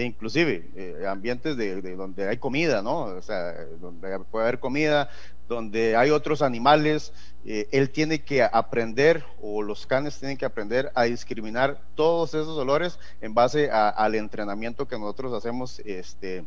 e 0.00 0.04
inclusive 0.04 0.70
eh, 0.74 1.06
ambientes 1.06 1.56
de, 1.56 1.80
donde 1.94 2.28
hay 2.28 2.38
comida, 2.38 2.82
¿no? 2.82 3.02
O 3.02 3.22
sea, 3.22 3.52
donde 3.80 4.18
puede 4.30 4.46
haber 4.46 4.58
comida, 4.58 5.10
donde 5.48 5.96
hay 5.96 6.10
otros 6.10 6.42
animales, 6.42 7.12
eh, 7.44 7.68
él 7.72 7.90
tiene 7.90 8.22
que 8.22 8.42
aprender, 8.42 9.24
o 9.42 9.62
los 9.62 9.86
canes 9.86 10.18
tienen 10.18 10.36
que 10.36 10.44
aprender 10.44 10.90
a 10.94 11.04
discriminar 11.04 11.80
todos 11.94 12.30
esos 12.30 12.56
olores 12.56 12.98
en 13.20 13.34
base 13.34 13.70
al 13.70 14.14
entrenamiento 14.14 14.86
que 14.88 14.98
nosotros 14.98 15.34
hacemos 15.34 15.80
este, 15.80 16.44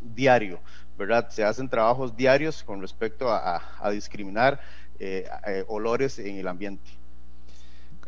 diario, 0.00 0.60
¿verdad? 0.96 1.28
Se 1.30 1.44
hacen 1.44 1.68
trabajos 1.68 2.16
diarios 2.16 2.62
con 2.62 2.80
respecto 2.80 3.28
a, 3.28 3.90
discriminar 3.92 4.60
eh, 4.98 5.28
eh, 5.46 5.64
olores 5.68 6.18
en 6.18 6.36
el 6.36 6.48
ambiente. 6.48 6.99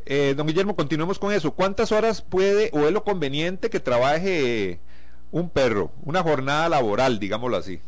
Eh, 0.05 0.34
don 0.36 0.46
Guillermo, 0.46 0.74
continuemos 0.74 1.18
con 1.18 1.32
eso. 1.32 1.53
¿Cuántas 1.53 1.92
horas 1.92 2.22
puede 2.22 2.70
o 2.72 2.86
es 2.86 2.92
lo 2.92 3.05
conveniente 3.05 3.70
que 3.70 3.80
trabaje 3.80 4.80
un 5.30 5.48
perro? 5.48 5.92
Una 6.03 6.22
jornada 6.22 6.68
laboral, 6.68 7.18
digámoslo 7.18 7.57
así. 7.57 7.80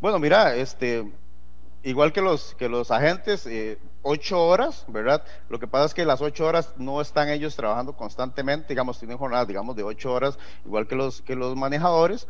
Bueno, 0.00 0.18
mira, 0.18 0.54
este, 0.54 1.10
igual 1.82 2.12
que 2.12 2.22
los 2.22 2.54
que 2.54 2.68
los 2.68 2.90
agentes, 2.90 3.46
eh, 3.46 3.78
ocho 4.02 4.46
horas, 4.46 4.84
¿verdad? 4.88 5.24
Lo 5.48 5.58
que 5.58 5.66
pasa 5.66 5.86
es 5.86 5.94
que 5.94 6.04
las 6.04 6.20
ocho 6.20 6.46
horas 6.46 6.74
no 6.78 7.00
están 7.00 7.28
ellos 7.28 7.56
trabajando 7.56 7.96
constantemente, 7.96 8.68
digamos, 8.68 8.98
tienen 8.98 9.18
jornadas, 9.18 9.48
digamos, 9.48 9.76
de 9.76 9.82
ocho 9.82 10.12
horas, 10.12 10.38
igual 10.64 10.86
que 10.86 10.94
los 10.94 11.22
que 11.22 11.36
los 11.36 11.56
manejadores, 11.56 12.28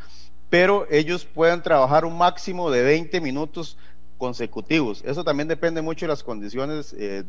pero 0.48 0.86
ellos 0.90 1.26
pueden 1.26 1.62
trabajar 1.62 2.04
un 2.04 2.18
máximo 2.18 2.70
de 2.70 2.82
20 2.82 3.20
minutos 3.20 3.76
consecutivos. 4.20 5.02
Eso 5.06 5.24
también 5.24 5.48
depende 5.48 5.80
mucho 5.80 6.04
de 6.04 6.10
las 6.10 6.22
condiciones 6.22 6.94
eh, 6.96 7.24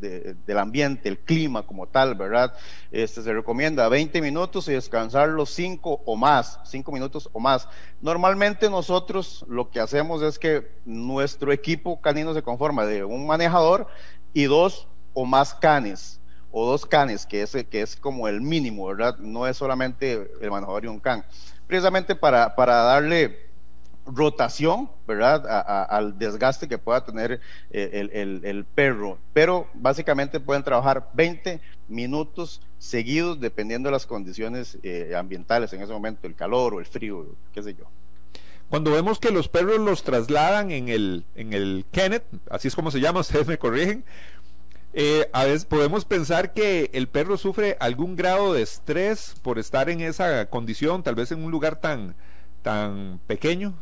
del 0.45 0.57
ambiente, 0.57 1.07
el 1.07 1.17
clima 1.17 1.63
como 1.65 1.87
tal, 1.87 2.15
¿verdad? 2.15 2.53
Este, 2.91 3.23
se 3.23 3.33
recomienda 3.33 3.87
20 3.87 4.21
minutos 4.21 4.67
y 4.67 4.73
descansar 4.73 5.29
los 5.29 5.49
5 5.51 6.01
o 6.05 6.15
más, 6.17 6.59
5 6.65 6.91
minutos 6.91 7.29
o 7.31 7.39
más. 7.39 7.69
Normalmente 8.01 8.69
nosotros 8.69 9.45
lo 9.47 9.71
que 9.71 9.79
hacemos 9.79 10.21
es 10.21 10.37
que 10.37 10.69
nuestro 10.83 11.53
equipo 11.53 12.01
canino 12.01 12.33
se 12.33 12.43
conforma 12.43 12.85
de 12.85 13.05
un 13.05 13.25
manejador 13.25 13.87
y 14.33 14.43
dos 14.43 14.89
o 15.13 15.25
más 15.25 15.53
canes 15.53 16.19
o 16.51 16.65
dos 16.65 16.85
canes, 16.85 17.25
que 17.25 17.41
es, 17.41 17.53
que 17.69 17.81
es 17.81 17.95
como 17.95 18.27
el 18.27 18.41
mínimo, 18.41 18.87
¿verdad? 18.87 19.17
No 19.19 19.47
es 19.47 19.55
solamente 19.55 20.29
el 20.41 20.51
manejador 20.51 20.83
y 20.83 20.87
un 20.89 20.99
can. 20.99 21.23
Precisamente 21.67 22.15
para, 22.15 22.53
para 22.53 22.83
darle 22.83 23.50
rotación, 24.05 24.89
¿verdad? 25.07 25.45
al 25.89 26.17
desgaste 26.17 26.67
que 26.67 26.77
pueda 26.77 27.05
tener 27.05 27.39
eh, 27.71 28.39
el, 28.43 28.65
perro. 28.65 29.17
Pero 29.33 29.67
básicamente 29.73 30.39
pueden 30.39 30.63
trabajar 30.63 31.09
20 31.13 31.61
minutos 31.87 32.61
seguidos 32.79 33.39
dependiendo 33.39 33.87
de 33.87 33.93
las 33.93 34.05
condiciones 34.05 34.77
eh, 34.83 35.13
ambientales 35.15 35.71
en 35.73 35.81
ese 35.81 35.93
momento, 35.93 36.27
el 36.27 36.35
calor 36.35 36.73
o 36.73 36.79
el 36.79 36.85
frío, 36.85 37.25
qué 37.53 37.61
sé 37.61 37.73
yo. 37.73 37.85
Cuando 38.69 38.91
vemos 38.91 39.19
que 39.19 39.31
los 39.31 39.49
perros 39.49 39.79
los 39.79 40.03
trasladan 40.03 40.71
en 40.71 40.87
el, 40.87 41.25
en 41.35 41.53
el 41.53 41.85
Kenneth, 41.91 42.23
así 42.49 42.69
es 42.69 42.75
como 42.75 42.89
se 42.89 43.01
llama, 43.01 43.19
ustedes 43.21 43.47
me 43.47 43.57
corrigen, 43.57 44.05
eh, 44.93 45.29
a 45.31 45.45
veces 45.45 45.65
podemos 45.65 46.03
pensar 46.05 46.53
que 46.53 46.89
el 46.93 47.07
perro 47.07 47.37
sufre 47.37 47.77
algún 47.79 48.15
grado 48.15 48.53
de 48.53 48.61
estrés 48.61 49.35
por 49.41 49.57
estar 49.57 49.89
en 49.89 50.01
esa 50.01 50.49
condición, 50.49 51.03
tal 51.03 51.15
vez 51.15 51.31
en 51.31 51.43
un 51.43 51.51
lugar 51.51 51.79
tan, 51.79 52.15
tan 52.61 53.19
pequeño. 53.27 53.73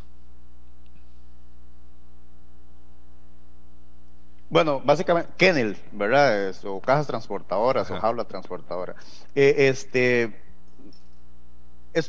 Bueno, 4.49 4.81
básicamente, 4.83 5.31
kennel, 5.37 5.77
¿verdad? 5.91 6.55
o 6.63 6.81
cajas 6.81 7.05
transportadoras, 7.05 7.91
o 7.91 7.99
jaula 7.99 8.23
transportadora. 8.23 8.95
Eh, 9.35 9.67
este, 9.69 10.35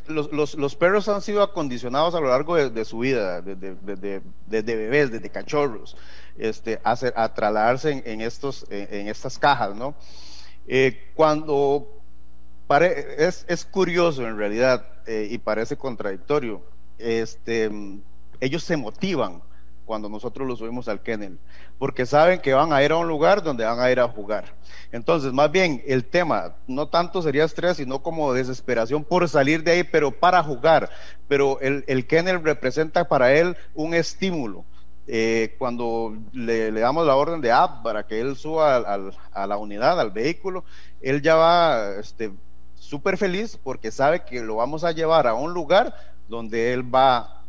los, 0.08 0.54
los, 0.54 0.74
perros 0.76 1.08
han 1.08 1.20
sido 1.20 1.42
acondicionados 1.42 2.14
a 2.14 2.20
lo 2.20 2.28
largo 2.28 2.56
de, 2.56 2.84
su 2.84 3.00
vida, 3.00 3.42
desde, 3.42 4.22
bebés, 4.46 5.10
desde 5.10 5.28
cachorros, 5.28 5.96
este, 6.38 6.80
a, 6.82 6.92
a 6.92 7.34
trasladarse 7.34 8.02
en, 8.06 8.20
estos, 8.22 8.66
en, 8.70 9.08
estas 9.08 9.38
cajas, 9.38 9.74
¿no? 9.74 9.94
Eh, 10.66 11.10
cuando 11.14 11.88
es, 13.18 13.44
es, 13.48 13.64
curioso 13.64 14.26
en 14.26 14.38
realidad 14.38 14.86
eh, 15.06 15.28
y 15.30 15.38
parece 15.38 15.76
contradictorio, 15.76 16.62
este, 16.98 17.70
ellos 18.40 18.62
se 18.62 18.76
motivan 18.76 19.42
cuando 19.90 20.08
nosotros 20.08 20.46
los 20.46 20.60
subimos 20.60 20.86
al 20.86 21.02
kennel, 21.02 21.40
porque 21.76 22.06
saben 22.06 22.40
que 22.40 22.54
van 22.54 22.72
a 22.72 22.80
ir 22.80 22.92
a 22.92 22.96
un 22.96 23.08
lugar 23.08 23.42
donde 23.42 23.64
van 23.64 23.80
a 23.80 23.90
ir 23.90 23.98
a 23.98 24.06
jugar. 24.06 24.54
Entonces, 24.92 25.32
más 25.32 25.50
bien, 25.50 25.82
el 25.84 26.04
tema 26.04 26.54
no 26.68 26.86
tanto 26.86 27.20
sería 27.22 27.42
estrés, 27.42 27.78
sino 27.78 28.00
como 28.00 28.32
desesperación 28.32 29.02
por 29.02 29.28
salir 29.28 29.64
de 29.64 29.72
ahí, 29.72 29.82
pero 29.82 30.12
para 30.12 30.44
jugar. 30.44 30.90
Pero 31.26 31.58
el, 31.58 31.82
el 31.88 32.06
kennel 32.06 32.40
representa 32.44 33.08
para 33.08 33.32
él 33.32 33.56
un 33.74 33.92
estímulo. 33.92 34.64
Eh, 35.08 35.56
cuando 35.58 36.16
le, 36.32 36.70
damos 36.70 37.04
la 37.04 37.16
orden 37.16 37.40
de 37.40 37.50
app 37.50 37.82
para 37.82 38.06
que 38.06 38.20
él 38.20 38.36
suba 38.36 38.76
a 39.32 39.46
la 39.48 39.56
unidad, 39.56 39.98
al 39.98 40.12
vehículo, 40.12 40.62
él 41.00 41.20
ya 41.20 41.34
va 41.34 41.96
este, 41.98 42.30
súper 42.76 43.16
feliz 43.16 43.58
porque 43.60 43.90
sabe 43.90 44.22
que 44.24 44.40
lo 44.40 44.54
vamos 44.54 44.84
a 44.84 44.92
llevar 44.92 45.26
a 45.26 45.34
un 45.34 45.52
lugar 45.52 45.96
donde 46.28 46.72
él 46.72 46.94
va 46.94 47.39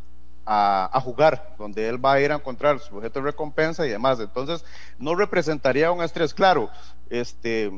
a, 0.44 1.00
jugar, 1.02 1.54
donde 1.58 1.88
él 1.88 2.04
va 2.04 2.14
a 2.14 2.20
ir 2.20 2.32
a 2.32 2.36
encontrar 2.36 2.80
su 2.80 2.96
objeto 2.96 3.20
de 3.20 3.26
recompensa 3.26 3.86
y 3.86 3.90
demás. 3.90 4.18
Entonces, 4.20 4.64
no 4.98 5.14
representaría 5.14 5.92
un 5.92 6.02
estrés, 6.02 6.34
claro, 6.34 6.70
este, 7.10 7.70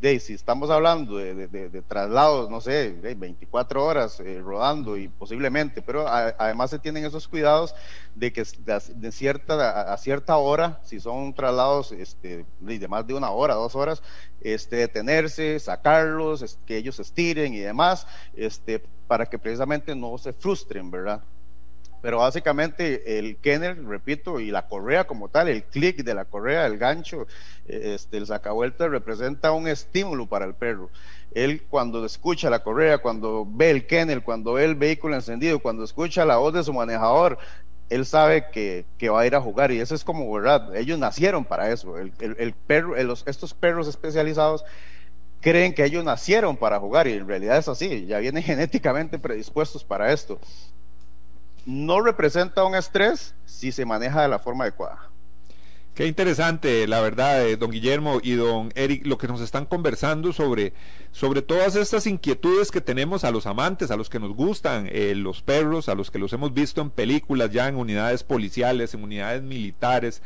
de, 0.00 0.20
si 0.20 0.34
estamos 0.34 0.70
hablando 0.70 1.16
de, 1.16 1.82
traslados, 1.86 2.50
no 2.50 2.60
sé, 2.60 2.92
de 2.92 3.14
24 3.14 3.84
horas 3.84 4.20
eh, 4.20 4.40
rodando 4.40 4.96
y 4.96 5.08
posiblemente, 5.08 5.82
pero 5.82 6.06
además 6.08 6.70
se 6.70 6.78
tienen 6.78 7.04
esos 7.04 7.26
cuidados 7.26 7.74
de 8.14 8.32
que 8.32 8.44
de, 8.94 9.12
cierta, 9.12 9.92
a, 9.92 9.96
cierta 9.96 10.36
hora, 10.36 10.80
si 10.84 11.00
son 11.00 11.34
traslados 11.34 11.92
este, 11.92 12.44
de 12.60 12.88
más 12.88 13.06
de 13.06 13.14
una 13.14 13.30
hora, 13.30 13.54
dos 13.54 13.74
horas, 13.74 14.02
este, 14.40 14.76
detenerse, 14.76 15.58
sacarlos, 15.58 16.58
que 16.64 16.76
ellos 16.76 17.00
estiren 17.00 17.54
y 17.54 17.58
demás, 17.58 18.06
este, 18.34 18.80
para 19.08 19.26
que 19.26 19.38
precisamente 19.38 19.96
no 19.96 20.16
se 20.18 20.32
frustren, 20.32 20.90
¿verdad? 20.90 21.22
Pero 22.00 22.18
básicamente 22.18 23.18
el 23.18 23.36
kennel, 23.36 23.86
repito, 23.86 24.40
y 24.40 24.50
la 24.50 24.68
correa 24.68 25.06
como 25.06 25.28
tal, 25.28 25.48
el 25.48 25.64
clic 25.64 26.04
de 26.04 26.14
la 26.14 26.24
correa, 26.24 26.66
el 26.66 26.78
gancho, 26.78 27.26
eh, 27.66 27.94
este, 27.94 28.18
el 28.18 28.26
sacavuelta 28.26 28.88
representa 28.88 29.52
un 29.52 29.68
estímulo 29.68 30.26
para 30.26 30.44
el 30.44 30.54
perro. 30.54 30.90
Él 31.34 31.62
cuando 31.68 32.04
escucha 32.04 32.50
la 32.50 32.62
correa, 32.62 32.98
cuando 32.98 33.46
ve 33.48 33.70
el 33.70 33.86
kennel, 33.86 34.22
cuando 34.22 34.54
ve 34.54 34.64
el 34.64 34.74
vehículo 34.74 35.14
encendido, 35.14 35.58
cuando 35.58 35.84
escucha 35.84 36.24
la 36.24 36.36
voz 36.36 36.54
de 36.54 36.64
su 36.64 36.72
manejador, 36.72 37.38
él 37.90 38.06
sabe 38.06 38.46
que, 38.50 38.84
va 39.08 39.20
a 39.20 39.26
ir 39.26 39.34
a 39.34 39.40
jugar 39.40 39.72
y 39.72 39.80
eso 39.80 39.94
es 39.94 40.04
como 40.04 40.30
verdad. 40.32 40.74
Ellos 40.76 40.98
nacieron 40.98 41.44
para 41.44 41.70
eso. 41.70 41.96
El, 41.96 42.54
perro, 42.66 42.96
estos 42.96 43.54
perros 43.54 43.88
especializados 43.88 44.64
creen 45.40 45.74
que 45.74 45.84
ellos 45.84 46.04
nacieron 46.04 46.56
para 46.56 46.78
jugar 46.78 47.06
y 47.06 47.12
en 47.12 47.26
realidad 47.26 47.58
es 47.58 47.68
así. 47.68 48.06
Ya 48.06 48.18
vienen 48.18 48.42
genéticamente 48.44 49.18
predispuestos 49.18 49.84
para 49.84 50.12
esto 50.12 50.38
no 51.66 52.00
representa 52.00 52.64
un 52.64 52.74
estrés 52.74 53.34
si 53.44 53.72
se 53.72 53.84
maneja 53.84 54.22
de 54.22 54.28
la 54.28 54.38
forma 54.38 54.64
adecuada. 54.64 55.08
Qué 55.98 56.06
interesante, 56.06 56.86
la 56.86 57.00
verdad, 57.00 57.44
eh, 57.44 57.56
don 57.56 57.72
Guillermo 57.72 58.20
y 58.22 58.34
don 58.34 58.70
Eric, 58.76 59.04
lo 59.04 59.18
que 59.18 59.26
nos 59.26 59.40
están 59.40 59.66
conversando 59.66 60.32
sobre, 60.32 60.72
sobre 61.10 61.42
todas 61.42 61.74
estas 61.74 62.06
inquietudes 62.06 62.70
que 62.70 62.80
tenemos 62.80 63.24
a 63.24 63.32
los 63.32 63.46
amantes, 63.48 63.90
a 63.90 63.96
los 63.96 64.08
que 64.08 64.20
nos 64.20 64.32
gustan 64.32 64.88
eh, 64.92 65.14
los 65.16 65.42
perros, 65.42 65.88
a 65.88 65.96
los 65.96 66.12
que 66.12 66.20
los 66.20 66.32
hemos 66.32 66.54
visto 66.54 66.80
en 66.80 66.90
películas, 66.90 67.50
ya 67.50 67.66
en 67.66 67.74
unidades 67.74 68.22
policiales, 68.22 68.94
en 68.94 69.02
unidades 69.02 69.42
militares, 69.42 70.22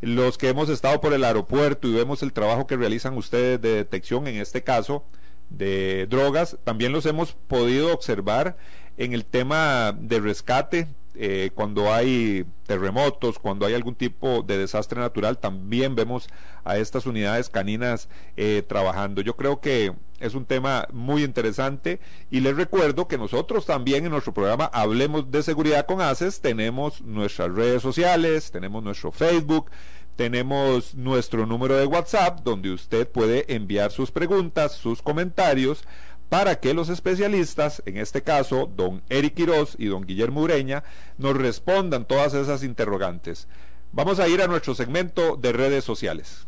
los 0.00 0.38
que 0.38 0.48
hemos 0.48 0.68
estado 0.68 1.00
por 1.00 1.12
el 1.12 1.22
aeropuerto 1.22 1.86
y 1.86 1.92
vemos 1.92 2.24
el 2.24 2.32
trabajo 2.32 2.66
que 2.66 2.76
realizan 2.76 3.16
ustedes 3.16 3.60
de 3.60 3.76
detección, 3.76 4.26
en 4.26 4.38
este 4.38 4.64
caso, 4.64 5.04
de 5.50 6.08
drogas, 6.10 6.56
también 6.64 6.90
los 6.90 7.06
hemos 7.06 7.34
podido 7.34 7.94
observar 7.94 8.56
en 8.96 9.12
el 9.12 9.24
tema 9.24 9.96
de 9.98 10.20
rescate, 10.20 10.88
eh, 11.14 11.50
cuando 11.54 11.92
hay 11.92 12.46
terremotos, 12.66 13.38
cuando 13.38 13.66
hay 13.66 13.74
algún 13.74 13.94
tipo 13.94 14.42
de 14.42 14.56
desastre 14.56 14.98
natural, 14.98 15.38
también 15.38 15.94
vemos 15.94 16.28
a 16.64 16.78
estas 16.78 17.04
unidades 17.04 17.50
caninas 17.50 18.08
eh, 18.36 18.62
trabajando. 18.66 19.20
Yo 19.20 19.36
creo 19.36 19.60
que 19.60 19.92
es 20.20 20.34
un 20.34 20.46
tema 20.46 20.86
muy 20.92 21.22
interesante 21.22 22.00
y 22.30 22.40
les 22.40 22.56
recuerdo 22.56 23.08
que 23.08 23.18
nosotros 23.18 23.66
también 23.66 24.06
en 24.06 24.12
nuestro 24.12 24.32
programa 24.32 24.70
Hablemos 24.72 25.30
de 25.30 25.42
Seguridad 25.42 25.84
con 25.84 26.00
ACES 26.00 26.40
tenemos 26.40 27.02
nuestras 27.02 27.52
redes 27.52 27.82
sociales, 27.82 28.50
tenemos 28.50 28.82
nuestro 28.82 29.12
Facebook, 29.12 29.70
tenemos 30.16 30.94
nuestro 30.94 31.44
número 31.44 31.76
de 31.76 31.86
WhatsApp 31.86 32.40
donde 32.42 32.70
usted 32.70 33.08
puede 33.08 33.52
enviar 33.54 33.90
sus 33.90 34.10
preguntas, 34.10 34.72
sus 34.72 35.02
comentarios 35.02 35.84
para 36.32 36.60
que 36.60 36.72
los 36.72 36.88
especialistas, 36.88 37.82
en 37.84 37.98
este 37.98 38.22
caso 38.22 38.66
don 38.74 39.02
Eric 39.10 39.34
Quiroz 39.34 39.74
y 39.78 39.88
don 39.88 40.06
Guillermo 40.06 40.40
Ureña, 40.40 40.82
nos 41.18 41.36
respondan 41.36 42.06
todas 42.06 42.32
esas 42.32 42.62
interrogantes. 42.62 43.48
Vamos 43.92 44.18
a 44.18 44.28
ir 44.28 44.40
a 44.40 44.46
nuestro 44.46 44.74
segmento 44.74 45.36
de 45.36 45.52
redes 45.52 45.84
sociales. 45.84 46.46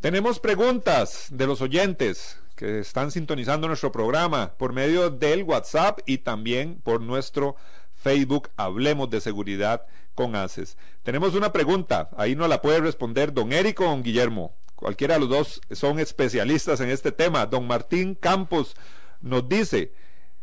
Tenemos 0.00 0.40
preguntas 0.40 1.26
de 1.30 1.46
los 1.46 1.60
oyentes 1.60 2.38
que 2.56 2.78
están 2.78 3.10
sintonizando 3.10 3.68
nuestro 3.68 3.92
programa 3.92 4.54
por 4.56 4.72
medio 4.72 5.10
del 5.10 5.42
WhatsApp 5.42 5.98
y 6.06 6.16
también 6.16 6.80
por 6.82 7.02
nuestro 7.02 7.56
Facebook 7.96 8.48
Hablemos 8.56 9.10
de 9.10 9.20
Seguridad 9.20 9.84
con 10.14 10.34
ACES. 10.34 10.78
Tenemos 11.02 11.34
una 11.34 11.52
pregunta, 11.52 12.08
ahí 12.16 12.34
no 12.34 12.48
la 12.48 12.62
puede 12.62 12.80
responder 12.80 13.34
don 13.34 13.52
Eric 13.52 13.82
o 13.82 13.84
don 13.84 14.02
Guillermo. 14.02 14.54
Cualquiera 14.76 15.12
de 15.16 15.20
los 15.20 15.28
dos 15.28 15.60
son 15.72 15.98
especialistas 15.98 16.80
en 16.80 16.88
este 16.88 17.12
tema. 17.12 17.44
Don 17.44 17.66
Martín 17.66 18.14
Campos 18.14 18.74
nos 19.20 19.48
dice, 19.48 19.92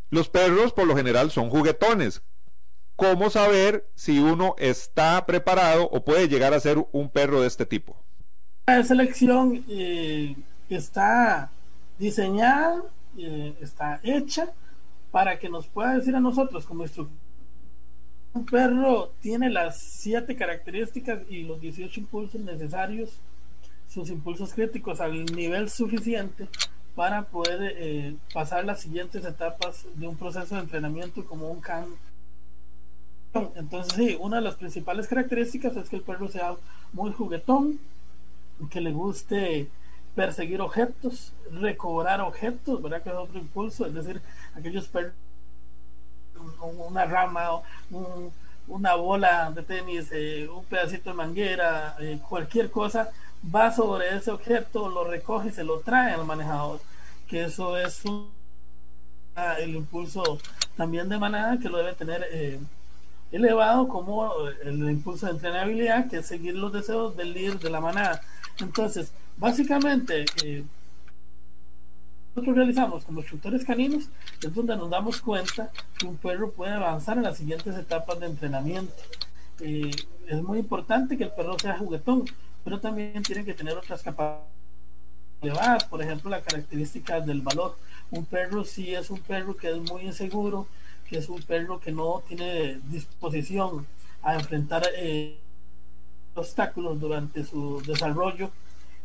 los 0.10 0.30
perros 0.30 0.74
por 0.74 0.88
lo 0.88 0.96
general 0.96 1.32
son 1.32 1.50
juguetones. 1.50 2.22
cómo 2.96 3.30
saber 3.30 3.88
si 3.94 4.18
uno 4.18 4.56
está 4.58 5.24
preparado 5.28 5.88
o 5.90 6.04
puede 6.04 6.28
llegar 6.28 6.56
a 6.56 6.60
ser 6.60 6.84
un 6.92 7.10
perro 7.12 7.42
de 7.42 7.48
este 7.48 7.68
tipo. 7.68 7.96
La 8.66 8.84
selección 8.84 9.64
eh, 9.70 10.36
está 10.68 11.52
diseñada, 12.00 12.82
eh, 13.16 13.54
está 13.62 14.00
hecha 14.02 14.50
para 15.12 15.38
que 15.38 15.48
nos 15.48 15.68
pueda 15.68 15.94
decir 15.94 16.16
a 16.16 16.20
nosotros 16.20 16.66
como 16.66 16.84
instructor 16.84 17.16
un 18.38 18.46
perro 18.46 19.14
tiene 19.20 19.50
las 19.50 19.80
siete 19.80 20.36
características 20.36 21.22
y 21.30 21.44
los 21.44 21.60
18 21.60 22.02
impulsos 22.02 22.40
necesarios, 22.42 23.20
sus 23.88 24.10
impulsos 24.10 24.54
críticos 24.54 25.02
al 25.02 25.26
nivel 25.26 25.70
suficiente 25.70 26.48
para 26.98 27.22
poder 27.22 27.76
eh, 27.78 28.16
pasar 28.34 28.66
las 28.66 28.82
siguientes 28.82 29.24
etapas 29.24 29.86
de 29.93 30.08
un 30.08 30.18
proceso 30.18 30.56
de 30.56 30.62
entrenamiento 30.62 31.24
como 31.28 31.48
un 31.48 31.62
can. 31.62 31.86
Entonces, 33.54 33.93
sí, 33.93 34.18
una 34.20 34.38
de 34.38 34.41
las 34.41 34.56
principales 34.56 35.08
características 35.08 35.78
es 35.78 35.89
que 35.89 35.98
el 35.98 36.02
perro 36.02 36.28
sea 36.28 36.56
muy 36.93 37.12
juguetón, 37.12 37.80
que 38.72 38.82
le 38.82 38.91
guste 38.91 39.70
perseguir 40.16 40.60
objetos, 40.60 41.34
recobrar 41.52 42.20
objetos, 42.20 42.82
¿verdad? 42.82 43.04
Que 43.04 43.10
es 43.10 43.16
otro 43.16 43.38
impulso, 43.38 43.86
es 43.86 43.93
decir, 43.93 44.20
aquellos 44.56 44.88
perros 44.88 45.14
una 46.60 47.06
rama, 47.06 47.62
una 48.68 48.95
bola 48.95 49.52
de 49.52 49.62
tenis, 49.62 50.10
eh, 50.12 50.50
un 50.50 50.66
pedacito 50.66 51.12
de 51.12 51.16
manguera, 51.16 51.95
eh, 52.00 52.20
cualquier 52.28 52.72
cosa, 52.72 53.12
va 53.44 53.72
sobre 53.72 54.16
ese 54.16 54.32
objeto, 54.32 54.90
lo 54.90 55.04
recoge 55.04 55.50
y 55.50 55.52
se 55.52 55.64
lo 55.64 55.80
trae 55.80 56.14
al 56.14 56.26
manejador. 56.26 56.80
Que 57.28 57.46
eso 57.46 57.78
es 57.78 58.04
el 59.60 59.76
impulso 59.76 60.40
también 60.76 61.10
de 61.10 61.18
manada 61.18 61.60
que 61.60 61.70
lo 61.70 61.78
debe 61.78 61.94
tener 61.94 62.26
eh, 62.32 62.60
elevado 63.32 63.88
como 63.88 64.48
el 64.64 64.90
impulso 64.90 65.26
de 65.26 65.34
entrenabilidad, 65.34 66.10
que 66.10 66.18
es 66.18 66.28
seguir 66.28 66.56
los 66.56 66.72
deseos 66.72 67.16
del 67.18 67.34
líder 67.34 67.60
de 67.60 67.70
la 67.70 67.82
manada. 67.82 68.22
Entonces, 68.60 69.12
básicamente, 69.38 70.26
nosotros 72.36 72.56
realizamos 72.56 73.04
como 73.04 73.20
instructores 73.20 73.66
caninos 73.66 74.10
es 74.42 74.54
donde 74.54 74.76
nos 74.78 74.90
damos 74.90 75.22
cuenta 75.22 75.72
que 75.98 76.06
un 76.06 76.18
perro 76.18 76.52
puede 76.52 76.74
avanzar 76.74 77.18
en 77.18 77.24
las 77.24 77.38
siguientes 77.38 77.76
etapas 77.76 78.20
de 78.20 78.28
entrenamiento. 78.28 78.94
Eh, 79.60 79.92
es 80.28 80.44
muy 80.44 80.60
importante 80.60 81.18
que 81.18 81.24
el 81.24 81.32
perro 81.32 81.58
sea 81.58 81.78
juguetón, 81.78 82.26
pero 82.68 82.82
también 82.82 83.24
tiene 83.24 83.45
que 83.45 83.53
tener 83.53 83.78
otras 83.78 84.03
capacidades 84.03 85.86
por 85.89 86.01
ejemplo, 86.01 86.30
la 86.30 86.41
característica 86.41 87.22
del 87.22 87.41
valor. 87.41 87.78
Un 88.11 88.26
perro 88.26 88.65
sí 88.65 88.93
es 88.93 89.09
un 89.09 89.22
perro 89.22 89.55
que 89.55 89.70
es 89.70 89.78
muy 89.78 90.01
inseguro, 90.01 90.68
que 91.07 91.18
es 91.18 91.30
un 91.30 91.41
perro 91.43 91.80
que 91.80 91.93
no 91.93 92.22
tiene 92.28 92.82
disposición 92.89 93.88
a 94.22 94.36
enfrentar 94.36 94.84
eh, 94.97 95.38
obstáculos 96.36 96.99
durante 96.99 97.45
su 97.45 97.82
desarrollo 97.88 98.51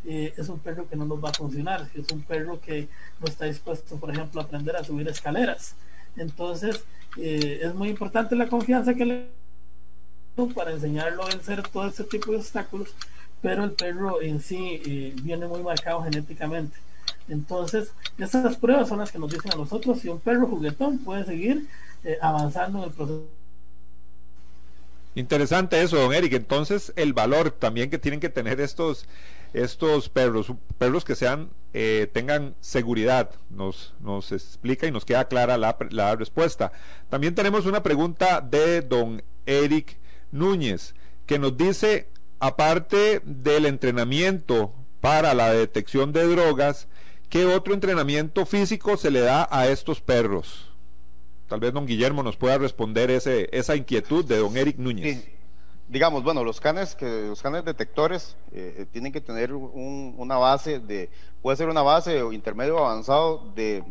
eh, 0.04 0.34
es 0.36 0.48
un 0.48 0.58
perro 0.58 0.88
que 0.88 0.96
no 0.96 1.04
nos 1.04 1.22
va 1.22 1.28
a 1.28 1.34
funcionar, 1.34 1.88
es 1.94 2.10
un 2.10 2.22
perro 2.22 2.60
que 2.60 2.88
no 3.20 3.28
está 3.28 3.44
dispuesto, 3.44 3.94
por 3.96 4.10
ejemplo, 4.10 4.40
a 4.40 4.44
aprender 4.44 4.74
a 4.74 4.82
subir 4.82 5.06
escaleras. 5.06 5.76
Entonces, 6.16 6.84
eh, 7.16 7.60
es 7.62 7.72
muy 7.76 7.90
importante 7.90 8.34
la 8.34 8.48
confianza 8.48 8.92
que 8.94 9.04
le 9.04 9.42
para 10.54 10.72
enseñarlo 10.72 11.24
a 11.24 11.28
vencer 11.28 11.62
todo 11.68 11.86
este 11.86 12.04
tipo 12.04 12.32
de 12.32 12.38
obstáculos, 12.38 12.94
pero 13.42 13.64
el 13.64 13.72
perro 13.72 14.22
en 14.22 14.40
sí 14.40 14.80
eh, 14.86 15.14
viene 15.22 15.46
muy 15.46 15.62
marcado 15.62 16.02
genéticamente. 16.02 16.78
Entonces, 17.28 17.92
estas 18.18 18.56
pruebas 18.56 18.88
son 18.88 19.00
las 19.00 19.12
que 19.12 19.18
nos 19.18 19.30
dicen 19.30 19.52
a 19.52 19.56
nosotros 19.56 20.00
si 20.00 20.08
un 20.08 20.20
perro 20.20 20.46
juguetón 20.46 20.98
puede 20.98 21.24
seguir 21.24 21.66
avanzando 22.20 22.78
en 22.78 22.84
el 22.84 22.90
proceso 22.90 23.42
Interesante 25.14 25.82
eso, 25.82 25.98
don 25.98 26.14
Eric. 26.14 26.32
Entonces, 26.32 26.92
el 26.96 27.12
valor 27.12 27.50
también 27.50 27.90
que 27.90 27.98
tienen 27.98 28.20
que 28.20 28.30
tener 28.30 28.60
estos, 28.60 29.06
estos 29.52 30.08
perros, 30.08 30.52
perros 30.78 31.04
que 31.04 31.14
sean, 31.14 31.50
eh, 31.74 32.08
tengan 32.12 32.54
seguridad, 32.60 33.30
nos, 33.50 33.94
nos 34.00 34.32
explica 34.32 34.86
y 34.86 34.90
nos 34.90 35.04
queda 35.04 35.28
clara 35.28 35.58
la, 35.58 35.76
la 35.90 36.16
respuesta. 36.16 36.72
También 37.10 37.34
tenemos 37.34 37.66
una 37.66 37.82
pregunta 37.82 38.40
de 38.40 38.80
don 38.80 39.22
Eric 39.44 39.98
Núñez, 40.30 40.94
que 41.26 41.38
nos 41.38 41.58
dice, 41.58 42.08
aparte 42.42 43.22
del 43.24 43.66
entrenamiento 43.66 44.74
para 45.00 45.32
la 45.32 45.52
detección 45.52 46.12
de 46.12 46.26
drogas, 46.26 46.88
¿qué 47.28 47.46
otro 47.46 47.72
entrenamiento 47.72 48.46
físico 48.46 48.96
se 48.96 49.12
le 49.12 49.20
da 49.20 49.46
a 49.48 49.68
estos 49.68 50.00
perros? 50.00 50.68
Tal 51.46 51.60
vez 51.60 51.72
don 51.72 51.86
Guillermo 51.86 52.24
nos 52.24 52.36
pueda 52.36 52.58
responder 52.58 53.12
ese, 53.12 53.48
esa 53.52 53.76
inquietud 53.76 54.24
de 54.24 54.38
don 54.38 54.56
Eric 54.56 54.76
Núñez. 54.78 55.24
Digamos, 55.86 56.24
bueno, 56.24 56.42
los 56.42 56.60
canes, 56.60 56.96
que, 56.96 57.28
los 57.28 57.40
canes 57.42 57.64
detectores 57.64 58.36
eh, 58.50 58.74
eh, 58.78 58.86
tienen 58.90 59.12
que 59.12 59.20
tener 59.20 59.52
una 59.52 60.36
base 60.36 60.80
de, 60.80 61.10
puede 61.42 61.56
ser 61.56 61.68
una 61.68 61.82
base 61.82 62.22
o 62.22 62.32
intermedio 62.32 62.76
avanzado 62.76 63.52
de, 63.54 63.84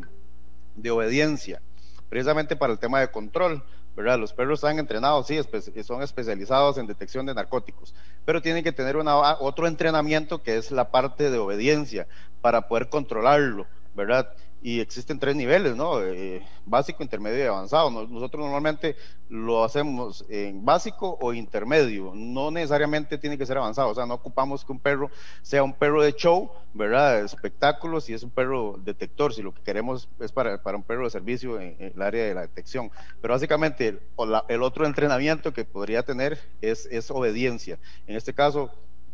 de 0.75 0.91
obediencia, 0.91 1.61
precisamente 2.09 2.57
para 2.57 2.73
el 2.73 2.79
tema 2.79 2.99
de 2.99 3.11
control. 3.11 3.63
¿Verdad? 3.95 4.19
Los 4.19 4.33
perros 4.33 4.59
están 4.59 4.79
entrenados, 4.79 5.27
sí, 5.27 5.39
son 5.83 6.01
especializados 6.01 6.77
en 6.77 6.87
detección 6.87 7.25
de 7.25 7.33
narcóticos, 7.33 7.93
pero 8.25 8.41
tienen 8.41 8.63
que 8.63 8.71
tener 8.71 8.97
una, 8.97 9.17
otro 9.39 9.67
entrenamiento 9.67 10.41
que 10.41 10.57
es 10.57 10.71
la 10.71 10.91
parte 10.91 11.29
de 11.29 11.37
obediencia 11.37 12.07
para 12.41 12.67
poder 12.67 12.89
controlarlo, 12.89 13.67
¿verdad? 13.95 14.33
Y 14.61 14.79
existen 14.79 15.17
tres 15.17 15.35
niveles, 15.35 15.75
¿no? 15.75 16.01
Eh, 16.03 16.45
básico, 16.65 17.01
intermedio 17.01 17.43
y 17.43 17.47
avanzado. 17.47 17.89
Nosotros 17.89 18.43
normalmente 18.43 18.95
lo 19.29 19.63
hacemos 19.63 20.23
en 20.29 20.63
básico 20.63 21.17
o 21.19 21.33
intermedio, 21.33 22.11
no 22.13 22.51
necesariamente 22.51 23.17
tiene 23.17 23.37
que 23.37 23.45
ser 23.45 23.57
avanzado, 23.57 23.89
o 23.89 23.95
sea, 23.95 24.05
no 24.05 24.15
ocupamos 24.15 24.63
que 24.63 24.71
un 24.71 24.79
perro 24.79 25.09
sea 25.41 25.63
un 25.63 25.73
perro 25.73 26.03
de 26.03 26.13
show, 26.13 26.51
¿verdad? 26.73 27.23
Espectáculos, 27.23 28.05
si 28.05 28.13
es 28.13 28.23
un 28.23 28.29
perro 28.29 28.77
detector, 28.83 29.33
si 29.33 29.41
lo 29.41 29.53
que 29.53 29.61
queremos 29.61 30.07
es 30.19 30.31
para, 30.31 30.61
para 30.61 30.77
un 30.77 30.83
perro 30.83 31.05
de 31.05 31.09
servicio 31.09 31.59
en, 31.59 31.75
el 31.79 32.01
área 32.01 32.25
de 32.25 32.35
la 32.35 32.41
detección. 32.41 32.91
Pero 33.21 33.33
básicamente 33.33 33.87
el, 33.87 33.99
el 34.47 34.61
otro 34.61 34.85
entrenamiento 34.85 35.53
que 35.53 35.65
podría 35.65 36.03
tener 36.03 36.39
es, 36.61 36.87
es 36.91 37.09
obediencia, 37.09 37.79
en 38.05 38.15
este 38.15 38.33
caso 38.33 38.69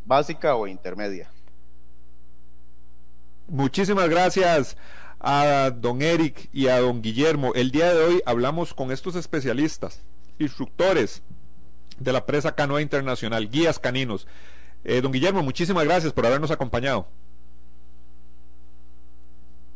básica 0.05 0.55
o 0.55 0.67
intermedia. 0.67 1.29
Muchísimas 3.47 4.09
gracias 4.09 4.75
a 5.19 5.71
don 5.71 6.01
Eric 6.01 6.49
y 6.53 6.67
a 6.67 6.79
don 6.79 7.01
Guillermo. 7.01 7.53
El 7.55 7.71
día 7.71 7.93
de 7.93 8.03
hoy 8.03 8.21
hablamos 8.25 8.73
con 8.73 8.91
estos 8.91 9.15
especialistas, 9.15 10.01
instructores 10.39 11.21
de 11.99 12.11
la 12.11 12.25
presa 12.25 12.53
canoa 12.53 12.81
internacional, 12.81 13.49
guías 13.49 13.79
caninos. 13.79 14.27
Eh, 14.83 15.01
don 15.01 15.11
Guillermo, 15.11 15.43
muchísimas 15.43 15.85
gracias 15.85 16.13
por 16.13 16.25
habernos 16.25 16.51
acompañado. 16.51 17.07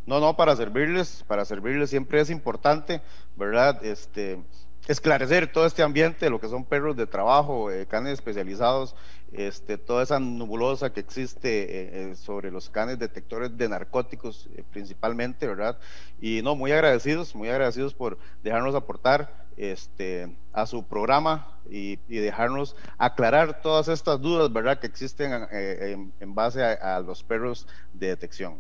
No, 0.06 0.20
no, 0.20 0.36
para 0.36 0.56
servirles, 0.56 1.24
para 1.28 1.46
servirles 1.46 1.90
siempre 1.90 2.22
es 2.22 2.30
importante, 2.30 3.02
¿verdad? 3.36 3.84
Este, 3.86 4.42
esclarecer 4.88 5.52
todo 5.52 5.66
este 5.66 5.84
ambiente, 5.84 6.30
lo 6.30 6.40
que 6.40 6.50
son 6.50 6.66
perros 6.66 6.96
de 6.96 7.08
trabajo, 7.08 7.72
eh, 7.72 7.86
canes 7.86 8.14
especializados, 8.14 8.96
este, 9.32 9.78
toda 9.78 10.04
esa 10.04 10.20
nubulosa 10.20 10.92
que 10.92 11.00
existe 11.00 11.64
eh, 11.64 12.12
eh, 12.12 12.16
sobre 12.16 12.52
los 12.52 12.70
canes 12.70 13.00
detectores 13.00 13.58
de 13.58 13.70
narcóticos 13.70 14.50
principalmente, 14.72 15.48
¿verdad? 15.48 15.78
Y 16.20 16.42
no, 16.42 16.56
muy 16.56 16.72
agradecidos, 16.72 17.36
muy 17.36 17.50
agradecidos 17.50 17.94
por 17.94 18.18
dejarnos 18.44 18.76
aportar 18.76 19.48
este, 19.58 20.36
a 20.54 20.66
su 20.66 20.84
programa 20.84 21.60
y, 21.70 21.98
dejarnos 22.08 22.76
aclarar 22.98 23.62
todas 23.62 23.88
estas 23.88 24.20
dudas, 24.20 24.52
¿verdad?, 24.52 24.80
que 24.80 24.88
existen 24.88 25.48
en, 25.52 26.36
base 26.36 26.64
a 26.64 27.00
los 27.00 27.24
perros 27.24 27.68
de 27.94 28.08
detección. 28.08 28.56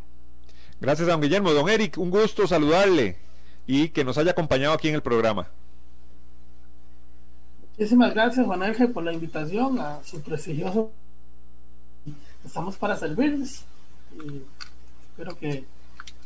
Gracias, 0.81 1.07
don 1.07 1.21
Guillermo. 1.21 1.51
Don 1.51 1.69
Eric, 1.69 1.99
un 1.99 2.09
gusto 2.09 2.47
saludarle 2.47 3.17
y 3.67 3.89
que 3.89 4.03
nos 4.03 4.17
haya 4.17 4.31
acompañado 4.31 4.73
aquí 4.73 4.89
en 4.89 4.95
el 4.95 5.03
programa. 5.03 5.47
Muchísimas 7.77 8.13
gracias, 8.13 8.45
Juan 8.45 8.63
Ángel, 8.63 8.91
por 8.91 9.03
la 9.03 9.13
invitación 9.13 9.79
a 9.79 10.03
su 10.03 10.21
prestigioso. 10.21 10.91
Estamos 12.45 12.75
para 12.77 12.95
servirles. 12.95 13.63
Y 14.15 14.43
espero 15.09 15.37
que 15.37 15.65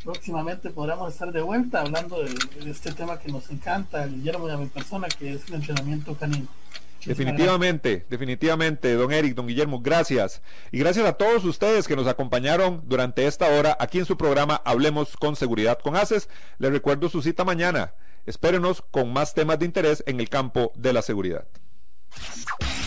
próximamente 0.04 0.70
podamos 0.70 1.14
estar 1.14 1.32
de 1.32 1.42
vuelta 1.42 1.82
hablando 1.82 2.24
de, 2.24 2.70
este 2.70 2.92
tema 2.94 3.20
que 3.20 3.32
nos 3.32 3.50
encanta, 3.50 4.06
Guillermo 4.06 4.48
y 4.48 4.52
a 4.52 4.58
mi 4.58 4.68
persona, 4.68 5.08
que 5.08 5.34
es 5.34 5.48
el 5.48 5.56
entrenamiento 5.56 6.16
canino. 6.16 6.48
Definitivamente, 7.06 8.06
definitivamente, 8.10 8.94
don 8.96 9.12
Eric, 9.12 9.36
don 9.36 9.46
Guillermo, 9.46 9.80
gracias. 9.80 10.42
Y 10.72 10.80
gracias 10.80 11.06
a 11.06 11.14
todos 11.14 11.46
ustedes 11.46 11.88
que 11.88 11.96
nos 11.96 12.08
acompañaron 12.08 12.82
durante 12.88 13.28
esta 13.28 13.48
hora 13.50 13.78
aquí 13.80 14.00
en 14.00 14.06
su 14.06 14.18
programa 14.18 14.62
Hablemos 14.66 15.16
con 15.16 15.36
Seguridad 15.36 15.78
con 15.80 15.96
ACES. 15.96 16.30
Les 16.58 16.72
recuerdo 16.72 17.08
su 17.10 17.22
cita 17.22 17.44
mañana 17.44 17.94
Espérenos 18.26 18.84
con 18.92 19.14
más 19.14 19.34
temas 19.34 19.60
de 19.60 19.66
interés 19.66 20.04
en 20.08 20.20
el 20.20 20.30
campo 20.30 20.72
de 20.76 20.94
la 20.94 21.02
seguridad. 21.02 21.48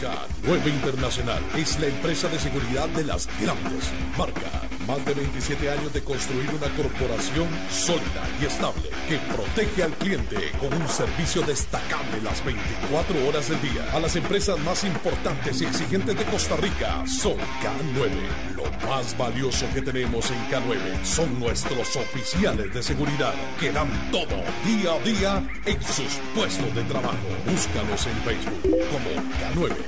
K9 0.00 0.68
Internacional 0.68 1.42
es 1.56 1.80
la 1.80 1.88
empresa 1.88 2.28
de 2.28 2.38
seguridad 2.38 2.88
de 2.90 3.02
las 3.04 3.26
grandes 3.40 3.90
marcas. 4.16 4.44
Más 4.86 5.04
de 5.04 5.12
27 5.12 5.70
años 5.70 5.92
de 5.92 6.02
construir 6.02 6.48
una 6.50 6.74
corporación 6.74 7.48
sólida 7.68 8.22
y 8.40 8.46
estable 8.46 8.88
que 9.08 9.18
protege 9.18 9.82
al 9.82 9.92
cliente 9.94 10.52
con 10.60 10.72
un 10.72 10.88
servicio 10.88 11.42
destacable 11.42 12.22
las 12.22 12.42
24 12.44 13.28
horas 13.28 13.48
del 13.48 13.60
día. 13.60 13.90
A 13.92 13.98
las 13.98 14.16
empresas 14.16 14.58
más 14.60 14.84
importantes 14.84 15.60
y 15.60 15.66
exigentes 15.66 16.16
de 16.16 16.24
Costa 16.24 16.56
Rica 16.56 17.04
son 17.06 17.36
K9. 17.36 18.54
Lo 18.56 18.88
más 18.88 19.18
valioso 19.18 19.66
que 19.74 19.82
tenemos 19.82 20.30
en 20.30 20.48
K9 20.48 21.04
son 21.04 21.38
nuestros 21.40 21.96
oficiales 21.96 22.72
de 22.72 22.82
seguridad 22.82 23.34
que 23.58 23.72
dan 23.72 23.90
todo 24.10 24.42
día 24.64 24.94
a 24.94 24.98
día 25.00 25.60
en 25.66 25.82
sus 25.82 26.20
puestos 26.34 26.74
de 26.74 26.84
trabajo. 26.84 27.16
Búscanos 27.46 28.06
en 28.06 28.16
Facebook 28.22 28.62
como 28.90 29.66
K9 29.66 29.87